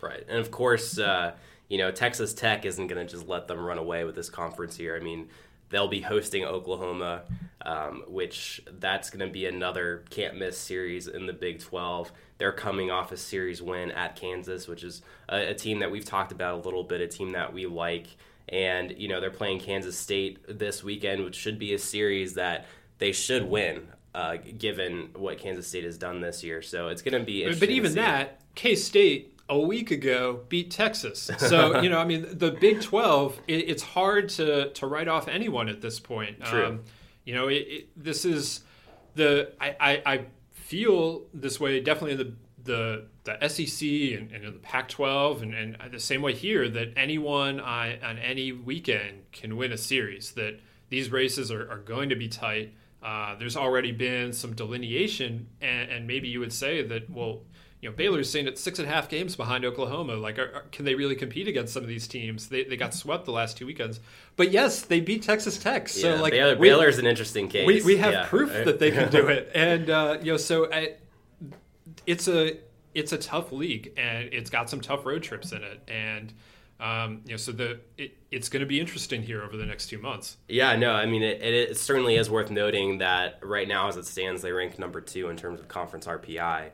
Right. 0.00 0.24
And 0.28 0.38
of 0.38 0.50
course, 0.50 0.98
uh, 0.98 1.32
you 1.68 1.78
know, 1.78 1.90
Texas 1.90 2.32
Tech 2.34 2.64
isn't 2.64 2.86
going 2.86 3.04
to 3.04 3.10
just 3.10 3.26
let 3.26 3.48
them 3.48 3.58
run 3.58 3.78
away 3.78 4.04
with 4.04 4.14
this 4.14 4.30
conference 4.30 4.76
here. 4.76 4.96
I 4.96 5.00
mean, 5.00 5.28
they'll 5.74 5.88
be 5.88 6.00
hosting 6.00 6.44
Oklahoma, 6.44 7.22
um, 7.62 8.04
which 8.06 8.62
that's 8.78 9.10
going 9.10 9.26
to 9.26 9.32
be 9.32 9.46
another 9.46 10.04
can't 10.08 10.38
miss 10.38 10.56
series 10.56 11.08
in 11.08 11.26
the 11.26 11.32
Big 11.32 11.58
12. 11.58 12.12
They're 12.38 12.52
coming 12.52 12.92
off 12.92 13.10
a 13.10 13.16
series 13.16 13.60
win 13.60 13.90
at 13.90 14.14
Kansas, 14.14 14.68
which 14.68 14.84
is 14.84 15.02
a, 15.28 15.48
a 15.50 15.54
team 15.54 15.80
that 15.80 15.90
we've 15.90 16.04
talked 16.04 16.30
about 16.30 16.54
a 16.54 16.62
little 16.62 16.84
bit, 16.84 17.00
a 17.00 17.08
team 17.08 17.32
that 17.32 17.52
we 17.52 17.66
like. 17.66 18.06
And, 18.48 18.94
you 18.96 19.08
know, 19.08 19.20
they're 19.20 19.32
playing 19.32 19.58
Kansas 19.58 19.98
State 19.98 20.38
this 20.48 20.84
weekend, 20.84 21.24
which 21.24 21.34
should 21.34 21.58
be 21.58 21.74
a 21.74 21.78
series 21.78 22.34
that 22.34 22.66
they 22.98 23.10
should 23.10 23.42
win. 23.42 23.88
Uh, 24.14 24.36
given 24.58 25.08
what 25.16 25.38
Kansas 25.38 25.66
State 25.66 25.82
has 25.82 25.98
done 25.98 26.20
this 26.20 26.44
year, 26.44 26.62
so 26.62 26.86
it's 26.86 27.02
going 27.02 27.18
to 27.18 27.26
be. 27.26 27.52
But 27.58 27.70
even 27.70 27.94
that, 27.94 28.42
K 28.54 28.76
State 28.76 29.33
a 29.48 29.58
week 29.58 29.90
ago 29.90 30.40
beat 30.48 30.70
Texas. 30.70 31.30
So 31.38 31.80
you 31.82 31.88
know, 31.88 31.98
I 31.98 32.04
mean, 32.04 32.26
the 32.30 32.50
Big 32.52 32.82
Twelve. 32.82 33.38
It, 33.46 33.68
it's 33.68 33.82
hard 33.82 34.28
to 34.30 34.70
to 34.70 34.86
write 34.86 35.08
off 35.08 35.28
anyone 35.28 35.68
at 35.68 35.80
this 35.80 36.00
point. 36.00 36.38
Um, 36.42 36.48
True. 36.48 36.80
you 37.24 37.34
know, 37.34 37.48
it, 37.48 37.54
it, 37.54 37.88
this 37.96 38.24
is 38.24 38.60
the 39.14 39.52
I, 39.60 39.76
I 39.80 40.02
I 40.06 40.26
feel 40.52 41.24
this 41.32 41.60
way 41.60 41.80
definitely 41.80 42.12
in 42.12 42.18
the 42.18 42.34
the 42.64 43.06
the 43.24 43.48
SEC 43.48 43.88
and, 44.18 44.32
and 44.32 44.44
the 44.44 44.58
Pac-12 44.62 45.42
and, 45.42 45.54
and 45.54 45.92
the 45.92 45.98
same 45.98 46.20
way 46.20 46.34
here 46.34 46.68
that 46.68 46.92
anyone 46.94 47.58
on, 47.58 47.96
on 48.02 48.18
any 48.18 48.52
weekend 48.52 49.22
can 49.32 49.56
win 49.56 49.72
a 49.72 49.78
series. 49.78 50.32
That 50.32 50.60
these 50.90 51.10
races 51.10 51.50
are, 51.50 51.70
are 51.70 51.78
going 51.78 52.10
to 52.10 52.16
be 52.16 52.28
tight. 52.28 52.74
Uh, 53.02 53.34
there's 53.36 53.56
already 53.56 53.92
been 53.92 54.32
some 54.32 54.54
delineation, 54.54 55.48
and, 55.60 55.90
and 55.90 56.06
maybe 56.06 56.28
you 56.28 56.40
would 56.40 56.52
say 56.52 56.82
that 56.82 57.08
well, 57.10 57.40
you 57.84 57.90
know, 57.90 57.96
Baylor's 57.96 58.30
saying 58.30 58.46
it's 58.46 58.62
six 58.62 58.78
and 58.78 58.88
a 58.88 58.90
half 58.90 59.10
games 59.10 59.36
behind 59.36 59.62
Oklahoma. 59.66 60.14
Like, 60.14 60.38
are, 60.38 60.50
are- 60.54 60.64
can 60.72 60.86
they 60.86 60.94
really 60.94 61.14
compete 61.14 61.46
against 61.48 61.74
some 61.74 61.82
of 61.82 61.88
these 61.88 62.08
teams? 62.08 62.48
They, 62.48 62.64
they 62.64 62.78
got 62.78 62.94
swept 62.94 63.26
the 63.26 63.30
last 63.32 63.58
two 63.58 63.66
weekends, 63.66 64.00
but 64.36 64.50
yes, 64.50 64.80
they 64.80 65.00
beat 65.00 65.22
Texas 65.22 65.58
Tech. 65.58 65.90
So 65.90 66.14
yeah, 66.14 66.20
like, 66.22 66.32
Baylor, 66.32 66.56
we- 66.56 66.68
Baylor's 66.70 66.96
an 66.96 67.04
interesting 67.06 67.46
case. 67.46 67.66
we, 67.66 67.82
we 67.82 67.98
have 67.98 68.12
Yeah. 68.14 68.26
proof 68.26 68.50
that 68.64 68.78
they 68.78 68.90
can 68.90 69.10
do 69.10 69.26
it 69.28 69.50
and 69.54 69.90
uh, 69.90 70.16
you 70.22 70.32
know 70.32 70.38
so 70.38 70.72
I, 70.72 70.94
it's 72.06 72.26
a 72.26 72.56
it's 72.94 73.12
a 73.12 73.18
tough 73.18 73.52
league 73.52 73.92
and 73.98 74.32
it's 74.32 74.48
got 74.48 74.70
some 74.70 74.80
tough 74.80 75.04
road 75.04 75.22
trips 75.22 75.52
in 75.52 75.62
it 75.62 75.82
and 75.86 76.32
um, 76.80 77.20
you 77.26 77.32
know 77.32 77.36
so 77.36 77.52
the 77.52 77.80
it, 77.98 78.16
it's 78.30 78.48
going 78.48 78.60
to 78.60 78.66
be 78.66 78.80
interesting 78.80 79.22
here 79.22 79.42
over 79.42 79.56
the 79.58 79.66
next 79.66 79.88
two 79.88 79.98
months 79.98 80.38
Yeah, 80.48 80.74
no, 80.76 80.92
I 80.92 81.04
mean, 81.04 81.22
it, 81.22 81.42
it 81.42 81.76
certainly 81.76 82.16
is 82.16 82.30
worth 82.30 82.50
noting 82.50 82.98
that 82.98 83.40
right 83.42 83.68
now, 83.68 83.88
as 83.88 83.96
it 83.98 84.06
stands, 84.06 84.40
they 84.42 84.52
rank 84.52 84.78
number 84.78 85.00
two 85.02 85.28
in 85.28 85.36
terms 85.36 85.60
of 85.60 85.68
conference 85.68 86.06
RPI. 86.06 86.70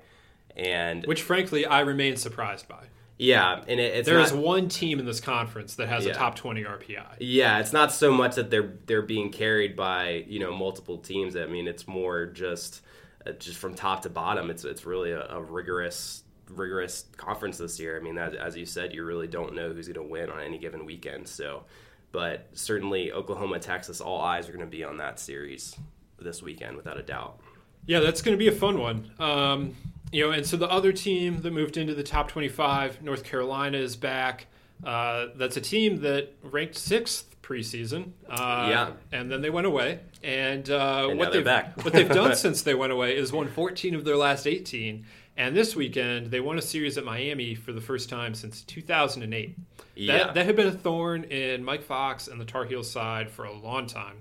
And 0.57 1.07
which 1.07 1.23
frankly 1.23 1.65
i 1.67 1.81
remain 1.81 2.17
surprised 2.17 2.69
by 2.69 2.85
yeah, 3.23 3.61
and 3.69 3.79
it, 3.79 3.97
it's 3.97 4.09
there 4.09 4.17
not, 4.17 4.29
is 4.29 4.33
one 4.33 4.71
team 4.71 4.99
in 4.99 5.05
this 5.05 5.21
conference 5.21 5.75
that 5.75 5.89
has 5.89 6.07
Yeah. 6.07 6.13
a 6.13 6.15
top 6.15 6.37
20 6.37 6.65
rpi 6.65 7.05
Yeah, 7.19 7.59
it's 7.59 7.73
not 7.73 7.93
so 7.93 8.11
much 8.11 8.37
that 8.37 8.51
they're 8.51 8.73
they're 8.87 9.03
being 9.03 9.31
carried 9.31 9.77
by 9.77 10.25
you 10.27 10.41
know 10.41 10.57
multiple 10.57 10.97
teams. 10.97 11.37
I 11.37 11.45
mean, 11.45 11.69
it's 11.69 11.87
more 11.87 12.25
just 12.27 12.81
uh, 13.27 13.33
just 13.33 13.59
from 13.59 13.75
top 13.75 14.03
to 14.03 14.09
bottom. 14.11 14.49
It's 14.49 14.65
it's 14.65 14.87
really 14.87 15.11
a, 15.13 15.27
a 15.29 15.43
rigorous 15.43 16.23
rigorous 16.49 17.05
conference 17.19 17.59
this 17.59 17.79
year. 17.79 17.99
I 17.99 18.03
mean, 18.03 18.17
as, 18.17 18.35
as 18.35 18.57
you 18.57 18.65
said, 18.65 18.95
you 18.95 19.05
really 19.05 19.29
don't 19.29 19.55
know 19.55 19.71
who's 19.73 19.87
going 19.87 19.95
to 20.07 20.11
win 20.11 20.31
on 20.31 20.41
any 20.41 20.57
given 20.57 20.87
weekend. 20.87 21.29
So, 21.29 21.65
but 22.13 22.49
certainly 22.55 23.13
Oklahoma, 23.13 23.59
Texas, 23.61 24.01
all 24.01 24.21
eyes 24.23 24.49
are 24.49 24.53
going 24.53 24.65
to 24.65 24.71
be 24.71 24.83
on 24.83 24.97
that 24.97 25.21
series 25.21 25.77
this 26.19 26.43
weekend 26.43 26.77
without 26.77 26.99
a 26.99 27.03
doubt. 27.03 27.39
Yeah, 27.87 28.01
that's 28.01 28.23
going 28.23 28.35
to 28.35 28.39
be 28.39 28.49
a 28.49 28.53
fun 28.53 28.79
one. 28.79 29.11
Um, 29.19 29.77
you 30.13 30.27
know, 30.27 30.33
and 30.33 30.47
so 30.47 30.57
the 30.57 30.69
other 30.71 30.93
team 30.93 31.43
that 31.43 31.53
moved 31.53 31.77
into 31.77 31.95
the 31.95 32.03
top 32.03 32.29
25, 32.29 33.03
North 33.03 33.25
Carolina, 33.25 33.79
is 33.79 33.97
back. 33.97 34.47
Uh, 34.85 35.27
that's 35.37 35.57
a 35.57 35.61
team 35.61 36.01
that 36.03 36.33
ranked 36.43 36.77
sixth 36.77 37.37
preseason. 37.43 38.13
Uh, 38.29 38.67
Yeah. 38.71 38.91
and 39.13 39.31
then 39.31 39.43
they 39.43 39.51
went 39.51 39.67
away. 39.67 40.01
And, 40.23 40.69
uh, 40.71 41.09
And 41.11 41.19
what 41.19 41.33
they're 41.33 41.41
they've 41.41 41.45
back. 41.45 41.85
what 41.85 41.93
they've 41.93 42.09
done 42.09 42.35
since 42.47 42.63
they 42.63 42.75
went 42.75 42.93
away 42.93 43.17
is 43.17 43.33
won 43.33 43.49
14 43.49 43.95
of 43.95 44.05
their 44.05 44.17
last 44.17 44.47
18. 44.47 45.05
And 45.37 45.57
this 45.57 45.75
weekend, 45.75 46.31
they 46.31 46.41
won 46.41 46.59
a 46.59 46.63
series 46.63 46.99
at 46.99 47.05
Miami 47.05 47.55
for 47.55 47.73
the 47.73 47.81
first 47.81 48.09
time 48.11 48.35
since 48.35 48.63
2008. 48.63 49.57
Yeah. 49.95 50.17
That, 50.19 50.35
that 50.35 50.47
had 50.47 50.57
been 50.57 50.67
a 50.67 50.73
thorn 50.73 51.25
in 51.25 51.65
Mike 51.65 51.83
Fox 51.83 52.29
and 52.29 52.41
the 52.41 52.45
Tar 52.45 52.65
Heels 52.65 52.91
side 52.91 53.31
for 53.31 53.45
a 53.45 53.53
long 53.53 53.87
time. 53.87 54.17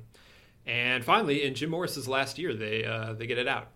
And 0.66 1.04
finally, 1.04 1.44
in 1.44 1.56
Jim 1.56 1.70
Morris's 1.72 2.08
last 2.08 2.38
year, 2.38 2.54
they 2.54 2.86
uh, 2.86 3.14
they 3.14 3.26
get 3.28 3.38
it 3.38 3.48
out. 3.48 3.68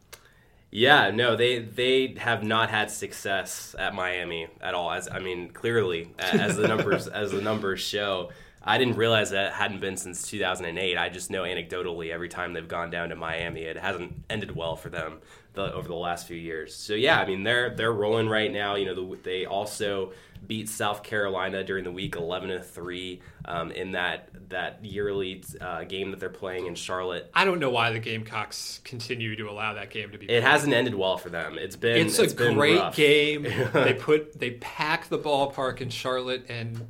Yeah, 0.76 1.12
no, 1.12 1.36
they 1.36 1.60
they 1.60 2.16
have 2.18 2.44
not 2.44 2.72
had 2.72 2.90
success 2.90 3.76
at 3.78 3.94
Miami 3.94 4.48
at 4.60 4.74
all. 4.74 4.92
As 4.92 5.08
I 5.08 5.20
mean, 5.20 5.50
clearly, 5.50 6.12
as 6.18 6.58
the 6.58 6.68
numbers 6.68 7.08
as 7.08 7.32
the 7.32 7.42
numbers 7.44 7.80
show, 7.80 8.32
I 8.64 8.80
didn't 8.80 8.98
realize 8.98 9.30
that 9.30 9.54
hadn't 9.54 9.82
been 9.82 9.98
since 9.98 10.28
2008. 10.28 10.98
I 10.98 11.10
just 11.10 11.30
know 11.30 11.44
anecdotally 11.44 12.12
every 12.12 12.28
time 12.28 12.54
they've 12.54 12.68
gone 12.68 12.90
down 12.90 13.10
to 13.10 13.16
Miami, 13.16 13.62
it 13.62 13.78
hasn't 13.78 14.16
ended 14.32 14.56
well 14.56 14.76
for 14.76 14.90
them 14.90 15.20
the, 15.54 15.74
over 15.74 15.88
the 15.88 15.96
last 15.96 16.28
few 16.28 16.38
years. 16.38 16.76
So 16.76 16.94
yeah, 16.94 17.20
I 17.20 17.26
mean 17.26 17.44
they're 17.44 17.70
they're 17.72 17.94
rolling 17.94 18.28
right 18.28 18.52
now. 18.52 18.76
You 18.76 18.86
know 18.86 18.96
the, 18.96 19.18
they 19.24 19.46
also 19.46 20.14
beat 20.48 20.68
South 20.70 21.04
Carolina 21.04 21.64
during 21.64 21.84
the 21.84 21.92
week 21.92 22.16
11 22.16 22.50
to 22.50 22.62
three 22.62 23.22
um, 23.46 23.72
in 23.72 23.94
that 23.94 24.30
that 24.50 24.84
yearly 24.84 25.44
uh, 25.62 25.84
game 25.84 26.12
that 26.12 26.20
they're 26.20 26.30
playing 26.30 26.66
in 26.68 26.76
Charlotte. 26.76 27.30
I 27.34 27.46
don't 27.46 27.60
know 27.60 27.70
why 27.70 27.92
the 27.92 28.00
Gamecocks 28.00 28.82
continue 28.84 29.36
to 29.36 29.50
allow 29.50 29.74
that 29.74 29.90
game 29.90 30.12
to 30.12 30.18
be. 30.18 30.26
It 30.26 30.30
played. 30.30 30.44
hasn't 30.44 30.74
ended 30.74 30.96
well 30.96 31.18
for 31.18 31.30
them. 31.30 31.58
It's 31.58 31.76
been 31.76 32.08
it's, 32.08 32.20
it's 32.20 32.34
a 32.34 32.36
been 32.36 32.56
great 32.56 32.80
rough. 32.80 32.96
game. 32.96 33.44
they 33.74 33.94
put 33.94 34.40
they 34.40 34.52
pack 34.52 35.10
the 35.10 35.20
ballpark 35.20 35.82
in 35.82 35.90
Charlotte 35.90 36.46
and 36.50 36.88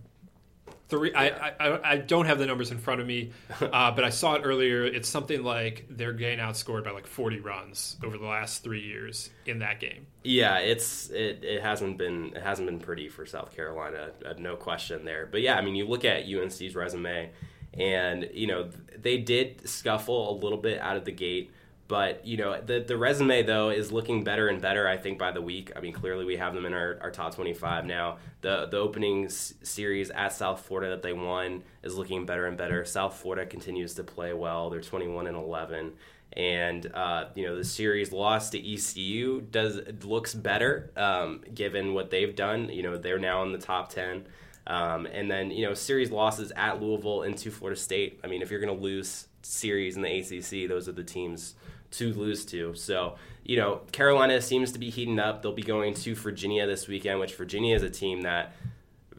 three. 0.93 1.13
I, 1.13 1.27
I 1.59 1.91
I 1.93 1.97
don't 1.97 2.25
have 2.25 2.37
the 2.37 2.45
numbers 2.45 2.71
in 2.71 2.77
front 2.77 3.01
of 3.01 3.07
me, 3.07 3.31
uh, 3.61 3.91
but 3.91 4.03
I 4.03 4.09
saw 4.09 4.35
it 4.35 4.41
earlier. 4.43 4.85
It's 4.85 5.09
something 5.09 5.43
like 5.43 5.85
they're 5.89 6.13
getting 6.13 6.39
outscored 6.39 6.83
by 6.83 6.91
like 6.91 7.07
40 7.07 7.39
runs 7.39 7.97
over 8.03 8.17
the 8.17 8.27
last 8.27 8.63
three 8.63 8.81
years 8.81 9.31
in 9.45 9.59
that 9.59 9.79
game. 9.79 10.05
Yeah, 10.23 10.59
it's 10.59 11.09
it, 11.09 11.43
it 11.43 11.61
hasn't 11.63 11.97
been 11.97 12.33
it 12.35 12.43
hasn't 12.43 12.67
been 12.67 12.79
pretty 12.79 13.09
for 13.09 13.25
South 13.25 13.55
Carolina, 13.55 14.11
uh, 14.25 14.33
no 14.37 14.55
question 14.55 15.03
there. 15.03 15.27
But 15.29 15.41
yeah, 15.41 15.55
I 15.55 15.61
mean, 15.61 15.75
you 15.75 15.87
look 15.87 16.05
at 16.05 16.25
UNC's 16.27 16.75
resume, 16.75 17.31
and 17.73 18.29
you 18.33 18.47
know 18.47 18.69
they 18.95 19.17
did 19.17 19.67
scuffle 19.67 20.31
a 20.31 20.35
little 20.37 20.59
bit 20.59 20.79
out 20.79 20.95
of 20.95 21.05
the 21.05 21.11
gate. 21.11 21.51
But 21.93 22.25
you 22.25 22.37
know 22.37 22.59
the 22.59 22.79
the 22.79 22.97
resume 22.97 23.43
though 23.43 23.69
is 23.69 23.91
looking 23.91 24.23
better 24.23 24.47
and 24.47 24.59
better. 24.59 24.87
I 24.87 24.97
think 24.97 25.19
by 25.19 25.31
the 25.31 25.43
week. 25.43 25.71
I 25.75 25.79
mean, 25.79 25.93
clearly 25.93 26.25
we 26.25 26.37
have 26.37 26.55
them 26.55 26.65
in 26.65 26.73
our, 26.73 26.97
our 27.01 27.11
top 27.11 27.35
twenty 27.35 27.53
five 27.53 27.85
now. 27.85 28.17
The 28.41 28.65
the 28.65 28.77
opening 28.77 29.25
s- 29.25 29.53
series 29.61 30.09
at 30.09 30.33
South 30.33 30.61
Florida 30.65 30.89
that 30.89 31.03
they 31.03 31.13
won 31.13 31.61
is 31.83 31.95
looking 31.95 32.25
better 32.25 32.47
and 32.47 32.57
better. 32.57 32.83
South 32.83 33.15
Florida 33.17 33.45
continues 33.45 33.93
to 33.93 34.03
play 34.03 34.33
well. 34.33 34.71
They're 34.71 34.81
twenty 34.81 35.07
one 35.07 35.27
and 35.27 35.37
eleven, 35.37 35.93
and 36.35 36.83
uh, 36.95 37.25
you 37.35 37.45
know 37.45 37.55
the 37.55 37.63
series 37.63 38.11
loss 38.11 38.49
to 38.49 38.73
ECU 38.73 39.41
does 39.41 39.79
looks 40.03 40.33
better 40.33 40.89
um, 40.97 41.41
given 41.53 41.93
what 41.93 42.09
they've 42.09 42.35
done. 42.35 42.69
You 42.69 42.81
know 42.81 42.97
they're 42.97 43.19
now 43.19 43.43
in 43.43 43.51
the 43.51 43.59
top 43.59 43.89
ten. 43.89 44.25
Um, 44.65 45.05
and 45.05 45.29
then 45.29 45.51
you 45.51 45.65
know 45.67 45.73
series 45.73 46.11
losses 46.11 46.51
at 46.55 46.81
Louisville 46.81 47.23
and 47.23 47.37
to 47.39 47.51
Florida 47.51 47.79
State. 47.79 48.19
I 48.23 48.27
mean, 48.27 48.41
if 48.41 48.49
you're 48.49 48.61
going 48.61 48.75
to 48.75 48.81
lose 48.81 49.27
series 49.41 49.95
in 49.97 50.01
the 50.01 50.19
ACC, 50.19 50.69
those 50.69 50.87
are 50.87 50.93
the 50.93 51.03
teams 51.03 51.55
to 51.91 52.13
lose 52.13 52.45
to. 52.45 52.73
So, 52.75 53.15
you 53.43 53.57
know, 53.57 53.81
Carolina 53.91 54.41
seems 54.41 54.71
to 54.71 54.79
be 54.79 54.89
heating 54.89 55.19
up. 55.19 55.41
They'll 55.41 55.51
be 55.53 55.61
going 55.61 55.93
to 55.95 56.15
Virginia 56.15 56.65
this 56.65 56.87
weekend, 56.87 57.19
which 57.19 57.35
Virginia 57.35 57.75
is 57.75 57.83
a 57.83 57.89
team 57.89 58.21
that 58.21 58.55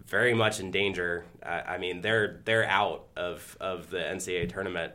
very 0.07 0.35
much 0.35 0.61
in 0.61 0.71
danger. 0.71 1.25
I 1.43 1.79
mean, 1.79 2.01
they're 2.01 2.41
they're 2.45 2.65
out 2.69 3.05
of, 3.17 3.57
of 3.61 3.91
the 3.91 3.99
NCAA 3.99 4.51
tournament 4.53 4.93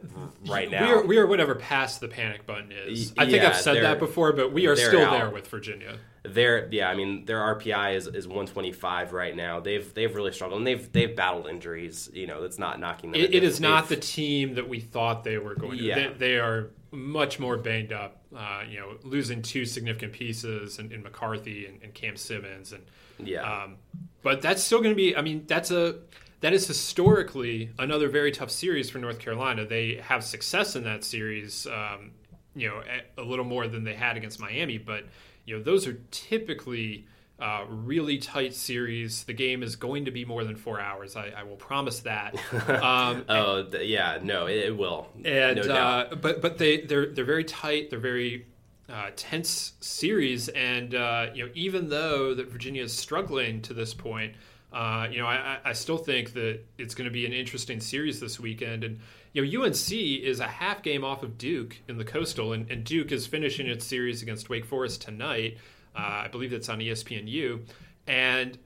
right 0.48 0.70
now. 0.70 0.86
We 0.86 0.92
are, 0.92 1.06
we 1.06 1.18
are 1.18 1.28
whatever 1.28 1.56
past 1.56 2.00
the 2.00 2.08
panic 2.08 2.46
button 2.46 2.72
is. 2.72 3.14
I 3.18 3.26
think 3.26 3.38
Yeah, 3.38 3.50
I've 3.50 3.58
said 3.58 3.84
that 3.84 4.00
before, 4.00 4.34
but 4.34 4.52
we 4.52 4.68
are 4.68 4.76
still 4.76 5.06
out. 5.06 5.12
there 5.12 5.30
with 5.30 5.48
Virginia. 5.48 5.98
Their 6.24 6.68
yeah, 6.72 6.90
I 6.90 6.96
mean 6.96 7.26
their 7.26 7.38
RPI 7.38 7.96
is, 7.96 8.08
is 8.08 8.28
125 8.28 9.14
right 9.14 9.36
now. 9.36 9.60
They've 9.60 9.94
they've 9.94 10.14
really 10.14 10.34
struggled 10.34 10.60
and 10.60 10.68
they've 10.68 10.92
they've 10.92 11.16
battled 11.16 11.48
injuries. 11.48 12.10
You 12.14 12.28
know, 12.28 12.42
that's 12.42 12.60
not 12.60 12.80
knocking 12.80 13.12
them. 13.12 13.22
It, 13.22 13.34
it 13.34 13.44
is 13.44 13.62
not 13.62 13.88
the 13.88 13.96
team 13.96 14.56
that 14.56 14.68
we 14.68 14.80
thought 14.80 15.24
they 15.24 15.38
were 15.38 15.56
going 15.56 15.78
to. 15.78 15.84
Yeah. 15.84 15.96
They, 15.96 16.14
they 16.14 16.40
are 16.40 16.72
much 16.92 17.40
more 17.40 17.58
banged 17.58 17.94
up. 17.94 18.18
Uh, 18.36 18.64
you 18.70 18.80
know, 18.80 18.98
losing 19.04 19.42
two 19.42 19.66
significant 19.66 20.14
pieces 20.14 20.78
in, 20.78 20.92
in 20.92 21.02
McCarthy 21.02 21.66
and, 21.66 21.82
and 21.82 21.94
Cam 21.94 22.16
Simmons, 22.16 22.74
and 22.74 22.84
yeah. 23.18 23.64
um, 23.64 23.78
but 24.22 24.42
that's 24.42 24.62
still 24.62 24.80
going 24.80 24.92
to 24.92 24.96
be. 24.96 25.16
I 25.16 25.22
mean, 25.22 25.46
that's 25.48 25.72
a 25.72 25.96
that 26.42 26.54
is 26.54 26.68
historically 26.68 27.72
another 27.80 28.08
very 28.08 28.32
tough 28.32 28.52
series 28.52 28.90
for 28.90 29.00
North 29.00 29.20
Carolina. 29.20 29.66
They 29.66 29.96
have 29.96 30.24
success 30.24 30.76
in 30.76 30.84
that 30.84 31.04
series. 31.04 31.66
Um, 31.66 32.12
you 32.56 32.68
know, 32.68 32.82
a, 33.18 33.22
a 33.22 33.24
little 33.24 33.46
more 33.46 33.68
than 33.68 33.84
they 33.84 33.94
had 33.94 34.18
against 34.18 34.40
Miami, 34.40 34.78
but 34.78 35.06
you 35.50 35.58
know, 35.58 35.64
those 35.64 35.88
are 35.88 35.98
typically. 36.12 37.06
Uh, 37.42 37.64
really 37.70 38.18
tight 38.18 38.54
series. 38.54 39.24
The 39.24 39.32
game 39.32 39.64
is 39.64 39.78
going 39.78 40.04
to 40.04 40.12
be 40.12 40.26
more 40.26 40.44
than 40.44 40.58
four 40.58 40.82
hours. 40.82 41.16
I, 41.16 41.32
I 41.38 41.44
will 41.44 41.56
promise 41.56 42.02
that. 42.02 42.36
Um, 42.68 43.24
oh 43.30 43.64
th- 43.64 43.88
yeah, 43.88 44.20
no, 44.22 44.48
it, 44.48 44.58
it 44.58 44.78
will. 44.78 45.08
and 45.24 45.56
no 45.56 45.64
doubt. 45.64 46.12
uh, 46.12 46.16
but 46.18 46.42
but 46.42 46.58
they 46.58 46.82
they're 46.82 47.06
they're 47.06 47.24
very 47.24 47.46
tight. 47.46 47.92
They're 47.92 47.98
very 47.98 48.46
uh, 48.90 49.12
tense 49.16 49.72
series, 49.80 50.50
and 50.50 50.94
uh, 50.94 51.28
you 51.34 51.46
know 51.46 51.52
even 51.56 51.88
though 51.88 52.34
that 52.36 52.50
Virginia 52.52 52.84
is 52.84 52.94
struggling 52.94 53.62
to 53.62 53.74
this 53.74 53.94
point, 53.94 54.34
uh, 54.74 55.08
you 55.10 55.20
know 55.20 55.26
I, 55.26 55.36
I 55.64 55.70
I 55.70 55.74
still 55.74 55.98
think 55.98 56.34
that 56.34 56.60
it's 56.78 56.94
going 56.94 57.06
to 57.08 57.14
be 57.14 57.26
an 57.26 57.32
interesting 57.32 57.80
series 57.80 58.20
this 58.20 58.38
weekend. 58.38 58.84
And 58.84 59.00
you 59.34 59.42
know 59.42 59.64
UNC 59.64 59.92
is 59.92 60.40
a 60.40 60.48
half 60.48 60.82
game 60.82 61.04
off 61.04 61.24
of 61.24 61.38
Duke 61.38 61.78
in 61.88 61.98
the 61.98 62.06
Coastal, 62.06 62.54
and, 62.54 62.70
and 62.72 62.84
Duke 62.84 63.12
is 63.12 63.28
finishing 63.28 63.68
its 63.68 63.86
series 63.86 64.22
against 64.22 64.50
Wake 64.50 64.66
Forest 64.66 65.02
tonight. 65.02 65.58
Uh, 65.96 66.24
I 66.26 66.28
believe 66.28 66.52
that's 66.52 66.70
on 66.70 66.80
ESPNU, 66.80 67.62
and 68.08 68.58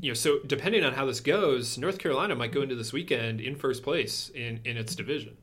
you 0.00 0.10
know, 0.10 0.14
so 0.14 0.38
depending 0.46 0.84
on 0.84 0.94
how 0.94 1.06
this 1.06 1.20
goes, 1.20 1.78
North 1.78 1.98
Carolina 1.98 2.34
might 2.34 2.52
go 2.52 2.62
into 2.62 2.74
this 2.74 2.92
weekend 2.92 3.40
in 3.40 3.56
first 3.56 3.82
place 3.82 4.30
in, 4.34 4.60
in 4.64 4.76
its 4.76 4.94
division. 4.94 5.36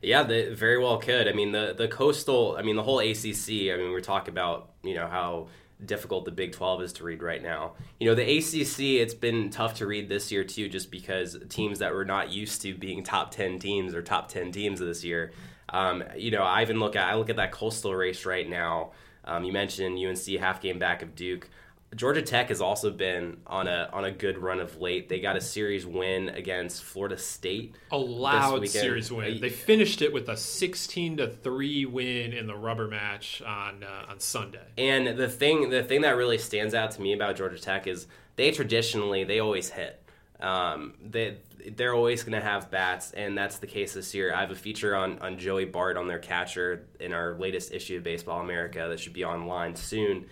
Yeah, 0.00 0.24
they 0.24 0.52
very 0.52 0.78
well 0.78 0.98
could. 0.98 1.28
I 1.28 1.32
mean, 1.32 1.52
the 1.52 1.74
the 1.76 1.86
coastal. 1.86 2.56
I 2.58 2.62
mean, 2.62 2.76
the 2.76 2.82
whole 2.82 2.98
ACC. 2.98 3.70
I 3.72 3.76
mean, 3.76 3.92
we're 3.92 4.00
talking 4.00 4.32
about 4.32 4.70
you 4.82 4.94
know 4.94 5.06
how 5.06 5.48
difficult 5.86 6.24
the 6.24 6.30
Big 6.30 6.52
Twelve 6.52 6.82
is 6.82 6.92
to 6.94 7.04
read 7.04 7.22
right 7.22 7.42
now. 7.42 7.72
You 8.00 8.08
know, 8.08 8.14
the 8.14 8.38
ACC. 8.38 9.00
It's 9.00 9.14
been 9.14 9.50
tough 9.50 9.74
to 9.74 9.86
read 9.86 10.08
this 10.08 10.32
year 10.32 10.44
too, 10.44 10.68
just 10.68 10.90
because 10.90 11.36
teams 11.48 11.78
that 11.80 11.94
were 11.94 12.04
not 12.04 12.30
used 12.30 12.62
to 12.62 12.74
being 12.74 13.02
top 13.02 13.30
ten 13.30 13.58
teams 13.58 13.94
or 13.94 14.02
top 14.02 14.28
ten 14.28 14.52
teams 14.52 14.80
this 14.80 15.04
year. 15.04 15.32
Um, 15.68 16.04
you 16.16 16.30
know, 16.30 16.42
I 16.42 16.62
even 16.62 16.78
look 16.80 16.96
at 16.96 17.08
I 17.08 17.14
look 17.16 17.30
at 17.30 17.36
that 17.36 17.52
coastal 17.52 17.94
race 17.94 18.26
right 18.26 18.48
now. 18.48 18.92
Um, 19.24 19.44
you 19.44 19.52
mentioned 19.52 19.98
UNC 19.98 20.26
half 20.40 20.60
game 20.60 20.78
back 20.78 21.02
of 21.02 21.14
Duke. 21.14 21.48
Georgia 21.94 22.22
Tech 22.22 22.48
has 22.48 22.60
also 22.60 22.90
been 22.90 23.38
on 23.46 23.68
a 23.68 23.90
on 23.92 24.04
a 24.04 24.10
good 24.10 24.38
run 24.38 24.60
of 24.60 24.80
late. 24.80 25.08
They 25.08 25.20
got 25.20 25.36
a 25.36 25.40
series 25.40 25.84
win 25.84 26.30
against 26.30 26.82
Florida 26.82 27.18
State. 27.18 27.74
A 27.90 27.98
loud 27.98 28.66
series 28.66 29.12
win. 29.12 29.40
They 29.40 29.50
finished 29.50 30.00
it 30.00 30.12
with 30.12 30.28
a 30.28 30.36
16 30.36 31.18
to 31.18 31.28
3 31.28 31.84
win 31.86 32.32
in 32.32 32.46
the 32.46 32.56
rubber 32.56 32.88
match 32.88 33.42
on 33.42 33.84
uh, 33.84 34.06
on 34.08 34.20
Sunday. 34.20 34.64
And 34.78 35.18
the 35.18 35.28
thing, 35.28 35.68
the 35.68 35.82
thing 35.82 36.00
that 36.02 36.16
really 36.16 36.38
stands 36.38 36.74
out 36.74 36.92
to 36.92 37.02
me 37.02 37.12
about 37.12 37.36
Georgia 37.36 37.58
Tech 37.58 37.86
is 37.86 38.06
they 38.36 38.50
traditionally 38.50 39.24
they 39.24 39.40
always 39.40 39.68
hit. 39.68 39.98
Um, 40.40 40.94
they 41.04 41.36
they're 41.76 41.94
always 41.94 42.24
going 42.24 42.38
to 42.40 42.44
have 42.44 42.70
bats, 42.70 43.12
and 43.12 43.36
that's 43.36 43.58
the 43.58 43.66
case 43.66 43.92
this 43.92 44.14
year. 44.14 44.34
I 44.34 44.40
have 44.40 44.50
a 44.50 44.56
feature 44.56 44.96
on 44.96 45.18
on 45.18 45.36
Joey 45.36 45.66
Bart 45.66 45.98
on 45.98 46.08
their 46.08 46.18
catcher 46.18 46.86
in 46.98 47.12
our 47.12 47.34
latest 47.34 47.70
issue 47.70 47.98
of 47.98 48.02
Baseball 48.02 48.40
America 48.40 48.86
that 48.88 48.98
should 48.98 49.12
be 49.12 49.24
online 49.24 49.76
soon, 49.76 50.24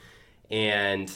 and 0.50 1.14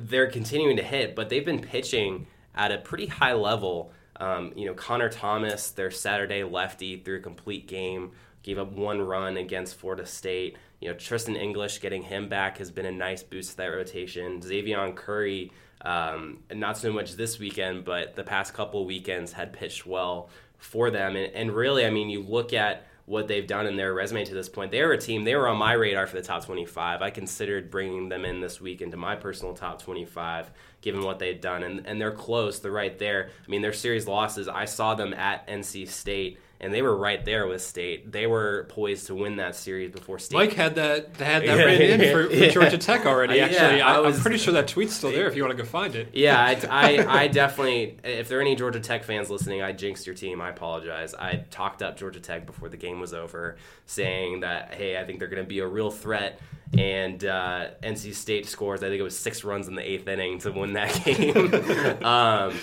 they're 0.00 0.30
continuing 0.30 0.76
to 0.76 0.82
hit, 0.82 1.14
but 1.14 1.28
they've 1.28 1.44
been 1.44 1.60
pitching 1.60 2.26
at 2.54 2.72
a 2.72 2.78
pretty 2.78 3.06
high 3.06 3.34
level. 3.34 3.92
Um, 4.16 4.52
you 4.56 4.66
know, 4.66 4.74
Connor 4.74 5.08
Thomas, 5.08 5.70
their 5.70 5.90
Saturday 5.90 6.42
lefty, 6.42 6.96
through 6.96 7.18
a 7.18 7.22
complete 7.22 7.68
game, 7.68 8.12
gave 8.42 8.58
up 8.58 8.72
one 8.72 9.00
run 9.00 9.36
against 9.36 9.76
Florida 9.76 10.06
State. 10.06 10.56
You 10.80 10.88
know, 10.88 10.94
Tristin 10.94 11.36
English 11.36 11.80
getting 11.80 12.02
him 12.02 12.28
back 12.28 12.58
has 12.58 12.70
been 12.70 12.86
a 12.86 12.92
nice 12.92 13.22
boost 13.22 13.52
to 13.52 13.56
that 13.58 13.66
rotation. 13.66 14.42
Xavier 14.42 14.92
Curry, 14.92 15.52
um, 15.82 16.38
not 16.52 16.78
so 16.78 16.92
much 16.92 17.12
this 17.12 17.38
weekend, 17.38 17.84
but 17.84 18.16
the 18.16 18.24
past 18.24 18.54
couple 18.54 18.84
weekends 18.84 19.32
had 19.32 19.52
pitched 19.52 19.86
well 19.86 20.30
for 20.56 20.90
them. 20.90 21.14
And, 21.14 21.32
and 21.34 21.52
really, 21.52 21.86
I 21.86 21.90
mean, 21.90 22.10
you 22.10 22.22
look 22.22 22.52
at 22.52 22.87
what 23.08 23.26
they've 23.26 23.46
done 23.46 23.66
in 23.66 23.76
their 23.76 23.94
resume 23.94 24.24
to 24.26 24.34
this 24.34 24.50
point. 24.50 24.70
They 24.70 24.82
were 24.82 24.92
a 24.92 24.98
team, 24.98 25.24
they 25.24 25.34
were 25.34 25.48
on 25.48 25.56
my 25.56 25.72
radar 25.72 26.06
for 26.06 26.16
the 26.16 26.22
top 26.22 26.44
25. 26.44 27.00
I 27.00 27.10
considered 27.10 27.70
bringing 27.70 28.10
them 28.10 28.26
in 28.26 28.40
this 28.40 28.60
week 28.60 28.82
into 28.82 28.98
my 28.98 29.16
personal 29.16 29.54
top 29.54 29.82
25, 29.82 30.50
given 30.82 31.02
what 31.02 31.18
they've 31.18 31.40
done. 31.40 31.62
And, 31.62 31.86
and 31.86 31.98
they're 31.98 32.12
close, 32.12 32.58
they're 32.60 32.70
right 32.70 32.98
there. 32.98 33.30
I 33.46 33.50
mean, 33.50 33.62
their 33.62 33.72
series 33.72 34.06
losses, 34.06 34.46
I 34.46 34.66
saw 34.66 34.94
them 34.94 35.14
at 35.14 35.48
NC 35.48 35.88
State. 35.88 36.38
And 36.60 36.74
they 36.74 36.82
were 36.82 36.96
right 36.96 37.24
there 37.24 37.46
with 37.46 37.62
State. 37.62 38.10
They 38.10 38.26
were 38.26 38.66
poised 38.70 39.06
to 39.06 39.14
win 39.14 39.36
that 39.36 39.54
series 39.54 39.92
before 39.92 40.18
State. 40.18 40.36
Mike 40.36 40.54
had 40.54 40.74
that 40.74 41.16
had 41.16 41.42
that 41.42 41.44
Yeah. 41.44 41.52
written 41.64 42.00
in 42.00 42.12
for, 42.12 42.28
for 42.28 42.34
Yeah. 42.34 42.48
Georgia 42.50 42.78
Tech 42.78 43.06
already. 43.06 43.36
Yeah, 43.36 43.44
Actually, 43.44 43.80
I 43.80 44.00
I, 44.00 44.08
am 44.08 44.20
pretty 44.20 44.38
sure 44.38 44.52
that 44.54 44.66
tweet's 44.66 44.94
still 44.94 45.12
there. 45.12 45.28
If 45.28 45.36
you 45.36 45.44
want 45.44 45.56
to 45.56 45.62
go 45.62 45.68
find 45.68 45.94
it. 45.94 46.08
Yeah, 46.14 46.36
I, 46.40 46.56
I, 47.06 47.20
I 47.22 47.28
definitely. 47.28 47.98
If 48.02 48.28
there 48.28 48.38
are 48.38 48.40
any 48.42 48.56
Georgia 48.56 48.80
Tech 48.80 49.04
fans 49.04 49.30
listening, 49.30 49.62
I 49.62 49.70
jinxed 49.70 50.04
your 50.04 50.16
team. 50.16 50.40
I 50.40 50.50
apologize. 50.50 51.14
I 51.14 51.44
talked 51.52 51.80
up 51.80 51.96
Georgia 51.96 52.18
Tech 52.20 52.44
before 52.44 52.68
the 52.68 52.76
game 52.76 52.98
was 52.98 53.14
over, 53.14 53.56
saying 53.86 54.40
that 54.40 54.74
hey, 54.74 54.98
I 54.98 55.04
think 55.04 55.20
they're 55.20 55.28
going 55.28 55.42
to 55.44 55.48
be 55.48 55.60
a 55.60 55.66
real 55.66 55.92
threat. 55.92 56.40
And 56.76 57.24
uh, 57.24 57.68
NC 57.82 58.14
State 58.14 58.46
scores. 58.46 58.82
I 58.82 58.88
think 58.88 59.00
it 59.00 59.04
was 59.04 59.18
six 59.18 59.42
runs 59.42 59.68
in 59.68 59.74
the 59.74 59.90
eighth 59.90 60.06
inning 60.06 60.38
to 60.40 60.52
win 60.52 60.74
that 60.74 61.02
game. 61.04 62.04
um, 62.04 62.54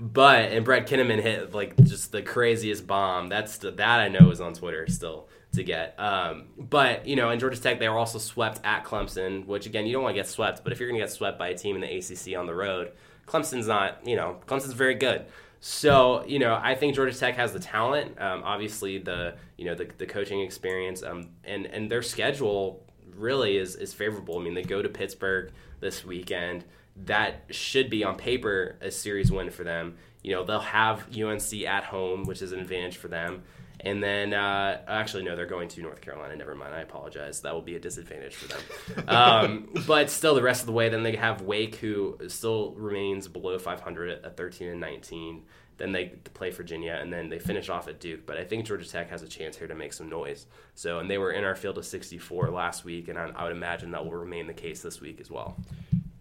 but 0.00 0.50
and 0.52 0.64
Brett 0.64 0.88
Kinneman 0.88 1.22
hit 1.22 1.54
like 1.54 1.76
just 1.84 2.10
the 2.12 2.22
craziest 2.22 2.86
bomb. 2.86 3.28
That's 3.28 3.58
the, 3.58 3.70
that 3.72 4.00
I 4.00 4.08
know 4.08 4.30
is 4.30 4.40
on 4.40 4.54
Twitter 4.54 4.86
still 4.88 5.28
to 5.52 5.62
get. 5.62 5.94
Um, 5.98 6.46
but 6.58 7.06
you 7.06 7.16
know, 7.16 7.30
in 7.30 7.38
Georgia 7.38 7.60
Tech, 7.60 7.78
they 7.78 7.88
were 7.88 7.98
also 7.98 8.18
swept 8.18 8.60
at 8.64 8.84
Clemson, 8.84 9.46
which 9.46 9.66
again, 9.66 9.86
you 9.86 9.92
don't 9.92 10.02
want 10.02 10.14
to 10.14 10.18
get 10.18 10.28
swept. 10.28 10.64
But 10.64 10.72
if 10.72 10.80
you're 10.80 10.88
going 10.88 11.00
to 11.00 11.04
get 11.04 11.12
swept 11.12 11.38
by 11.38 11.48
a 11.48 11.56
team 11.56 11.76
in 11.76 11.82
the 11.82 11.98
ACC 11.98 12.38
on 12.38 12.46
the 12.46 12.54
road, 12.54 12.92
Clemson's 13.26 13.66
not. 13.66 14.06
You 14.06 14.16
know, 14.16 14.38
Clemson's 14.46 14.72
very 14.72 14.94
good. 14.94 15.26
So 15.60 16.24
you 16.26 16.38
know, 16.38 16.58
I 16.60 16.74
think 16.74 16.94
Georgia 16.94 17.16
Tech 17.16 17.36
has 17.36 17.52
the 17.52 17.60
talent. 17.60 18.20
Um, 18.20 18.42
obviously, 18.44 18.98
the 18.98 19.36
you 19.56 19.64
know 19.64 19.74
the, 19.74 19.88
the 19.98 20.06
coaching 20.06 20.40
experience, 20.40 21.02
um, 21.02 21.28
and 21.44 21.66
and 21.66 21.90
their 21.90 22.02
schedule 22.02 22.84
really 23.16 23.56
is 23.56 23.76
is 23.76 23.92
favorable. 23.92 24.38
I 24.38 24.42
mean, 24.42 24.54
they 24.54 24.62
go 24.62 24.82
to 24.82 24.88
Pittsburgh 24.88 25.52
this 25.80 26.04
weekend. 26.04 26.64
That 27.04 27.44
should 27.50 27.88
be 27.88 28.04
on 28.04 28.16
paper 28.16 28.76
a 28.80 28.90
series 28.90 29.32
win 29.32 29.50
for 29.50 29.64
them. 29.64 29.96
You 30.22 30.32
know, 30.34 30.44
they'll 30.44 30.60
have 30.60 31.06
UNC 31.16 31.52
at 31.64 31.84
home, 31.84 32.24
which 32.24 32.42
is 32.42 32.52
an 32.52 32.60
advantage 32.60 32.96
for 32.96 33.08
them. 33.08 33.42
And 33.84 34.02
then, 34.02 34.32
uh, 34.32 34.80
actually, 34.86 35.24
no, 35.24 35.34
they're 35.34 35.46
going 35.46 35.68
to 35.68 35.82
North 35.82 36.00
Carolina. 36.00 36.36
Never 36.36 36.54
mind. 36.54 36.72
I 36.72 36.80
apologize. 36.80 37.40
That 37.40 37.52
will 37.52 37.62
be 37.62 37.74
a 37.74 37.80
disadvantage 37.80 38.34
for 38.36 38.48
them. 38.48 39.08
um, 39.08 39.68
but 39.86 40.08
still, 40.08 40.36
the 40.36 40.42
rest 40.42 40.60
of 40.62 40.66
the 40.66 40.72
way, 40.72 40.88
then 40.88 41.02
they 41.02 41.16
have 41.16 41.42
Wake, 41.42 41.76
who 41.76 42.16
still 42.28 42.74
remains 42.76 43.26
below 43.26 43.58
500 43.58 44.24
at 44.24 44.36
13 44.36 44.68
and 44.68 44.80
19. 44.80 45.42
Then 45.82 45.90
they 45.90 46.04
play 46.32 46.50
Virginia, 46.50 46.96
and 47.02 47.12
then 47.12 47.28
they 47.28 47.40
finish 47.40 47.68
off 47.68 47.88
at 47.88 47.98
Duke. 47.98 48.24
But 48.24 48.36
I 48.36 48.44
think 48.44 48.66
Georgia 48.66 48.88
Tech 48.88 49.10
has 49.10 49.24
a 49.24 49.26
chance 49.26 49.56
here 49.56 49.66
to 49.66 49.74
make 49.74 49.92
some 49.92 50.08
noise. 50.08 50.46
So, 50.76 51.00
and 51.00 51.10
they 51.10 51.18
were 51.18 51.32
in 51.32 51.42
our 51.42 51.56
field 51.56 51.76
of 51.76 51.84
64 51.84 52.50
last 52.50 52.84
week, 52.84 53.08
and 53.08 53.18
I, 53.18 53.32
I 53.34 53.42
would 53.42 53.50
imagine 53.50 53.90
that 53.90 54.04
will 54.04 54.12
remain 54.12 54.46
the 54.46 54.54
case 54.54 54.80
this 54.80 55.00
week 55.00 55.20
as 55.20 55.28
well. 55.28 55.56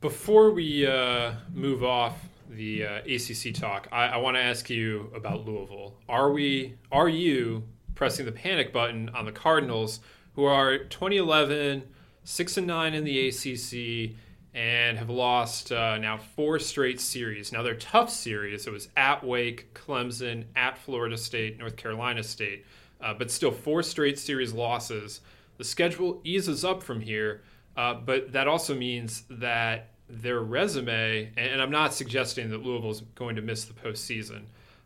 Before 0.02 0.50
we 0.50 0.88
uh, 0.88 1.34
move 1.54 1.84
off 1.84 2.18
the 2.50 2.88
uh, 2.88 3.02
ACC 3.02 3.54
talk, 3.54 3.88
I, 3.92 4.08
I 4.08 4.18
want 4.18 4.36
to 4.36 4.42
ask 4.42 4.68
you 4.68 5.12
about 5.16 5.46
Louisville. 5.46 5.94
Are 6.10 6.32
we? 6.32 6.80
Are 6.92 7.08
you 7.08 7.66
pressing 7.94 8.26
the 8.26 8.32
panic 8.32 8.74
button 8.74 9.10
on 9.10 9.26
the 9.26 9.32
Cardinals, 9.32 10.00
who 10.34 10.46
are 10.46 10.80
2011 10.80 11.84
six 12.24 12.58
and 12.58 12.66
nine 12.66 12.96
in 12.96 13.04
the 13.04 13.28
ACC 13.28 14.16
and 14.54 14.98
have 14.98 15.10
lost 15.10 15.72
uh, 15.72 15.98
now 15.98 16.18
four 16.18 16.60
straight 16.60 17.00
series. 17.00 17.52
Now 17.52 17.64
they're 17.64 17.76
tough 17.76 18.10
series. 18.10 18.68
It 18.68 18.72
was 18.72 18.90
at 18.98 19.24
Wake, 19.24 19.74
Clemson, 19.74 20.46
at 20.56 20.78
Florida 20.78 21.18
State, 21.18 21.58
North 21.58 21.78
Carolina 21.78 22.22
State, 22.22 22.66
uh, 23.00 23.14
but 23.14 23.32
still 23.32 23.52
four 23.52 23.82
straight 23.82 24.20
series 24.20 24.54
losses. 24.54 25.22
The 25.58 25.64
schedule 25.64 26.20
eases 26.24 26.66
up 26.66 26.84
from 26.84 27.00
here, 27.00 27.44
uh, 27.78 27.94
but 27.94 28.34
that 28.34 28.48
also 28.48 28.76
means 28.76 29.24
that 29.30 29.90
their 30.10 30.42
resume, 30.42 31.32
and 31.38 31.62
I'm 31.62 31.72
not 31.72 31.94
suggesting 31.94 32.50
that 32.50 32.62
Louisville's 32.62 33.02
going 33.16 33.38
to 33.38 33.42
miss 33.42 33.64
the 33.64 33.74
postseason, 33.74 34.44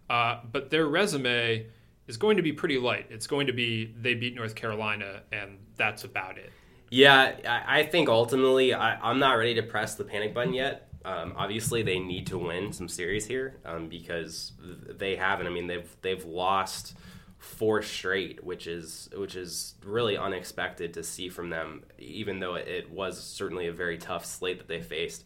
uh, 0.09 0.41
but 0.51 0.70
their 0.70 0.88
resume 0.88 1.66
is 2.07 2.18
going 2.18 2.38
to 2.38 2.43
be 2.43 2.53
pretty 2.53 2.78
light. 2.78 3.07
It's 3.09 3.26
going 3.26 3.47
to 3.47 3.53
be 3.53 3.93
they 3.99 4.13
beat 4.13 4.36
North 4.36 4.53
Carolina, 4.53 5.22
and 5.32 5.57
that's 5.76 6.03
about 6.03 6.38
it. 6.38 6.51
Yeah, 6.96 7.36
I, 7.68 7.84
think 7.84 8.08
ultimately 8.08 8.74
I, 8.74 9.12
am 9.12 9.20
not 9.20 9.34
ready 9.34 9.56
to 9.56 9.64
press 9.64 9.96
the 9.96 10.06
panic 10.06 10.34
button 10.34 10.54
yet. 10.54 10.88
Um, 11.04 11.34
obviously, 11.36 11.84
they 11.84 12.00
need 12.00 12.28
to 12.28 12.38
win 12.38 12.72
some 12.72 12.88
series 12.88 13.26
here 13.26 13.58
um, 13.66 13.89
because 13.89 14.54
they 14.98 15.18
haven't. 15.18 15.46
I 15.46 15.50
mean, 15.50 15.68
they've 15.68 15.93
they've 16.02 16.24
lost 16.24 16.96
four 17.38 17.82
straight, 17.82 18.46
which 18.46 18.66
is 18.66 19.10
which 19.14 19.36
is 19.36 19.76
really 19.84 20.18
unexpected 20.18 20.93
to 20.93 21.04
see 21.04 21.28
from 21.28 21.50
them. 21.50 21.84
Even 22.00 22.39
though 22.39 22.56
it 22.56 22.89
was 22.89 23.22
certainly 23.22 23.68
a 23.68 23.74
very 23.74 23.98
tough 23.98 24.24
slate 24.24 24.60
that 24.60 24.70
they 24.70 24.82
faced, 24.82 25.26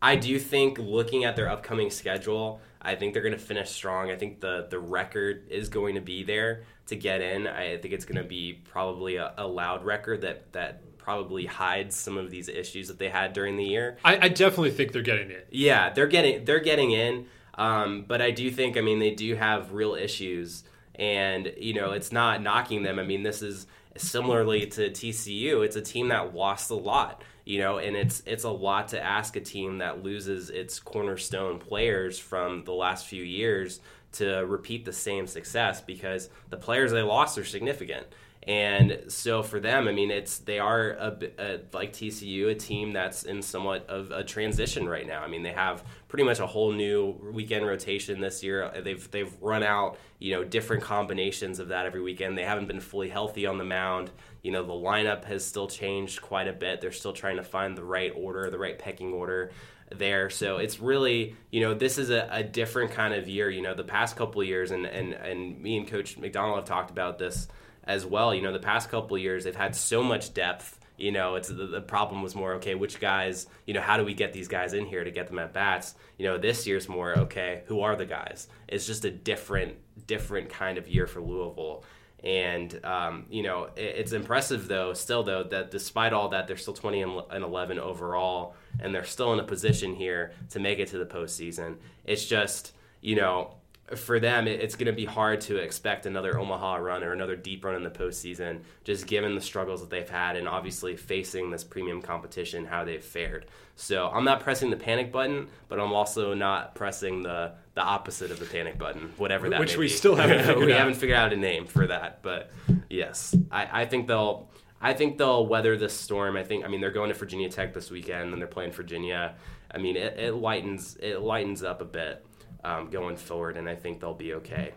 I 0.00 0.16
do 0.16 0.38
think 0.38 0.78
looking 0.78 1.26
at 1.26 1.36
their 1.36 1.50
upcoming 1.50 1.90
schedule, 1.90 2.62
I 2.80 2.94
think 2.94 3.12
they're 3.12 3.22
going 3.22 3.34
to 3.34 3.38
finish 3.38 3.68
strong. 3.68 4.10
I 4.10 4.16
think 4.16 4.40
the 4.40 4.68
the 4.70 4.78
record 4.78 5.48
is 5.50 5.68
going 5.68 5.96
to 5.96 6.00
be 6.00 6.22
there 6.22 6.64
to 6.86 6.96
get 6.96 7.20
in. 7.20 7.46
I 7.46 7.76
think 7.76 7.92
it's 7.92 8.06
going 8.06 8.22
to 8.22 8.28
be 8.28 8.62
probably 8.70 9.16
a, 9.16 9.34
a 9.36 9.46
loud 9.46 9.84
record 9.84 10.22
that 10.22 10.50
that 10.54 10.80
probably 11.02 11.46
hides 11.46 11.96
some 11.96 12.16
of 12.16 12.30
these 12.30 12.48
issues 12.48 12.88
that 12.88 12.98
they 12.98 13.08
had 13.08 13.32
during 13.32 13.56
the 13.56 13.64
year. 13.64 13.98
I, 14.04 14.26
I 14.26 14.28
definitely 14.28 14.70
think 14.70 14.92
they're 14.92 15.02
getting 15.02 15.30
in. 15.30 15.42
Yeah, 15.50 15.90
they're 15.90 16.06
getting 16.06 16.44
they're 16.44 16.60
getting 16.60 16.92
in. 16.92 17.26
Um, 17.54 18.04
but 18.06 18.22
I 18.22 18.30
do 18.30 18.50
think 18.50 18.76
I 18.76 18.80
mean 18.80 18.98
they 18.98 19.14
do 19.14 19.34
have 19.34 19.72
real 19.72 19.94
issues, 19.94 20.64
and 20.94 21.52
you 21.58 21.74
know 21.74 21.92
it's 21.92 22.12
not 22.12 22.42
knocking 22.42 22.82
them. 22.82 22.98
I 22.98 23.04
mean 23.04 23.22
this 23.22 23.42
is 23.42 23.66
similarly 23.96 24.66
to 24.66 24.90
TCU. 24.90 25.64
It's 25.64 25.76
a 25.76 25.82
team 25.82 26.08
that 26.08 26.34
lost 26.34 26.70
a 26.70 26.74
lot, 26.74 27.22
you 27.44 27.58
know, 27.58 27.78
and 27.78 27.96
it's 27.96 28.22
it's 28.26 28.44
a 28.44 28.50
lot 28.50 28.88
to 28.88 29.02
ask 29.02 29.36
a 29.36 29.40
team 29.40 29.78
that 29.78 30.02
loses 30.02 30.50
its 30.50 30.78
cornerstone 30.78 31.58
players 31.58 32.18
from 32.18 32.64
the 32.64 32.72
last 32.72 33.06
few 33.06 33.22
years 33.22 33.80
to 34.12 34.40
repeat 34.46 34.84
the 34.84 34.92
same 34.92 35.26
success 35.26 35.80
because 35.80 36.28
the 36.48 36.56
players 36.56 36.92
they 36.92 37.02
lost 37.02 37.38
are 37.38 37.44
significant. 37.44 38.06
And 38.44 39.02
so 39.08 39.42
for 39.42 39.60
them, 39.60 39.86
I 39.86 39.92
mean, 39.92 40.10
it's 40.10 40.38
they 40.38 40.58
are 40.58 40.92
a, 40.92 41.18
a, 41.38 41.60
like 41.74 41.92
TCU, 41.92 42.50
a 42.50 42.54
team 42.54 42.92
that's 42.92 43.24
in 43.24 43.42
somewhat 43.42 43.86
of 43.88 44.10
a 44.12 44.24
transition 44.24 44.88
right 44.88 45.06
now. 45.06 45.22
I 45.22 45.28
mean, 45.28 45.42
they 45.42 45.52
have 45.52 45.84
pretty 46.08 46.24
much 46.24 46.40
a 46.40 46.46
whole 46.46 46.72
new 46.72 47.20
weekend 47.34 47.66
rotation 47.66 48.18
this 48.20 48.42
year. 48.42 48.72
They've 48.82 49.10
they've 49.10 49.30
run 49.42 49.62
out 49.62 49.98
you 50.18 50.34
know 50.34 50.42
different 50.42 50.82
combinations 50.82 51.58
of 51.58 51.68
that 51.68 51.84
every 51.84 52.00
weekend. 52.00 52.38
They 52.38 52.44
haven't 52.44 52.66
been 52.66 52.80
fully 52.80 53.10
healthy 53.10 53.44
on 53.44 53.58
the 53.58 53.64
mound. 53.64 54.10
You 54.42 54.52
know, 54.52 54.62
the 54.62 54.72
lineup 54.72 55.24
has 55.24 55.44
still 55.44 55.66
changed 55.66 56.22
quite 56.22 56.48
a 56.48 56.54
bit. 56.54 56.80
They're 56.80 56.92
still 56.92 57.12
trying 57.12 57.36
to 57.36 57.44
find 57.44 57.76
the 57.76 57.84
right 57.84 58.12
order, 58.16 58.48
the 58.48 58.58
right 58.58 58.78
pecking 58.78 59.12
order 59.12 59.50
there. 59.94 60.30
So 60.30 60.56
it's 60.56 60.80
really, 60.80 61.36
you 61.50 61.60
know, 61.60 61.74
this 61.74 61.98
is 61.98 62.08
a, 62.08 62.26
a 62.30 62.42
different 62.42 62.92
kind 62.92 63.12
of 63.12 63.28
year. 63.28 63.50
You 63.50 63.60
know, 63.60 63.74
the 63.74 63.84
past 63.84 64.16
couple 64.16 64.42
years, 64.42 64.70
and, 64.70 64.86
and, 64.86 65.12
and 65.12 65.60
me 65.60 65.76
and 65.76 65.86
Coach 65.86 66.18
McDonnell 66.18 66.56
have 66.56 66.64
talked 66.64 66.90
about 66.90 67.18
this 67.18 67.48
as 67.84 68.06
well. 68.06 68.34
You 68.34 68.42
know, 68.42 68.52
the 68.52 68.58
past 68.58 68.90
couple 68.90 69.16
years 69.18 69.44
they've 69.44 69.54
had 69.54 69.74
so 69.74 70.02
much 70.02 70.34
depth. 70.34 70.78
You 70.96 71.12
know, 71.12 71.36
it's 71.36 71.48
the, 71.48 71.66
the, 71.66 71.80
problem 71.80 72.22
was 72.22 72.34
more 72.34 72.54
okay. 72.54 72.74
Which 72.74 73.00
guys? 73.00 73.46
You 73.66 73.72
know, 73.72 73.80
how 73.80 73.96
do 73.96 74.04
we 74.04 74.12
get 74.12 74.34
these 74.34 74.48
guys 74.48 74.74
in 74.74 74.84
here 74.84 75.02
to 75.02 75.10
get 75.10 75.28
them 75.28 75.38
at 75.38 75.54
bats? 75.54 75.94
You 76.18 76.26
know, 76.26 76.36
this 76.36 76.66
year's 76.66 76.88
more 76.88 77.18
okay. 77.20 77.62
Who 77.66 77.80
are 77.80 77.96
the 77.96 78.04
guys? 78.04 78.48
It's 78.68 78.86
just 78.86 79.06
a 79.06 79.10
different, 79.10 79.76
different 80.06 80.50
kind 80.50 80.76
of 80.76 80.86
year 80.88 81.06
for 81.06 81.22
Louisville. 81.22 81.84
And 82.22 82.84
um, 82.84 83.26
you 83.30 83.42
know, 83.42 83.70
it, 83.76 83.94
it's 83.96 84.12
impressive 84.12 84.68
though, 84.68 84.92
still 84.92 85.22
though, 85.22 85.44
that 85.44 85.70
despite 85.70 86.12
all 86.12 86.28
that, 86.30 86.46
they're 86.46 86.56
still 86.56 86.74
20 86.74 87.02
and 87.02 87.44
11 87.44 87.78
overall, 87.78 88.54
and 88.78 88.94
they're 88.94 89.04
still 89.04 89.32
in 89.32 89.40
a 89.40 89.44
position 89.44 89.94
here 89.94 90.32
to 90.50 90.60
make 90.60 90.78
it 90.78 90.88
to 90.88 90.98
the 90.98 91.06
postseason. 91.06 91.76
It's 92.04 92.26
just, 92.26 92.72
you 93.00 93.16
know, 93.16 93.54
for 93.96 94.20
them, 94.20 94.46
it's 94.46 94.74
going 94.76 94.86
to 94.86 94.92
be 94.92 95.04
hard 95.04 95.40
to 95.42 95.56
expect 95.56 96.06
another 96.06 96.38
Omaha 96.38 96.76
run 96.76 97.02
or 97.02 97.12
another 97.12 97.36
deep 97.36 97.64
run 97.64 97.74
in 97.74 97.82
the 97.82 97.90
postseason, 97.90 98.60
just 98.84 99.06
given 99.06 99.34
the 99.34 99.40
struggles 99.40 99.80
that 99.80 99.90
they've 99.90 100.08
had 100.08 100.36
and 100.36 100.48
obviously 100.48 100.96
facing 100.96 101.50
this 101.50 101.64
premium 101.64 102.00
competition, 102.02 102.64
how 102.64 102.84
they've 102.84 103.04
fared. 103.04 103.46
So 103.76 104.08
I'm 104.08 104.24
not 104.24 104.40
pressing 104.40 104.70
the 104.70 104.76
panic 104.76 105.10
button, 105.10 105.48
but 105.68 105.80
I'm 105.80 105.92
also 105.92 106.34
not 106.34 106.74
pressing 106.74 107.22
the 107.22 107.52
the 107.74 107.82
opposite 107.82 108.30
of 108.30 108.38
the 108.38 108.46
panic 108.46 108.78
button, 108.78 109.12
whatever 109.16 109.48
that. 109.48 109.60
Which 109.60 109.76
we 109.76 109.86
be. 109.86 109.88
still 109.88 110.16
haven't 110.16 110.38
figured 110.46 110.66
we 110.66 110.72
out. 110.72 110.78
haven't 110.80 110.94
figured 110.94 111.18
out 111.18 111.32
a 111.32 111.36
name 111.36 111.66
for 111.66 111.86
that, 111.86 112.22
but 112.22 112.50
yes, 112.88 113.34
I, 113.50 113.82
I 113.82 113.86
think 113.86 114.06
they'll. 114.06 114.48
I 114.82 114.94
think 114.94 115.18
they'll 115.18 115.46
weather 115.46 115.76
this 115.76 115.92
storm. 115.92 116.36
I 116.36 116.42
think. 116.42 116.64
I 116.64 116.68
mean, 116.68 116.80
they're 116.80 116.90
going 116.90 117.08
to 117.10 117.14
Virginia 117.14 117.48
Tech 117.48 117.74
this 117.74 117.90
weekend, 117.90 118.32
and 118.32 118.40
they're 118.40 118.48
playing 118.48 118.72
Virginia. 118.72 119.34
I 119.72 119.78
mean, 119.78 119.96
it, 119.96 120.18
it 120.18 120.32
lightens 120.32 120.96
it 121.00 121.20
lightens 121.20 121.62
up 121.62 121.80
a 121.80 121.84
bit 121.84 122.24
um, 122.64 122.90
going 122.90 123.16
forward, 123.16 123.56
and 123.56 123.68
I 123.68 123.74
think 123.74 124.00
they'll 124.00 124.14
be 124.14 124.34
okay. 124.34 124.72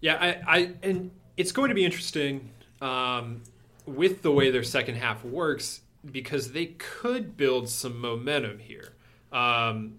Yeah, 0.00 0.16
I, 0.16 0.56
I 0.58 0.72
and 0.82 1.10
it's 1.36 1.52
going 1.52 1.68
to 1.68 1.74
be 1.74 1.84
interesting 1.84 2.50
um, 2.80 3.42
with 3.86 4.22
the 4.22 4.32
way 4.32 4.50
their 4.50 4.62
second 4.62 4.96
half 4.96 5.24
works 5.24 5.80
because 6.10 6.52
they 6.52 6.66
could 6.66 7.36
build 7.36 7.68
some 7.68 8.00
momentum 8.00 8.58
here. 8.58 8.94
Um, 9.32 9.98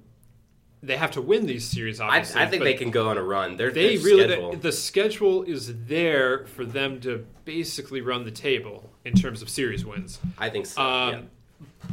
they 0.82 0.96
have 0.96 1.12
to 1.12 1.22
win 1.22 1.46
these 1.46 1.66
series, 1.66 2.00
obviously. 2.00 2.40
I, 2.40 2.46
I 2.46 2.48
think 2.48 2.64
they 2.64 2.74
can 2.74 2.90
go 2.90 3.10
on 3.10 3.18
a 3.18 3.24
run. 3.24 3.58
They're, 3.58 3.72
they 3.72 3.98
really 3.98 4.24
schedule. 4.24 4.52
The, 4.52 4.58
the, 4.58 4.72
schedule 4.72 5.44
is 5.44 5.86
there 5.86 6.46
for 6.48 6.66
them 6.66 7.02
to 7.02 7.26
basically 7.44 8.00
run 8.00 8.24
the 8.24 8.32
table 8.32 8.90
in 9.04 9.14
terms 9.14 9.42
of 9.42 9.50
series 9.50 9.86
wins. 9.86 10.20
I 10.38 10.50
think 10.50 10.66
so. 10.66 10.82
Um, 10.82 11.14
yeah. 11.14 11.22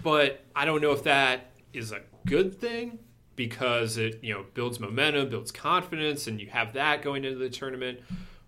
But 0.04 0.40
I 0.54 0.64
don't 0.64 0.80
know 0.80 0.92
if 0.92 1.02
that 1.02 1.50
is 1.72 1.90
a 1.90 2.00
good 2.26 2.54
thing 2.54 3.00
because 3.36 3.98
it 3.98 4.18
you 4.22 4.34
know 4.34 4.44
builds 4.54 4.80
momentum, 4.80 5.28
builds 5.28 5.52
confidence, 5.52 6.26
and 6.26 6.40
you 6.40 6.48
have 6.48 6.72
that 6.72 7.02
going 7.02 7.24
into 7.24 7.38
the 7.38 7.50
tournament, 7.50 8.00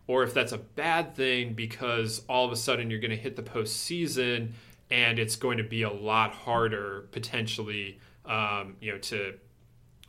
or 0.06 0.24
if 0.24 0.34
that's 0.34 0.52
a 0.52 0.58
bad 0.58 1.14
thing 1.14 1.52
because 1.52 2.22
all 2.28 2.46
of 2.46 2.52
a 2.52 2.56
sudden 2.56 2.90
you're 2.90 2.98
going 2.98 3.10
to 3.10 3.16
hit 3.16 3.36
the 3.36 3.42
postseason 3.42 4.52
and 4.90 5.18
it's 5.18 5.36
going 5.36 5.58
to 5.58 5.64
be 5.64 5.82
a 5.82 5.92
lot 5.92 6.32
harder 6.32 7.06
potentially, 7.12 8.00
um, 8.24 8.76
you 8.80 8.90
know, 8.90 8.98
to 8.98 9.34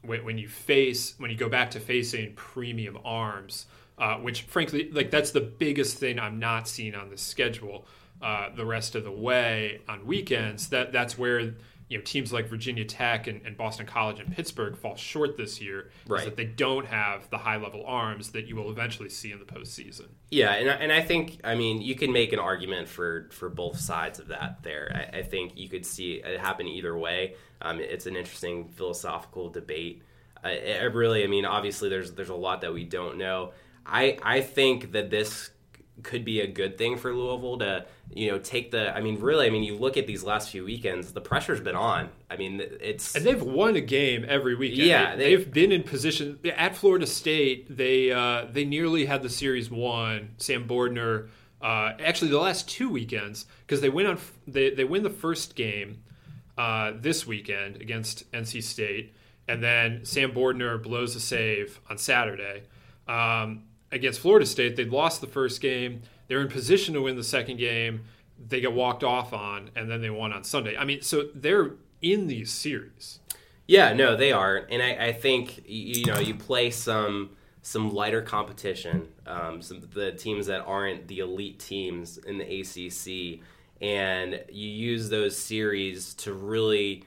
when, 0.01 0.23
when, 0.23 0.38
you 0.38 0.47
face 0.47 1.15
when 1.17 1.30
you 1.30 1.36
go 1.36 1.49
back 1.49 1.71
to 1.71 1.80
facing 1.80 2.34
premium 2.36 2.97
arms, 3.03 3.65
uh, 3.97 4.15
which 4.15 4.43
frankly, 4.43 4.89
like 4.91 5.11
that's 5.11 5.32
the 5.32 5.41
biggest 5.41 5.97
thing 5.97 6.17
I'm 6.17 6.39
not 6.39 6.67
seeing 6.67 6.95
on 6.95 7.09
the 7.09 7.17
schedule. 7.17 7.86
Uh, 8.21 8.49
the 8.53 8.65
rest 8.65 8.95
of 8.95 9.05
the 9.05 9.11
way 9.11 9.80
on 9.88 10.05
weekends, 10.05 10.69
that 10.69 10.91
that's 10.91 11.17
where 11.17 11.53
you 11.90 11.98
know 11.98 12.04
teams 12.04 12.32
like 12.32 12.48
Virginia 12.48 12.86
Tech 12.86 13.28
and, 13.28 13.42
and, 13.46 13.58
Boston 13.58 13.86
College 13.86 14.20
and 14.20 14.32
Pittsburgh 14.32 14.78
fall 14.78 14.96
short 14.96 15.36
this 15.36 15.60
year 15.60 15.90
right. 16.08 16.20
is 16.20 16.26
that 16.26 16.38
they 16.38 16.46
don't 16.46 16.86
have 16.86 17.30
the 17.32 17.38
high 17.38 17.58
level 17.58 17.84
arms 17.86 18.32
that 18.32 18.46
you 18.46 18.56
will 18.56 18.70
eventually 18.70 19.10
see 19.10 19.32
in 19.32 19.40
the 19.40 19.46
postseason. 19.46 20.08
Yeah, 20.30 20.54
and, 20.54 20.70
and 20.70 20.92
I 20.94 21.02
think 21.02 21.40
I 21.44 21.56
mean 21.56 21.82
you 21.82 21.96
can 21.96 22.14
make 22.14 22.32
an 22.32 22.40
argument 22.40 22.88
for 22.88 23.28
for 23.32 23.50
both 23.50 23.80
sides 23.80 24.20
of 24.20 24.28
that. 24.30 24.64
There, 24.64 25.10
I, 25.14 25.18
I 25.18 25.24
think 25.24 25.58
you 25.58 25.68
could 25.68 25.86
see 25.86 26.22
it 26.24 26.40
happen 26.40 26.68
either 26.68 26.98
way. 26.98 27.36
Um, 27.62 27.80
it's 27.80 28.06
an 28.06 28.16
interesting 28.16 28.70
philosophical 28.70 29.50
debate. 29.50 30.04
I, 30.44 30.78
I 30.80 30.84
really, 30.84 31.24
I 31.24 31.28
mean, 31.28 31.46
obviously, 31.46 31.90
there's 31.90 32.14
there's 32.14 32.30
a 32.30 32.36
lot 32.36 32.62
that 32.62 32.74
we 32.74 32.86
don't 32.86 33.18
know. 33.18 33.52
I 33.86 34.18
I 34.22 34.42
think 34.42 34.92
that 34.92 35.10
this 35.10 35.50
could 36.04 36.24
be 36.24 36.40
a 36.42 36.48
good 36.48 36.78
thing 36.78 36.98
for 36.98 37.14
Louisville 37.14 37.58
to 37.60 37.86
you 38.14 38.32
know 38.32 38.39
take 38.39 38.72
the. 38.72 38.95
I 38.95 39.01
mean, 39.01 39.20
really, 39.20 39.45
I 39.45 39.49
mean, 39.49 39.64
you 39.64 39.76
look 39.76 39.97
at 39.97 40.07
these 40.07 40.24
last 40.24 40.49
few 40.49 40.66
weekends, 40.66 41.14
the 41.14 41.22
pressure's 41.22 41.62
been 41.62 41.76
on. 41.76 42.10
I 42.30 42.38
mean, 42.38 42.62
it's 42.82 43.16
and 43.16 43.26
they've 43.26 43.41
won 43.41 43.76
a 43.76 43.82
game 43.82 44.26
every 44.28 44.55
weekend. 44.55 44.88
Yeah, 44.88 45.16
they, 45.16 45.32
have 45.32 45.51
been 45.51 45.72
in 45.72 45.84
position 45.84 46.39
at 46.55 46.76
Florida 46.76 47.05
State. 47.05 47.76
They 47.76 48.12
uh, 48.12 48.45
they 48.51 48.66
nearly 48.66 49.05
had 49.05 49.22
the 49.22 49.30
series 49.30 49.70
won. 49.70 50.32
Sam 50.38 50.68
Bordner. 50.68 51.30
Uh, 51.62 51.91
actually, 51.99 52.32
the 52.32 52.39
last 52.39 52.70
two 52.70 52.89
weekends 52.89 53.45
because 53.62 53.82
they 53.82 53.89
win 53.89 54.07
on 54.07 54.18
they 54.47 54.72
they 54.72 54.86
win 54.86 55.03
the 55.03 55.10
first 55.10 55.55
game 55.55 56.03
uh, 56.57 56.93
this 56.95 57.28
weekend 57.28 57.76
against 57.78 58.32
NC 58.32 58.64
State, 58.64 59.14
and 59.47 59.64
then 59.64 60.03
Sam 60.03 60.32
Bordner 60.32 60.82
blows 60.82 61.16
a 61.16 61.20
save 61.20 61.80
on 61.89 61.97
Saturday. 61.97 62.64
Um, 63.07 63.64
against 63.91 64.20
Florida 64.20 64.45
State, 64.45 64.76
they'd 64.76 64.89
lost 64.89 65.22
the 65.22 65.28
first 65.28 65.62
game. 65.62 66.01
They're 66.30 66.41
in 66.41 66.47
position 66.47 66.93
to 66.93 67.01
win 67.01 67.17
the 67.17 67.23
second 67.23 67.57
game. 67.57 68.05
They 68.47 68.61
get 68.61 68.71
walked 68.71 69.03
off 69.03 69.34
on, 69.34 69.71
and 69.75 69.91
then 69.91 70.01
they 70.01 70.09
won 70.09 70.32
on 70.32 70.45
Sunday. 70.45 70.77
I 70.77 70.86
mean, 70.86 71.01
so 71.01 71.25
they're 71.36 71.71
in 72.01 72.27
these 72.27 72.51
series. 72.51 73.19
Yeah, 73.67 73.93
no, 73.93 74.15
they 74.15 74.32
are, 74.32 74.65
and 74.69 74.82
I, 74.82 75.07
I 75.07 75.11
think 75.11 75.61
you 75.67 76.05
know 76.05 76.19
you 76.19 76.34
play 76.36 76.71
some 76.71 77.32
some 77.61 77.93
lighter 77.93 78.21
competition, 78.21 79.09
um, 79.27 79.61
some 79.61 79.82
the 79.93 80.11
teams 80.13 80.47
that 80.47 80.61
aren't 80.61 81.07
the 81.07 81.19
elite 81.19 81.59
teams 81.59 82.17
in 82.17 82.38
the 82.38 82.61
ACC, 82.61 83.41
and 83.82 84.41
you 84.49 84.69
use 84.69 85.09
those 85.09 85.38
series 85.38 86.13
to 86.15 86.34
really 86.34 87.03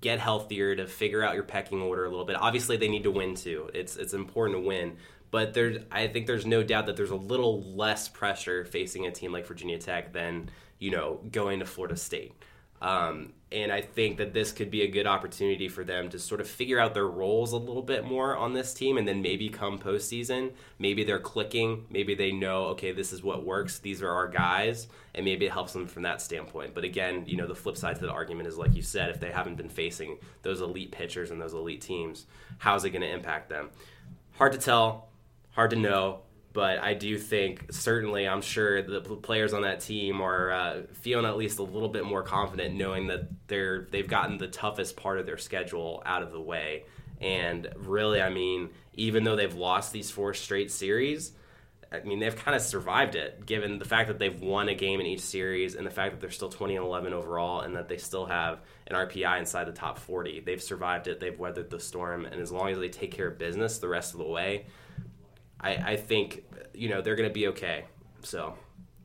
get 0.00 0.18
healthier 0.18 0.74
to 0.76 0.86
figure 0.86 1.22
out 1.22 1.34
your 1.34 1.44
pecking 1.44 1.82
order 1.82 2.04
a 2.04 2.08
little 2.08 2.24
bit. 2.24 2.36
Obviously, 2.36 2.76
they 2.76 2.88
need 2.88 3.02
to 3.02 3.10
win 3.10 3.34
too. 3.34 3.70
It's 3.74 3.96
it's 3.96 4.14
important 4.14 4.58
to 4.58 4.66
win, 4.66 4.96
but 5.32 5.54
there's 5.54 5.78
I 5.90 6.06
think 6.06 6.28
there's 6.28 6.46
no 6.46 6.62
doubt 6.62 6.86
that 6.86 6.96
there's 6.96 7.10
a 7.10 7.16
little 7.16 7.62
less 7.74 8.06
pressure 8.06 8.64
facing 8.64 9.06
a 9.06 9.10
team 9.10 9.32
like 9.32 9.46
Virginia 9.46 9.78
Tech 9.78 10.12
than 10.12 10.50
you 10.78 10.92
know 10.92 11.20
going 11.32 11.58
to 11.58 11.64
Florida 11.64 11.96
State. 11.96 12.32
Um, 12.80 13.32
and 13.52 13.70
I 13.70 13.80
think 13.80 14.16
that 14.16 14.34
this 14.34 14.50
could 14.50 14.68
be 14.68 14.82
a 14.82 14.88
good 14.88 15.06
opportunity 15.06 15.68
for 15.68 15.84
them 15.84 16.08
to 16.08 16.18
sort 16.18 16.40
of 16.40 16.48
figure 16.48 16.80
out 16.80 16.94
their 16.94 17.06
roles 17.06 17.52
a 17.52 17.56
little 17.56 17.82
bit 17.82 18.04
more 18.04 18.36
on 18.36 18.54
this 18.54 18.74
team, 18.74 18.98
and 18.98 19.06
then 19.06 19.22
maybe 19.22 19.48
come 19.48 19.78
postseason, 19.78 20.50
maybe 20.80 21.04
they're 21.04 21.20
clicking, 21.20 21.86
maybe 21.90 22.16
they 22.16 22.32
know, 22.32 22.64
okay, 22.64 22.90
this 22.90 23.12
is 23.12 23.22
what 23.22 23.46
works, 23.46 23.78
these 23.78 24.02
are 24.02 24.10
our 24.10 24.26
guys, 24.26 24.88
and 25.14 25.24
maybe 25.24 25.46
it 25.46 25.52
helps 25.52 25.72
them 25.72 25.86
from 25.86 26.02
that 26.02 26.20
standpoint. 26.20 26.74
But 26.74 26.82
again, 26.82 27.22
you 27.26 27.36
know, 27.36 27.46
the 27.46 27.54
flip 27.54 27.76
side 27.76 28.00
to 28.00 28.02
the 28.06 28.10
argument 28.10 28.48
is, 28.48 28.58
like 28.58 28.74
you 28.74 28.82
said, 28.82 29.10
if 29.10 29.20
they 29.20 29.30
haven't 29.30 29.56
been 29.56 29.68
facing 29.68 30.18
those 30.42 30.60
elite 30.60 30.90
pitchers 30.90 31.30
and 31.30 31.40
those 31.40 31.54
elite 31.54 31.82
teams, 31.82 32.26
how's 32.58 32.84
it 32.84 32.90
going 32.90 33.02
to 33.02 33.12
impact 33.12 33.48
them? 33.48 33.70
Hard 34.32 34.52
to 34.54 34.58
tell 34.58 35.11
hard 35.52 35.70
to 35.70 35.76
know. 35.76 36.20
But 36.52 36.80
I 36.80 36.92
do 36.92 37.16
think 37.16 37.72
certainly, 37.72 38.28
I'm 38.28 38.42
sure 38.42 38.82
the 38.82 39.00
players 39.00 39.54
on 39.54 39.62
that 39.62 39.80
team 39.80 40.20
are 40.20 40.52
uh, 40.52 40.82
feeling 40.92 41.24
at 41.24 41.38
least 41.38 41.58
a 41.58 41.62
little 41.62 41.88
bit 41.88 42.04
more 42.04 42.22
confident, 42.22 42.74
knowing 42.74 43.06
that 43.06 43.28
they're 43.46 43.88
they've 43.90 44.08
gotten 44.08 44.36
the 44.36 44.48
toughest 44.48 44.96
part 44.96 45.18
of 45.18 45.24
their 45.24 45.38
schedule 45.38 46.02
out 46.04 46.22
of 46.22 46.30
the 46.30 46.40
way. 46.40 46.84
And 47.22 47.68
really, 47.76 48.20
I 48.20 48.28
mean, 48.28 48.70
even 48.94 49.24
though 49.24 49.36
they've 49.36 49.54
lost 49.54 49.92
these 49.92 50.10
four 50.10 50.34
straight 50.34 50.70
series, 50.70 51.32
I 51.92 52.00
mean, 52.00 52.20
they've 52.20 52.34
kind 52.34 52.54
of 52.54 52.62
survived 52.62 53.14
it, 53.14 53.44
given 53.44 53.78
the 53.78 53.84
fact 53.84 54.08
that 54.08 54.18
they've 54.18 54.40
won 54.40 54.68
a 54.68 54.74
game 54.74 54.98
in 54.98 55.06
each 55.06 55.20
series 55.20 55.74
and 55.74 55.86
the 55.86 55.90
fact 55.90 56.12
that 56.12 56.20
they're 56.20 56.30
still 56.30 56.48
20 56.48 56.76
and 56.76 56.84
11 56.84 57.12
overall 57.12 57.60
and 57.60 57.76
that 57.76 57.88
they 57.88 57.98
still 57.98 58.24
have 58.26 58.60
an 58.86 58.96
RPI 58.96 59.38
inside 59.38 59.64
the 59.64 59.72
top 59.72 59.98
40. 59.98 60.40
They've 60.40 60.62
survived 60.62 61.06
it, 61.06 61.20
they've 61.20 61.38
weathered 61.38 61.68
the 61.70 61.78
storm, 61.78 62.24
and 62.24 62.40
as 62.40 62.50
long 62.50 62.70
as 62.70 62.78
they 62.78 62.88
take 62.88 63.12
care 63.12 63.28
of 63.28 63.38
business 63.38 63.78
the 63.78 63.88
rest 63.88 64.14
of 64.14 64.18
the 64.18 64.26
way, 64.26 64.66
I, 65.62 65.92
I 65.92 65.96
think 65.96 66.44
you 66.74 66.88
know 66.88 67.00
they're 67.00 67.16
going 67.16 67.28
to 67.28 67.34
be 67.34 67.48
okay. 67.48 67.84
So 68.22 68.54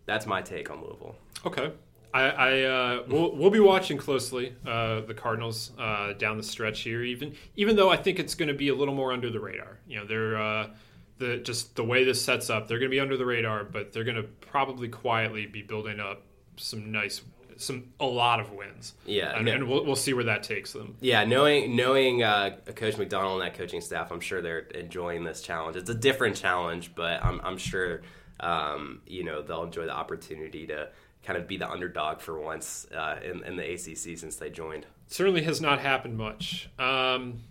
that's 0.05 0.25
my 0.25 0.41
take 0.41 0.69
on 0.69 0.81
Louisville. 0.81 1.15
Okay. 1.45 1.71
I, 2.13 2.21
I 2.21 2.61
uh, 2.63 3.03
we'll, 3.07 3.35
we'll 3.35 3.51
be 3.51 3.59
watching 3.59 3.97
closely 3.97 4.55
uh, 4.65 5.01
the 5.01 5.13
Cardinals 5.13 5.71
uh, 5.77 6.13
down 6.13 6.37
the 6.37 6.43
stretch 6.43 6.81
here. 6.81 7.03
Even 7.03 7.35
even 7.55 7.75
though 7.75 7.89
I 7.89 7.97
think 7.97 8.19
it's 8.19 8.33
going 8.33 8.47
to 8.47 8.55
be 8.55 8.69
a 8.69 8.75
little 8.75 8.95
more 8.95 9.11
under 9.11 9.29
the 9.29 9.39
radar. 9.39 9.77
You 9.87 9.99
know, 9.99 10.05
they're 10.05 10.41
uh, 10.41 10.69
the 11.17 11.37
just 11.37 11.75
the 11.75 11.83
way 11.83 12.03
this 12.03 12.23
sets 12.23 12.49
up. 12.49 12.67
They're 12.67 12.79
going 12.79 12.89
to 12.89 12.95
be 12.95 12.99
under 12.99 13.17
the 13.17 13.25
radar, 13.25 13.63
but 13.63 13.91
they're 13.91 14.03
going 14.03 14.17
to 14.17 14.23
probably 14.23 14.87
quietly 14.87 15.45
be 15.45 15.61
building 15.61 15.99
up 15.99 16.23
some 16.55 16.91
nice 16.91 17.21
some 17.57 17.93
a 17.99 18.05
lot 18.05 18.39
of 18.39 18.51
wins. 18.51 18.93
Yeah, 19.05 19.35
and, 19.35 19.45
no, 19.45 19.51
and 19.53 19.67
we'll, 19.67 19.85
we'll 19.85 19.95
see 19.95 20.13
where 20.13 20.25
that 20.25 20.43
takes 20.43 20.73
them. 20.73 20.95
Yeah, 21.01 21.23
knowing 21.25 21.75
knowing 21.75 22.23
uh, 22.23 22.57
Coach 22.75 22.95
McDonnell 22.95 23.33
and 23.33 23.41
that 23.41 23.55
coaching 23.55 23.81
staff, 23.81 24.11
I'm 24.11 24.19
sure 24.19 24.41
they're 24.41 24.59
enjoying 24.59 25.23
this 25.23 25.41
challenge. 25.41 25.75
It's 25.75 25.89
a 25.89 25.95
different 25.95 26.35
challenge, 26.35 26.93
but 26.95 27.23
I'm 27.23 27.41
I'm 27.43 27.57
sure 27.57 28.01
um, 28.39 29.01
you 29.07 29.23
know 29.23 29.41
they'll 29.41 29.63
enjoy 29.63 29.85
the 29.85 29.95
opportunity 29.95 30.67
to 30.67 30.89
kind 31.23 31.37
of 31.37 31.47
be 31.47 31.57
the 31.57 31.69
underdog 31.69 32.21
for 32.21 32.39
once 32.39 32.87
uh, 32.95 33.19
in, 33.21 33.43
in, 33.43 33.57
the 33.57 33.73
ACC 33.73 34.17
since 34.17 34.37
they 34.37 34.49
joined. 34.49 34.85
Certainly 35.07 35.43
has 35.43 35.59
not 35.59 35.79
happened 35.79 36.17
much. 36.17 36.69
Um, 36.79 37.41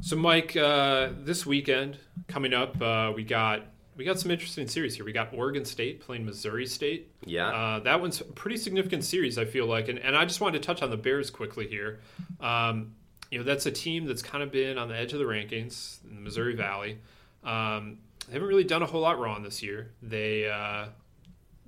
so, 0.00 0.14
Mike, 0.14 0.56
uh, 0.56 1.08
this 1.18 1.44
weekend 1.44 1.98
coming 2.28 2.54
up, 2.54 2.80
uh, 2.80 3.12
we 3.14 3.24
got 3.24 3.62
we 3.96 4.04
got 4.04 4.20
some 4.20 4.30
interesting 4.30 4.68
series 4.68 4.94
here. 4.94 5.04
We 5.04 5.12
got 5.12 5.32
Oregon 5.32 5.64
State 5.64 6.00
playing 6.00 6.26
Missouri 6.26 6.66
State. 6.66 7.10
Yeah, 7.24 7.48
uh, 7.48 7.80
that 7.80 8.00
one's 8.00 8.20
a 8.20 8.24
pretty 8.24 8.58
significant 8.58 9.04
series. 9.04 9.38
I 9.38 9.44
feel 9.44 9.66
like, 9.66 9.88
and, 9.88 9.98
and 9.98 10.16
I 10.16 10.24
just 10.24 10.40
wanted 10.40 10.62
to 10.62 10.66
touch 10.66 10.82
on 10.82 10.90
the 10.90 10.96
Bears 10.96 11.30
quickly 11.30 11.66
here. 11.66 12.00
Um, 12.40 12.94
you 13.30 13.38
know, 13.38 13.44
that's 13.44 13.66
a 13.66 13.72
team 13.72 14.04
that's 14.06 14.22
kind 14.22 14.42
of 14.42 14.52
been 14.52 14.78
on 14.78 14.88
the 14.88 14.96
edge 14.96 15.12
of 15.12 15.18
the 15.18 15.24
rankings 15.24 16.04
in 16.04 16.14
the 16.14 16.20
Missouri 16.20 16.54
Valley. 16.54 16.98
Um, 17.42 17.98
they 18.26 18.34
haven't 18.34 18.48
really 18.48 18.64
done 18.64 18.82
a 18.82 18.86
whole 18.86 19.00
lot 19.00 19.18
wrong 19.18 19.42
this 19.42 19.62
year. 19.62 19.92
They 20.02 20.48
uh, 20.48 20.86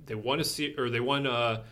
they 0.05 0.15
won 0.15 0.39
a 0.39 0.43
se- 0.43 0.75
or 0.77 0.89
they 0.89 0.99
won 0.99 1.25
uh, 1.25 1.63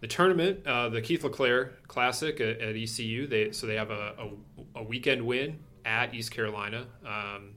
the 0.00 0.08
tournament, 0.08 0.66
uh, 0.66 0.88
the 0.88 1.00
Keith 1.00 1.22
LeClair 1.22 1.72
Classic 1.86 2.40
at, 2.40 2.60
at, 2.60 2.76
ECU. 2.76 3.26
They 3.26 3.52
so 3.52 3.66
they 3.66 3.76
have 3.76 3.90
a, 3.90 4.14
a, 4.18 4.80
a 4.80 4.82
weekend 4.82 5.24
win 5.24 5.58
at 5.84 6.14
East 6.14 6.30
Carolina. 6.32 6.86
Um, 7.06 7.54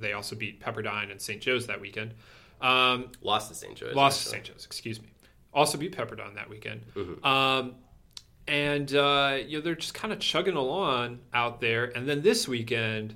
they 0.00 0.12
also 0.12 0.36
beat 0.36 0.60
Pepperdine 0.60 1.10
and 1.10 1.20
St. 1.20 1.40
Joe's 1.40 1.66
that 1.66 1.80
weekend. 1.80 2.14
Um, 2.60 3.12
lost 3.22 3.48
to 3.48 3.54
St. 3.54 3.74
Joe's. 3.74 3.94
Lost 3.94 4.22
to 4.22 4.28
St. 4.28 4.44
Joe's, 4.44 4.64
excuse 4.64 5.00
me. 5.00 5.08
Also 5.52 5.78
beat 5.78 5.96
Pepperdine 5.96 6.34
that 6.34 6.48
weekend. 6.48 6.82
Mm-hmm. 6.94 7.24
Um, 7.24 7.74
and 8.46 8.94
uh, 8.94 9.38
you 9.46 9.58
know 9.58 9.64
they're 9.64 9.74
just 9.74 9.94
kind 9.94 10.12
of 10.12 10.18
chugging 10.18 10.56
along 10.56 11.20
out 11.32 11.60
there. 11.60 11.84
And 11.84 12.08
then 12.08 12.22
this 12.22 12.48
weekend, 12.48 13.14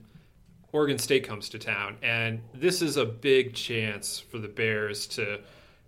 Oregon 0.73 0.99
State 0.99 1.27
comes 1.27 1.49
to 1.51 1.59
town, 1.59 1.97
and 2.03 2.41
this 2.55 2.83
is 2.83 2.97
a 2.97 3.05
big 3.05 3.55
chance 3.55 4.21
for 4.21 4.39
the 4.39 4.49
Bears 4.49 5.07
to 5.09 5.41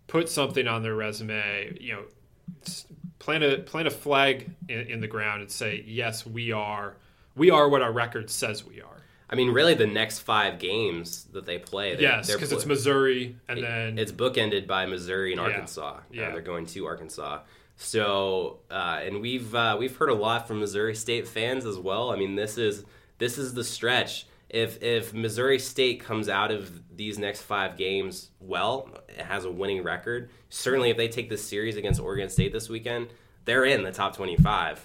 put 0.06 0.28
something 0.28 0.66
on 0.66 0.82
their 0.82 0.94
resume. 0.94 1.76
You 1.80 1.92
know, 1.94 2.02
plant 3.18 3.44
a 3.44 3.58
plant 3.58 3.88
a 3.88 3.90
flag 3.90 4.50
in, 4.68 4.80
in 4.80 5.00
the 5.00 5.08
ground 5.08 5.42
and 5.42 5.50
say, 5.50 5.84
yes, 5.86 6.26
we 6.26 6.52
are 6.52 6.96
we 7.36 7.50
are 7.50 7.68
what 7.68 7.82
our 7.82 7.92
record 7.92 8.30
says 8.30 8.64
we 8.64 8.80
are. 8.80 8.95
I 9.28 9.34
mean, 9.34 9.50
really, 9.50 9.74
the 9.74 9.86
next 9.86 10.20
five 10.20 10.58
games 10.58 11.24
that 11.32 11.46
they 11.46 11.58
play, 11.58 11.96
they, 11.96 12.02
yes, 12.02 12.32
because 12.32 12.52
it's 12.52 12.66
Missouri, 12.66 13.36
and 13.48 13.58
it, 13.58 13.62
then 13.62 13.98
it's 13.98 14.12
bookended 14.12 14.66
by 14.68 14.86
Missouri 14.86 15.32
and 15.32 15.40
Arkansas. 15.40 15.96
Uh, 15.96 16.00
yeah, 16.12 16.28
uh, 16.28 16.32
they're 16.32 16.42
going 16.42 16.66
to 16.66 16.86
Arkansas. 16.86 17.40
So, 17.76 18.60
uh, 18.70 19.00
and 19.02 19.20
we've 19.20 19.54
uh, 19.54 19.76
we've 19.78 19.94
heard 19.96 20.10
a 20.10 20.14
lot 20.14 20.46
from 20.46 20.60
Missouri 20.60 20.94
State 20.94 21.26
fans 21.26 21.66
as 21.66 21.78
well. 21.78 22.10
I 22.10 22.16
mean, 22.16 22.36
this 22.36 22.56
is 22.56 22.84
this 23.18 23.36
is 23.36 23.52
the 23.54 23.64
stretch. 23.64 24.26
If 24.48 24.82
if 24.82 25.12
Missouri 25.12 25.58
State 25.58 26.00
comes 26.00 26.28
out 26.28 26.52
of 26.52 26.96
these 26.96 27.18
next 27.18 27.42
five 27.42 27.76
games 27.76 28.30
well, 28.40 28.88
it 29.08 29.24
has 29.24 29.44
a 29.44 29.50
winning 29.50 29.82
record. 29.82 30.30
Certainly, 30.50 30.90
if 30.90 30.96
they 30.96 31.08
take 31.08 31.28
this 31.28 31.46
series 31.46 31.76
against 31.76 32.00
Oregon 32.00 32.28
State 32.28 32.52
this 32.52 32.68
weekend, 32.68 33.08
they're 33.44 33.64
in 33.64 33.82
the 33.82 33.92
top 33.92 34.14
twenty-five. 34.16 34.80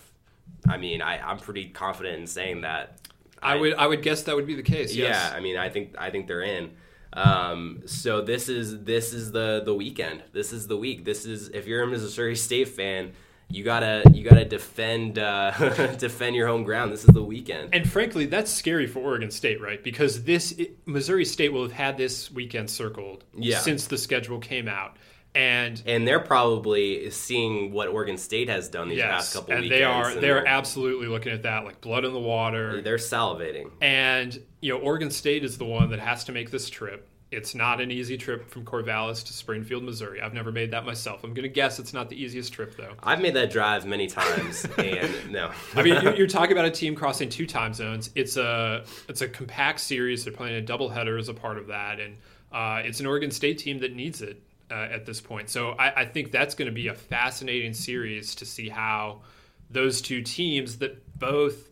I 0.67 0.77
mean, 0.77 1.01
I, 1.01 1.19
I'm 1.19 1.37
pretty 1.37 1.69
confident 1.69 2.19
in 2.19 2.27
saying 2.27 2.61
that. 2.61 2.97
I, 3.41 3.55
would 3.55 3.73
I 3.73 3.87
would 3.87 4.01
guess 4.01 4.23
that 4.23 4.35
would 4.35 4.47
be 4.47 4.55
the 4.55 4.63
case. 4.63 4.93
Yes. 4.93 5.29
Yeah, 5.31 5.37
I 5.37 5.39
mean, 5.39 5.57
I 5.57 5.69
think 5.69 5.95
I 5.97 6.09
think 6.09 6.27
they're 6.27 6.43
in. 6.43 6.71
Um, 7.13 7.81
so 7.85 8.21
this 8.21 8.47
is 8.47 8.83
this 8.83 9.13
is 9.13 9.31
the 9.31 9.61
the 9.65 9.73
weekend. 9.73 10.23
This 10.31 10.53
is 10.53 10.67
the 10.67 10.77
week. 10.77 11.03
This 11.03 11.25
is 11.25 11.49
if 11.49 11.67
you're 11.67 11.83
a 11.83 11.87
Missouri 11.87 12.35
State 12.35 12.69
fan, 12.69 13.11
you 13.49 13.63
gotta 13.63 14.03
you 14.13 14.23
gotta 14.23 14.45
defend 14.45 15.19
uh, 15.19 15.51
defend 15.97 16.35
your 16.35 16.47
home 16.47 16.63
ground. 16.63 16.91
This 16.91 17.03
is 17.03 17.13
the 17.13 17.23
weekend. 17.23 17.69
And 17.73 17.89
frankly, 17.89 18.25
that's 18.25 18.51
scary 18.51 18.87
for 18.87 18.99
Oregon 18.99 19.31
State, 19.31 19.61
right? 19.61 19.83
Because 19.83 20.23
this 20.23 20.59
Missouri 20.85 21.25
State 21.25 21.51
will 21.51 21.63
have 21.63 21.73
had 21.73 21.97
this 21.97 22.31
weekend 22.31 22.69
circled 22.69 23.25
yeah. 23.37 23.59
since 23.59 23.87
the 23.87 23.97
schedule 23.97 24.39
came 24.39 24.67
out 24.67 24.95
and 25.33 25.81
and 25.85 26.07
they're 26.07 26.19
probably 26.19 27.09
seeing 27.09 27.71
what 27.71 27.87
Oregon 27.87 28.17
State 28.17 28.49
has 28.49 28.67
done 28.69 28.89
these 28.89 28.97
yes, 28.97 29.11
past 29.11 29.33
couple 29.33 29.53
and 29.53 29.63
weekends. 29.63 29.79
they 29.79 29.83
are 29.83 30.15
they 30.15 30.29
are 30.29 30.45
absolutely 30.45 31.07
looking 31.07 31.31
at 31.31 31.43
that 31.43 31.63
like 31.63 31.79
blood 31.81 32.03
in 32.05 32.13
the 32.13 32.19
water. 32.19 32.81
They're 32.81 32.97
salivating. 32.97 33.71
And 33.81 34.37
you 34.59 34.73
know, 34.73 34.79
Oregon 34.79 35.09
State 35.09 35.43
is 35.43 35.57
the 35.57 35.65
one 35.65 35.89
that 35.91 35.99
has 35.99 36.25
to 36.25 36.31
make 36.31 36.51
this 36.51 36.69
trip. 36.69 37.07
It's 37.31 37.55
not 37.55 37.79
an 37.79 37.91
easy 37.91 38.17
trip 38.17 38.49
from 38.49 38.65
Corvallis 38.65 39.25
to 39.27 39.31
Springfield, 39.31 39.83
Missouri. 39.83 40.21
I've 40.21 40.33
never 40.33 40.51
made 40.51 40.71
that 40.71 40.85
myself. 40.85 41.23
I'm 41.23 41.33
going 41.33 41.43
to 41.43 41.49
guess 41.49 41.79
it's 41.79 41.93
not 41.93 42.09
the 42.09 42.21
easiest 42.21 42.51
trip, 42.51 42.75
though. 42.75 42.91
I've 43.01 43.21
made 43.21 43.35
that 43.35 43.49
drive 43.49 43.85
many 43.85 44.07
times, 44.07 44.65
and 44.77 45.31
no. 45.31 45.49
I 45.73 45.81
mean, 45.81 46.01
you're, 46.01 46.13
you're 46.13 46.27
talking 46.27 46.51
about 46.51 46.65
a 46.65 46.71
team 46.71 46.93
crossing 46.93 47.29
two 47.29 47.47
time 47.47 47.73
zones. 47.73 48.09
It's 48.15 48.35
a 48.35 48.83
it's 49.07 49.21
a 49.21 49.29
compact 49.29 49.79
series. 49.79 50.25
They're 50.25 50.33
playing 50.33 50.61
a 50.61 50.67
doubleheader 50.67 51.17
as 51.17 51.29
a 51.29 51.33
part 51.33 51.57
of 51.57 51.67
that, 51.67 52.01
and 52.01 52.17
uh, 52.51 52.81
it's 52.83 52.99
an 52.99 53.05
Oregon 53.05 53.31
State 53.31 53.59
team 53.59 53.79
that 53.79 53.95
needs 53.95 54.21
it 54.21 54.43
uh, 54.71 54.87
at 54.91 55.05
this 55.05 55.19
point. 55.19 55.49
So 55.49 55.71
I, 55.71 56.01
I 56.01 56.05
think 56.05 56.31
that's 56.31 56.55
going 56.55 56.67
to 56.67 56.73
be 56.73 56.87
a 56.87 56.95
fascinating 56.95 57.73
series 57.73 58.35
to 58.35 58.45
see 58.45 58.69
how 58.69 59.21
those 59.69 60.01
two 60.01 60.21
teams 60.21 60.77
that 60.77 61.19
both 61.19 61.69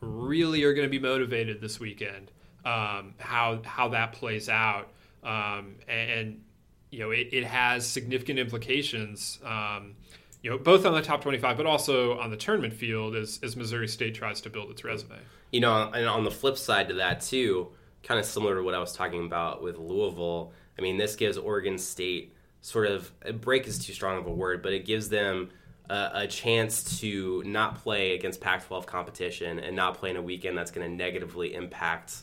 really 0.00 0.64
are 0.64 0.74
going 0.74 0.86
to 0.86 0.90
be 0.90 0.98
motivated 0.98 1.60
this 1.60 1.78
weekend, 1.78 2.30
um, 2.64 3.14
how 3.18 3.60
how 3.64 3.88
that 3.88 4.12
plays 4.12 4.48
out, 4.48 4.88
um, 5.22 5.76
and, 5.88 6.10
and, 6.10 6.40
you 6.90 6.98
know 6.98 7.10
it, 7.10 7.28
it, 7.32 7.44
has 7.44 7.86
significant 7.86 8.38
implications. 8.38 9.38
Um, 9.44 9.94
you 10.42 10.50
know, 10.50 10.56
both 10.56 10.86
on 10.86 10.94
the 10.94 11.02
top 11.02 11.20
25, 11.20 11.58
but 11.58 11.66
also 11.66 12.18
on 12.18 12.30
the 12.30 12.36
tournament 12.36 12.72
field 12.72 13.14
as, 13.14 13.38
as 13.42 13.56
Missouri 13.56 13.86
State 13.86 14.14
tries 14.14 14.40
to 14.40 14.50
build 14.50 14.70
its 14.70 14.82
resume. 14.82 15.18
You 15.52 15.60
know, 15.60 15.90
and 15.92 16.06
on 16.06 16.24
the 16.24 16.30
flip 16.30 16.56
side 16.56 16.88
to 16.88 16.94
that, 16.94 17.20
too, 17.20 17.68
kind 18.02 18.18
of 18.18 18.24
similar 18.24 18.56
to 18.56 18.62
what 18.62 18.74
I 18.74 18.78
was 18.78 18.94
talking 18.94 19.26
about 19.26 19.62
with 19.62 19.76
Louisville, 19.76 20.52
I 20.78 20.80
mean, 20.80 20.96
this 20.96 21.14
gives 21.14 21.36
Oregon 21.36 21.76
State 21.76 22.34
sort 22.62 22.86
of 22.86 23.10
a 23.22 23.32
break 23.32 23.66
is 23.66 23.78
too 23.78 23.92
strong 23.92 24.18
of 24.18 24.26
a 24.26 24.30
word, 24.30 24.62
but 24.62 24.72
it 24.72 24.84
gives 24.84 25.08
them 25.08 25.50
a, 25.88 26.10
a 26.14 26.26
chance 26.26 27.00
to 27.00 27.42
not 27.44 27.82
play 27.82 28.14
against 28.14 28.40
Pac 28.40 28.66
12 28.66 28.86
competition 28.86 29.58
and 29.58 29.74
not 29.74 29.98
play 29.98 30.10
in 30.10 30.16
a 30.16 30.22
weekend 30.22 30.56
that's 30.56 30.70
going 30.70 30.88
to 30.88 30.94
negatively 30.94 31.54
impact 31.54 32.16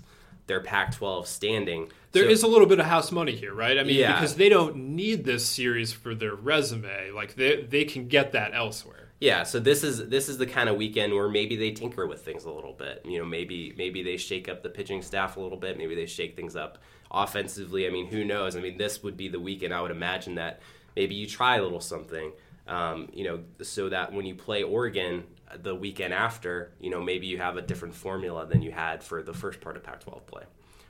their 0.48 0.62
Pac 0.62 0.96
12 0.96 1.28
standing. 1.28 1.92
There 2.14 2.24
so, 2.24 2.30
is 2.30 2.44
a 2.44 2.48
little 2.48 2.68
bit 2.68 2.80
of 2.80 2.86
house 2.86 3.12
money 3.12 3.36
here, 3.36 3.54
right? 3.54 3.78
I 3.78 3.84
mean, 3.84 3.98
yeah. 3.98 4.14
because 4.14 4.36
they 4.36 4.50
don't 4.50 4.76
need 4.96 5.26
this 5.26 5.46
series 5.46 5.92
for 5.92 6.16
their 6.16 6.36
resume. 6.36 7.12
Like, 7.12 7.36
they, 7.36 7.64
they 7.64 7.84
can 7.84 8.08
get 8.08 8.32
that 8.32 8.54
elsewhere. 8.54 9.08
Yeah, 9.20 9.44
so 9.44 9.60
this 9.60 9.84
is 9.84 10.10
this 10.10 10.30
is 10.30 10.38
the 10.38 10.46
kind 10.46 10.70
of 10.70 10.76
weekend 10.76 11.12
where 11.12 11.28
maybe 11.28 11.56
they 11.56 11.72
tinker 11.72 12.06
with 12.06 12.22
things 12.24 12.46
a 12.46 12.52
little 12.52 12.74
bit. 12.74 13.02
You 13.04 13.18
know, 13.18 13.26
maybe 13.26 13.74
maybe 13.76 14.04
they 14.04 14.16
shake 14.16 14.48
up 14.48 14.62
the 14.62 14.70
pitching 14.70 15.02
staff 15.02 15.38
a 15.38 15.40
little 15.40 15.58
bit. 15.58 15.76
Maybe 15.76 15.96
they 15.96 16.06
shake 16.06 16.36
things 16.36 16.56
up 16.56 16.78
offensively. 17.12 17.88
I 17.88 17.90
mean, 17.90 18.08
who 18.08 18.24
knows? 18.24 18.56
I 18.56 18.62
mean, 18.62 18.78
this 18.78 19.04
would 19.04 19.18
be 19.18 19.28
the 19.28 19.40
weekend 19.40 19.74
I 19.74 19.82
would 19.82 19.92
imagine 19.92 20.36
that 20.36 20.62
maybe 20.96 21.16
you 21.16 21.28
try 21.28 21.58
a 21.58 21.64
little 21.64 21.82
something 21.82 22.32
um, 22.68 23.08
you 23.14 23.24
know, 23.24 23.40
so 23.62 23.90
that 23.90 24.12
when 24.14 24.26
you 24.26 24.36
play 24.36 24.64
Oregon 24.64 25.24
the 25.56 25.74
weekend 25.74 26.14
after, 26.14 26.74
you 26.80 26.90
know, 26.90 27.02
maybe 27.02 27.28
you 27.28 27.38
have 27.38 27.56
a 27.56 27.62
different 27.62 27.96
formula 27.96 28.46
than 28.46 28.62
you 28.62 28.72
had 28.72 29.04
for 29.04 29.24
the 29.24 29.34
first 29.34 29.62
part 29.62 29.78
of 29.78 29.84
Pac-12 29.84 30.26
play. 30.26 30.44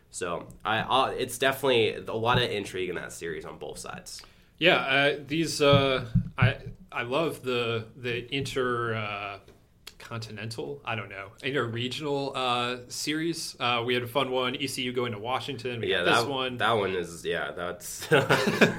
So 0.09 0.47
I, 0.65 0.80
I'll, 0.80 1.05
it's 1.07 1.38
definitely 1.38 1.95
a 1.95 2.13
lot 2.13 2.41
of 2.41 2.49
intrigue 2.49 2.89
in 2.89 2.95
that 2.95 3.13
series 3.13 3.45
on 3.45 3.59
both 3.59 3.78
sides. 3.78 4.24
Yeah, 4.57 4.78
uh, 4.78 5.20
these 5.28 5.61
uh, 5.61 6.05
I 6.36 6.55
I 6.91 7.03
love 7.03 7.43
the 7.43 7.86
the 7.95 8.34
inter. 8.36 8.95
Uh, 8.95 9.39
continental, 10.08 10.82
I 10.86 10.95
don't 10.95 11.10
know, 11.10 11.30
inter-regional 11.43 12.34
uh, 12.36 12.78
series. 12.88 13.55
Uh, 13.60 13.84
we 13.86 13.93
had 13.93 14.03
a 14.03 14.08
fun 14.08 14.32
one. 14.32 14.55
ECU 14.55 14.93
going 14.93 15.12
to 15.12 15.20
Washington. 15.20 15.82
We 15.82 15.91
yeah, 15.91 16.03
this 16.03 16.22
that, 16.22 16.30
one. 16.30 16.58
That 16.58 16.72
one 16.72 16.95
is 16.95 17.26
yeah. 17.26 17.51
That's 17.51 18.08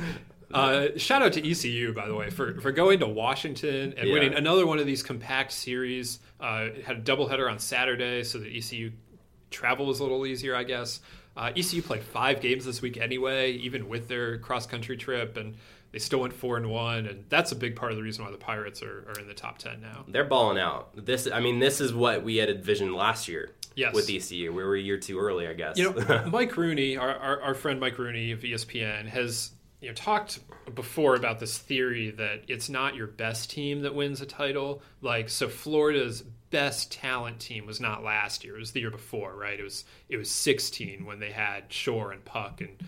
Uh, 0.53 0.89
shout 0.97 1.21
out 1.21 1.35
to 1.35 1.51
ECU, 1.51 1.93
by 1.93 2.09
the 2.09 2.15
way, 2.15 2.31
for, 2.31 2.59
for 2.63 2.73
going 2.73 3.01
to 3.01 3.07
Washington 3.07 3.93
and 3.99 4.09
yeah. 4.09 4.15
winning 4.15 4.33
another 4.33 4.67
one 4.67 4.79
of 4.79 4.87
these 4.87 5.03
compact 5.03 5.53
series. 5.53 6.21
Uh, 6.41 6.69
had 6.87 6.97
a 6.97 7.01
doubleheader 7.01 7.51
on 7.51 7.59
Saturday, 7.59 8.25
so 8.25 8.39
the 8.39 8.57
ECU 8.57 8.91
travel 9.51 9.85
was 9.85 10.01
a 10.01 10.03
little 10.03 10.25
easier, 10.25 10.57
I 10.57 10.65
guess. 10.65 11.01
Uh, 11.37 11.53
ECU 11.55 11.83
played 11.83 12.03
five 12.03 12.41
games 12.41 12.65
this 12.65 12.81
week 12.81 12.97
anyway, 12.97 13.53
even 13.53 13.89
with 13.89 14.09
their 14.09 14.39
cross 14.39 14.67
country 14.67 14.97
trip, 14.97 15.37
and 15.37 15.55
they 15.93 15.99
still 15.99 16.21
went 16.21 16.35
four 16.35 16.57
and 16.57 16.71
one, 16.71 17.07
and 17.07 17.25
that's 17.29 17.53
a 17.53 17.57
big 17.57 17.77
part 17.77 17.93
of 17.93 17.97
the 17.97 18.03
reason 18.03 18.25
why 18.25 18.31
the 18.31 18.37
Pirates 18.37 18.83
are, 18.83 19.07
are 19.09 19.21
in 19.21 19.27
the 19.27 19.35
top 19.35 19.59
ten 19.59 19.81
now. 19.81 20.05
They're 20.07 20.25
balling 20.25 20.59
out. 20.59 20.91
This, 21.07 21.29
I 21.33 21.41
mean, 21.41 21.59
this 21.59 21.81
is 21.81 21.95
what 21.95 22.23
we 22.23 22.37
had 22.37 22.51
envisioned 22.51 22.95
last 22.95 23.29
year. 23.29 23.55
Yes. 23.75 23.95
with 23.95 24.11
ECU, 24.11 24.53
we 24.53 24.65
were 24.65 24.75
a 24.75 24.81
year 24.81 24.99
too 24.99 25.21
early, 25.21 25.47
I 25.47 25.53
guess. 25.53 25.79
You 25.79 25.93
know, 25.93 26.25
Mike 26.33 26.57
Rooney, 26.57 26.97
our, 26.97 27.15
our, 27.15 27.41
our 27.43 27.55
friend 27.55 27.79
Mike 27.79 27.97
Rooney 27.97 28.33
of 28.33 28.41
ESPN, 28.41 29.07
has 29.07 29.53
you 29.81 29.87
know 29.87 29.95
talked 29.95 30.41
before 30.75 31.15
about 31.15 31.39
this 31.39 31.57
theory 31.57 32.11
that 32.11 32.43
it's 32.49 32.69
not 32.69 32.97
your 32.97 33.07
best 33.07 33.51
team 33.51 33.83
that 33.83 33.95
wins 33.95 34.21
a 34.21 34.27
title. 34.27 34.83
Like 35.01 35.29
so, 35.29 35.49
Florida's 35.49 36.23
best 36.51 36.91
talent 36.91 37.39
team 37.39 37.67
was 37.67 37.81
not 37.81 38.03
last 38.03 38.43
year; 38.45 38.57
it 38.57 38.61
was 38.61 38.73
the 38.73 38.81
year 38.81 38.91
before, 38.91 39.37
right? 39.37 39.61
It 39.61 39.63
was 39.63 39.85
it 40.09 40.17
was 40.17 40.31
16 40.31 41.05
when 41.05 41.21
they 41.21 41.31
had 41.31 41.73
Shore 41.73 42.11
and 42.11 42.25
Puk 42.25 42.61
and 42.61 42.83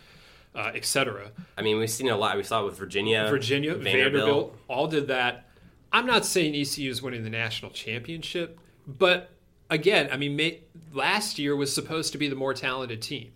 uh, 0.55 0.72
etc. 0.74 1.30
I 1.57 1.62
mean, 1.62 1.78
we've 1.78 1.90
seen 1.90 2.09
a 2.09 2.16
lot. 2.16 2.36
We 2.36 2.42
saw 2.42 2.62
it 2.62 2.66
with 2.66 2.78
Virginia, 2.78 3.26
Virginia, 3.28 3.74
Vanderbilt. 3.74 4.12
Vanderbilt, 4.12 4.59
all 4.68 4.86
did 4.86 5.09
that. 5.09 5.46
I'm 5.92 6.07
not 6.07 6.24
saying 6.24 6.55
ECU 6.55 6.90
is 6.90 7.03
winning 7.03 7.24
the 7.24 7.30
national 7.30 7.72
championship, 7.72 8.61
but 8.86 9.30
again, 9.68 10.09
I 10.12 10.16
mean, 10.16 10.36
may, 10.36 10.61
last 10.92 11.38
year 11.38 11.57
was 11.57 11.74
supposed 11.74 12.12
to 12.12 12.18
be 12.18 12.28
the 12.28 12.36
more 12.36 12.55
talented 12.55 13.03
team. 13.03 13.32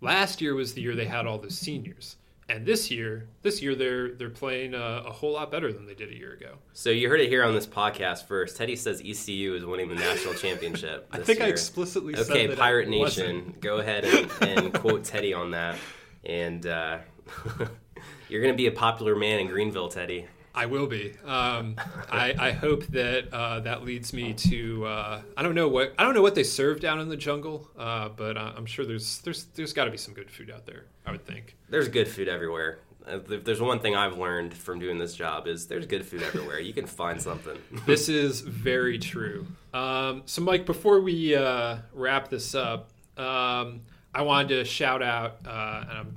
Last 0.00 0.40
year 0.40 0.54
was 0.54 0.74
the 0.74 0.80
year 0.80 0.94
they 0.94 1.06
had 1.06 1.26
all 1.26 1.38
the 1.38 1.50
seniors 1.50 2.16
and 2.48 2.64
this 2.64 2.90
year, 2.90 3.28
this 3.42 3.60
year 3.60 3.74
they're 3.74 4.14
they're 4.14 4.30
playing 4.30 4.74
a, 4.74 5.02
a, 5.06 5.12
whole 5.12 5.32
lot 5.32 5.50
better 5.50 5.70
than 5.72 5.86
they 5.86 5.94
did 5.94 6.10
a 6.10 6.16
year 6.16 6.32
ago. 6.32 6.54
So 6.72 6.88
you 6.88 7.08
heard 7.08 7.20
it 7.20 7.28
here 7.28 7.44
on 7.44 7.54
this 7.54 7.66
podcast 7.66 8.24
first. 8.24 8.56
Teddy 8.56 8.74
says 8.74 9.02
ECU 9.04 9.54
is 9.54 9.66
winning 9.66 9.88
the 9.88 9.94
national 9.94 10.34
championship. 10.34 11.06
I 11.12 11.18
think 11.18 11.40
year. 11.40 11.48
I 11.48 11.50
explicitly 11.50 12.14
okay, 12.14 12.24
said 12.24 12.36
Okay, 12.36 12.56
Pirate 12.56 12.88
Nation, 12.88 13.54
go 13.60 13.78
ahead 13.78 14.04
and, 14.04 14.30
and 14.40 14.74
quote 14.74 15.04
Teddy 15.04 15.34
on 15.34 15.50
that, 15.50 15.76
and 16.24 16.66
uh, 16.66 16.98
you're 18.28 18.42
going 18.42 18.52
to 18.52 18.56
be 18.56 18.66
a 18.66 18.72
popular 18.72 19.16
man 19.16 19.40
in 19.40 19.46
Greenville, 19.46 19.88
Teddy. 19.88 20.26
I 20.54 20.66
will 20.66 20.88
be. 20.88 21.14
Um, 21.24 21.76
I, 22.10 22.34
I, 22.36 22.50
hope 22.50 22.84
that 22.86 23.32
uh, 23.32 23.60
that 23.60 23.84
leads 23.84 24.12
me 24.12 24.32
to. 24.34 24.86
Uh, 24.86 25.22
I 25.36 25.42
don't 25.44 25.54
know 25.54 25.68
what 25.68 25.94
I 25.96 26.02
don't 26.02 26.14
know 26.14 26.22
what 26.22 26.34
they 26.34 26.42
serve 26.42 26.80
down 26.80 26.98
in 26.98 27.08
the 27.08 27.16
jungle, 27.16 27.70
uh, 27.78 28.08
but 28.08 28.36
uh, 28.36 28.54
I'm 28.56 28.66
sure 28.66 28.84
there's 28.84 29.18
there's 29.18 29.44
there's 29.54 29.72
got 29.72 29.84
to 29.84 29.92
be 29.92 29.96
some 29.96 30.14
good 30.14 30.28
food 30.28 30.50
out 30.50 30.66
there. 30.66 30.86
I 31.06 31.12
would 31.12 31.24
think 31.24 31.56
there's 31.68 31.86
good 31.86 32.08
food 32.08 32.26
everywhere. 32.26 32.80
If 33.06 33.44
there's 33.44 33.60
one 33.60 33.78
thing 33.78 33.94
I've 33.94 34.18
learned 34.18 34.52
from 34.52 34.80
doing 34.80 34.98
this 34.98 35.14
job 35.14 35.46
is 35.46 35.68
there's 35.68 35.86
good 35.86 36.04
food 36.04 36.22
everywhere. 36.22 36.58
You 36.58 36.74
can 36.74 36.86
find 36.86 37.22
something. 37.22 37.56
this 37.86 38.08
is 38.08 38.40
very 38.40 38.98
true. 38.98 39.46
Um, 39.72 40.22
so, 40.26 40.42
Mike, 40.42 40.66
before 40.66 41.00
we 41.00 41.34
uh, 41.34 41.78
wrap 41.94 42.28
this 42.28 42.54
up, 42.54 42.90
um, 43.16 43.82
I 44.14 44.22
wanted 44.22 44.48
to 44.48 44.64
shout 44.64 45.02
out, 45.02 45.38
uh, 45.46 45.84
and 45.88 45.98
I'm, 45.98 46.16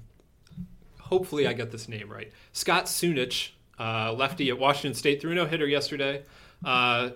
hopefully 1.00 1.48
I 1.48 1.54
get 1.54 1.72
this 1.72 1.88
name 1.88 2.10
right, 2.10 2.32
Scott 2.54 2.86
Sunitsch 2.86 3.50
uh, 3.82 4.14
lefty 4.14 4.50
at 4.50 4.60
Washington 4.60 4.94
State 4.94 5.22
threw 5.22 5.34
no 5.34 5.46
hitter 5.46 5.68
yesterday. 5.68 6.24
Uh, 6.64 7.10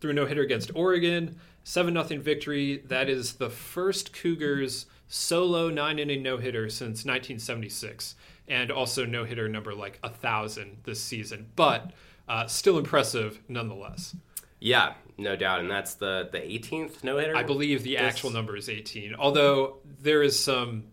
threw 0.00 0.12
no 0.12 0.26
hitter 0.26 0.42
against 0.42 0.72
Oregon. 0.74 1.38
Seven 1.62 1.94
nothing 1.94 2.20
victory. 2.20 2.82
That 2.86 3.08
is 3.08 3.34
the 3.34 3.50
first 3.50 4.12
Cougars 4.12 4.86
solo 5.06 5.70
nine 5.70 5.98
inning 5.98 6.22
no 6.22 6.38
hitter 6.38 6.68
since 6.68 7.04
1976, 7.04 8.16
and 8.48 8.70
also 8.70 9.04
no 9.04 9.24
hitter 9.24 9.48
number 9.48 9.74
like 9.74 9.98
a 10.02 10.08
thousand 10.08 10.78
this 10.84 11.00
season. 11.00 11.46
But 11.54 11.92
uh, 12.28 12.46
still 12.46 12.78
impressive 12.78 13.40
nonetheless. 13.48 14.16
Yeah, 14.60 14.94
no 15.18 15.34
doubt, 15.34 15.60
and 15.60 15.70
that's 15.70 15.94
the 15.94 16.28
the 16.30 16.38
18th 16.38 17.02
no 17.04 17.18
hitter. 17.18 17.36
I 17.36 17.42
believe 17.42 17.82
the 17.82 17.96
this... 17.96 18.02
actual 18.02 18.30
number 18.30 18.56
is 18.56 18.68
18, 18.68 19.16
although 19.18 19.78
there 20.00 20.22
is 20.22 20.38
some 20.38 20.84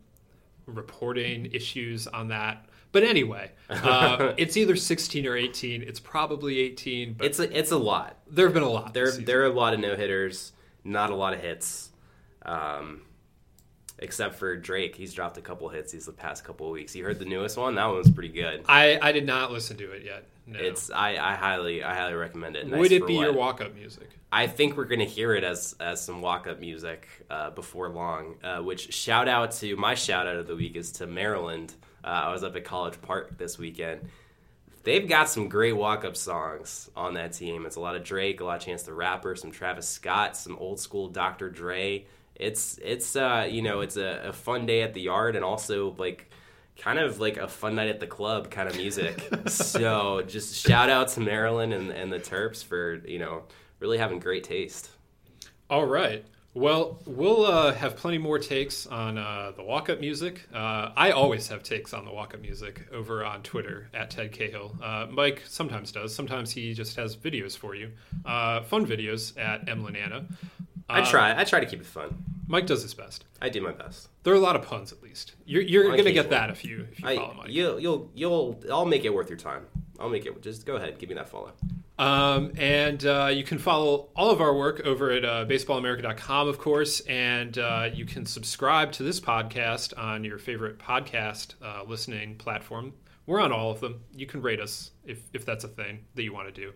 reporting 0.65 1.45
issues 1.53 2.07
on 2.07 2.29
that. 2.29 2.65
But 2.91 3.03
anyway, 3.03 3.51
uh, 3.69 4.33
it's 4.37 4.57
either 4.57 4.75
16 4.75 5.27
or 5.27 5.35
18. 5.35 5.83
It's 5.83 5.99
probably 5.99 6.59
18. 6.59 7.13
But 7.13 7.27
it's 7.27 7.39
a, 7.39 7.57
it's 7.57 7.71
a 7.71 7.77
lot. 7.77 8.17
There 8.27 8.47
have 8.47 8.53
been 8.53 8.63
a 8.63 8.69
lot. 8.69 8.93
There 8.93 9.11
there 9.11 9.41
are 9.41 9.45
a 9.45 9.53
lot 9.53 9.73
of 9.73 9.79
no 9.79 9.95
hitters, 9.95 10.53
not 10.83 11.11
a 11.11 11.15
lot 11.15 11.33
of 11.33 11.41
hits. 11.41 11.91
Um, 12.43 13.01
except 13.99 14.35
for 14.35 14.55
Drake, 14.55 14.95
he's 14.95 15.13
dropped 15.13 15.37
a 15.37 15.41
couple 15.41 15.69
hits 15.69 15.91
these 15.91 16.05
the 16.05 16.11
past 16.11 16.43
couple 16.43 16.67
of 16.67 16.73
weeks. 16.73 16.95
You 16.95 17.03
heard 17.03 17.19
the 17.19 17.25
newest 17.25 17.57
one? 17.57 17.75
That 17.75 17.85
one 17.85 17.97
was 17.97 18.09
pretty 18.09 18.29
good. 18.33 18.65
I, 18.67 18.99
I 19.01 19.11
did 19.11 19.25
not 19.25 19.51
listen 19.51 19.77
to 19.77 19.91
it 19.91 20.03
yet. 20.03 20.25
No. 20.47 20.59
It's 20.59 20.91
I, 20.91 21.15
I 21.15 21.33
highly 21.35 21.83
I 21.83 21.95
highly 21.95 22.13
recommend 22.13 22.55
it. 22.55 22.67
Nice 22.67 22.79
Would 22.79 22.91
it 22.91 23.07
be 23.07 23.15
what? 23.15 23.23
your 23.23 23.33
walk 23.33 23.61
up 23.61 23.73
music? 23.73 24.09
I 24.31 24.45
think 24.47 24.77
we're 24.77 24.85
gonna 24.85 25.03
hear 25.05 25.33
it 25.33 25.43
as 25.43 25.75
as 25.79 26.03
some 26.03 26.21
walk 26.21 26.45
up 26.45 26.59
music 26.59 27.07
uh, 27.29 27.49
before 27.49 27.89
long. 27.89 28.35
Uh, 28.43 28.59
which 28.59 28.93
shout 28.93 29.27
out 29.27 29.51
to 29.53 29.75
my 29.75 29.95
shout 29.95 30.27
out 30.27 30.35
of 30.35 30.45
the 30.45 30.55
week 30.55 30.75
is 30.75 30.91
to 30.93 31.07
Maryland. 31.07 31.73
Uh, 32.03 32.07
I 32.25 32.31
was 32.31 32.43
up 32.43 32.55
at 32.55 32.63
College 32.63 33.01
Park 33.01 33.37
this 33.39 33.57
weekend. 33.57 34.07
They've 34.83 35.09
got 35.09 35.29
some 35.29 35.49
great 35.49 35.73
walk-up 35.73 36.15
songs 36.15 36.91
on 36.95 37.15
that 37.15 37.33
team. 37.33 37.65
It's 37.65 37.75
a 37.75 37.79
lot 37.79 37.95
of 37.95 38.03
Drake, 38.03 38.39
a 38.39 38.45
lot 38.45 38.57
of 38.57 38.61
Chance 38.61 38.83
the 38.83 38.93
Rapper, 38.93 39.35
some 39.35 39.49
Travis 39.49 39.87
Scott, 39.89 40.37
some 40.37 40.55
old 40.57 40.79
school 40.79 41.07
Dr. 41.07 41.49
Dre. 41.49 42.05
It's 42.35 42.79
it's 42.83 43.15
uh, 43.15 43.47
you 43.49 43.61
know 43.61 43.81
it's 43.81 43.97
a, 43.97 44.27
a 44.27 44.33
fun 44.33 44.65
day 44.65 44.81
at 44.81 44.93
the 44.93 45.01
yard 45.01 45.35
and 45.35 45.45
also 45.45 45.95
like 45.97 46.29
kind 46.77 46.99
of 46.99 47.19
like 47.19 47.37
a 47.37 47.47
fun 47.47 47.75
night 47.75 47.89
at 47.89 47.99
the 47.99 48.07
club 48.07 48.51
kind 48.51 48.67
of 48.67 48.75
music. 48.75 49.21
so 49.47 50.23
just 50.27 50.55
shout 50.55 50.89
out 50.89 51.09
to 51.09 51.21
Maryland 51.21 51.73
and, 51.73 51.91
and 51.91 52.11
the 52.11 52.19
Terps 52.19 52.63
for 52.63 53.01
you 53.07 53.19
know 53.19 53.43
really 53.79 53.97
having 53.97 54.19
great 54.19 54.43
taste. 54.43 54.89
All 55.69 55.85
right. 55.85 56.25
Well, 56.55 57.01
we'll 57.05 57.45
uh, 57.45 57.73
have 57.73 57.97
plenty 57.97 58.17
more 58.17 58.39
takes 58.39 58.87
on 58.87 59.17
uh, 59.17 59.51
the 59.57 59.61
walk 59.61 59.89
up 59.89 59.99
music. 59.99 60.47
Uh, 60.53 60.89
I 60.95 61.11
always 61.11 61.49
have 61.49 61.63
takes 61.63 61.93
on 61.93 62.05
the 62.05 62.13
walk 62.13 62.33
up 62.33 62.39
music 62.39 62.87
over 62.93 63.25
on 63.25 63.43
Twitter 63.43 63.89
at 63.93 64.09
Ted 64.09 64.31
Cahill. 64.31 64.73
Uh, 64.81 65.05
Mike 65.09 65.43
sometimes 65.45 65.91
does. 65.91 66.15
Sometimes 66.15 66.51
he 66.51 66.73
just 66.73 66.95
has 66.95 67.13
videos 67.13 67.57
for 67.57 67.75
you, 67.75 67.91
uh, 68.23 68.61
fun 68.61 68.87
videos 68.87 69.37
at 69.37 69.65
MLananna. 69.65 70.27
I 70.89 71.01
try. 71.01 71.39
I 71.39 71.43
try 71.43 71.59
to 71.59 71.65
keep 71.65 71.79
it 71.79 71.85
fun. 71.85 72.23
Mike 72.47 72.67
does 72.67 72.83
his 72.83 72.93
best. 72.93 73.25
I 73.41 73.49
do 73.49 73.61
my 73.61 73.71
best. 73.71 74.09
There 74.23 74.33
are 74.33 74.37
a 74.37 74.39
lot 74.39 74.55
of 74.55 74.61
puns, 74.61 74.91
at 74.91 75.01
least. 75.01 75.33
You're, 75.45 75.63
you're 75.63 75.83
going 75.85 76.03
to 76.05 76.13
get 76.13 76.29
that 76.29 76.49
if 76.51 76.63
you 76.63 76.87
if 76.91 76.99
you 76.99 77.07
I, 77.07 77.15
follow 77.15 77.33
Mike. 77.33 77.49
you'll, 77.49 77.79
you'll, 77.79 78.11
you'll. 78.13 78.59
I'll 78.71 78.85
make 78.85 79.03
it 79.03 79.13
worth 79.13 79.29
your 79.29 79.37
time. 79.37 79.65
I'll 79.99 80.09
make 80.09 80.25
it. 80.25 80.41
Just 80.41 80.65
go 80.65 80.75
ahead, 80.75 80.99
give 80.99 81.09
me 81.09 81.15
that 81.15 81.29
follow. 81.29 81.53
Um, 81.97 82.51
and 82.57 83.03
uh, 83.05 83.31
you 83.33 83.43
can 83.43 83.57
follow 83.57 84.09
all 84.15 84.29
of 84.29 84.41
our 84.41 84.55
work 84.55 84.81
over 84.81 85.11
at 85.11 85.23
uh, 85.23 85.45
baseballamerica.com, 85.45 86.47
of 86.49 86.57
course, 86.57 86.99
and 87.01 87.57
uh, 87.57 87.89
you 87.93 88.05
can 88.05 88.25
subscribe 88.25 88.91
to 88.93 89.03
this 89.03 89.19
podcast 89.21 89.97
on 89.97 90.23
your 90.25 90.37
favorite 90.37 90.77
podcast 90.77 91.53
uh, 91.63 91.83
listening 91.87 92.35
platform. 92.35 92.93
We're 93.25 93.39
on 93.39 93.51
all 93.51 93.71
of 93.71 93.79
them. 93.79 94.01
You 94.13 94.25
can 94.25 94.41
rate 94.41 94.59
us 94.59 94.91
if, 95.05 95.19
if 95.33 95.45
that's 95.45 95.63
a 95.63 95.69
thing 95.69 96.05
that 96.15 96.23
you 96.23 96.33
want 96.33 96.53
to 96.53 96.61
do. 96.61 96.73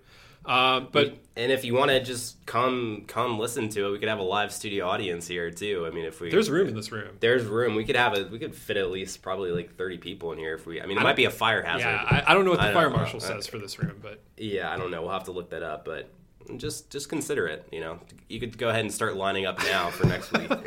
Um, 0.50 0.88
but 0.92 1.16
And 1.38 1.52
if 1.52 1.64
you 1.64 1.76
want 1.76 1.92
to 1.92 2.04
just 2.04 2.44
come, 2.48 3.04
come 3.08 3.38
listen 3.38 3.70
to 3.70 3.86
it, 3.86 3.92
we 3.92 4.00
could 4.00 4.10
have 4.10 4.18
a 4.18 4.24
live 4.24 4.52
studio 4.52 4.88
audience 4.88 5.28
here 5.28 5.52
too. 5.52 5.86
I 5.86 5.92
mean, 5.94 6.06
if 6.06 6.20
we 6.20 6.32
there's 6.32 6.50
room 6.50 6.68
in 6.68 6.76
this 6.76 6.92
room. 6.92 7.18
there's 7.20 7.46
room, 7.46 7.76
we 7.76 7.86
could 7.86 7.96
have 7.96 8.18
a, 8.18 8.24
we 8.26 8.40
could 8.40 8.56
fit 8.56 8.76
at 8.76 8.90
least 8.90 9.22
probably 9.22 9.52
like 9.52 9.76
thirty 9.76 10.00
people 10.00 10.32
in 10.32 10.40
here 10.40 10.56
if 10.56 10.66
we. 10.66 10.82
I 10.82 10.88
mean, 10.88 10.98
it 10.98 11.02
might 11.04 11.16
be 11.16 11.26
a 11.26 11.30
fire 11.30 11.62
hazard. 11.62 11.88
Yeah, 11.88 12.24
I, 12.26 12.32
I 12.32 12.34
don't 12.34 12.46
know 12.46 12.52
what 12.52 12.62
the 12.62 12.74
fire 12.74 12.90
marshal 12.90 13.20
says 13.20 13.46
for 13.46 13.60
this 13.60 13.78
room, 13.78 14.00
but 14.02 14.22
Yeah, 14.38 14.74
I 14.74 14.78
don't 14.78 14.90
know. 14.90 15.04
We'll 15.04 15.12
have 15.12 15.26
to 15.26 15.32
look 15.32 15.52
that 15.52 15.62
up, 15.62 15.86
but 15.86 16.10
just 16.58 16.90
just 16.90 17.10
consider 17.10 17.48
it. 17.48 17.68
You 17.72 17.82
know, 17.82 18.00
you 18.28 18.40
could 18.40 18.58
go 18.58 18.70
ahead 18.70 18.82
and 18.82 18.92
start 18.92 19.16
lining 19.16 19.46
up 19.46 19.60
now 19.60 19.92
for 19.92 20.08
next 20.08 20.34
week. 20.34 20.52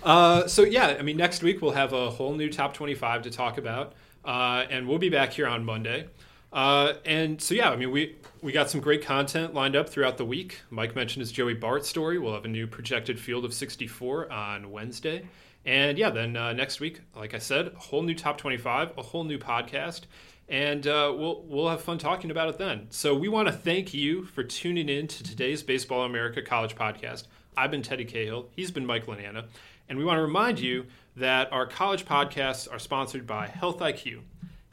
Uh, 0.00 0.46
so 0.46 0.62
yeah, 0.62 0.96
I 0.98 1.02
mean, 1.02 1.16
next 1.16 1.42
week 1.42 1.60
we'll 1.60 1.72
have 1.72 1.92
a 1.92 2.08
whole 2.08 2.32
new 2.32 2.48
top 2.50 2.72
25 2.72 3.22
to 3.22 3.30
talk 3.30 3.58
about, 3.58 3.94
uh, 4.24 4.64
and 4.70 4.88
we'll 4.88 4.98
be 4.98 5.10
back 5.10 5.32
here 5.32 5.46
on 5.46 5.64
Monday. 5.64 6.06
Uh, 6.52 6.94
and 7.04 7.42
so 7.42 7.54
yeah, 7.54 7.70
I 7.70 7.76
mean, 7.76 7.90
we 7.90 8.16
we 8.42 8.52
got 8.52 8.70
some 8.70 8.80
great 8.80 9.04
content 9.04 9.54
lined 9.54 9.76
up 9.76 9.88
throughout 9.88 10.16
the 10.16 10.24
week. 10.24 10.60
Mike 10.70 10.94
mentioned 10.94 11.20
his 11.20 11.32
Joey 11.32 11.54
Bart 11.54 11.84
story. 11.84 12.18
We'll 12.18 12.34
have 12.34 12.44
a 12.44 12.48
new 12.48 12.66
projected 12.66 13.18
field 13.18 13.44
of 13.44 13.52
64 13.52 14.32
on 14.32 14.70
Wednesday, 14.70 15.26
and 15.64 15.98
yeah, 15.98 16.10
then 16.10 16.36
uh, 16.36 16.52
next 16.52 16.80
week, 16.80 17.00
like 17.14 17.34
I 17.34 17.38
said, 17.38 17.68
a 17.68 17.78
whole 17.78 18.02
new 18.02 18.14
top 18.14 18.38
25, 18.38 18.96
a 18.96 19.02
whole 19.02 19.24
new 19.24 19.38
podcast. 19.38 20.02
And 20.48 20.86
uh, 20.86 21.12
we'll 21.14 21.42
we'll 21.42 21.68
have 21.68 21.82
fun 21.82 21.98
talking 21.98 22.30
about 22.30 22.48
it 22.48 22.56
then. 22.56 22.86
So 22.88 23.14
we 23.14 23.28
want 23.28 23.48
to 23.48 23.52
thank 23.52 23.92
you 23.92 24.24
for 24.24 24.42
tuning 24.42 24.88
in 24.88 25.06
to 25.06 25.22
today's 25.22 25.62
Baseball 25.62 26.04
America 26.04 26.40
College 26.40 26.74
podcast. 26.74 27.24
I've 27.56 27.70
been 27.70 27.82
Teddy 27.82 28.06
Cahill. 28.06 28.48
He's 28.56 28.70
been 28.70 28.86
Mike 28.86 29.06
Lananna. 29.06 29.44
And 29.90 29.98
we 29.98 30.04
want 30.04 30.18
to 30.18 30.22
remind 30.22 30.58
you 30.58 30.86
that 31.16 31.52
our 31.52 31.66
college 31.66 32.04
podcasts 32.04 32.70
are 32.72 32.78
sponsored 32.78 33.26
by 33.26 33.46
Health 33.46 33.80
IQ. 33.80 34.20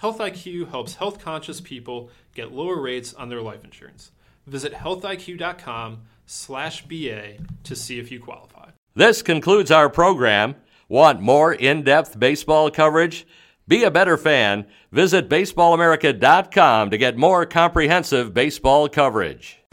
Health 0.06 0.20
IQ 0.20 0.70
helps 0.70 0.94
health 0.94 1.18
conscious 1.18 1.60
people 1.60 2.12
get 2.36 2.52
lower 2.52 2.80
rates 2.80 3.16
on 3.16 3.30
their 3.30 3.42
life 3.42 3.64
insurance. 3.64 4.12
Visit 4.46 4.72
healthiq.com 4.72 6.02
slash 6.28 6.86
BA 6.86 7.38
to 7.64 7.76
see 7.76 7.98
if 7.98 8.12
you 8.12 8.20
qualify. 8.20 8.70
This 8.94 9.24
concludes 9.24 9.72
our 9.72 9.90
program. 9.90 10.58
Want 10.88 11.22
more 11.22 11.52
in 11.52 11.82
depth 11.82 12.20
baseball 12.20 12.70
coverage? 12.70 13.26
Be 13.68 13.84
a 13.84 13.90
better 13.90 14.16
fan. 14.16 14.68
Visit 14.92 15.28
baseballamerica.com 15.28 16.92
to 16.92 16.98
get 17.00 17.18
more 17.18 17.48
comprehensive 17.48 18.32
baseball 18.32 18.88
coverage. 18.88 19.64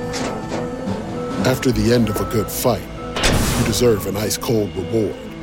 After 1.44 1.70
the 1.72 1.92
end 1.92 2.08
of 2.08 2.18
a 2.18 2.32
good 2.32 2.50
fight, 2.50 2.80
you 3.58 3.66
deserve 3.66 4.06
an 4.06 4.16
ice 4.16 4.38
cold 4.38 4.74
reward. 4.74 5.31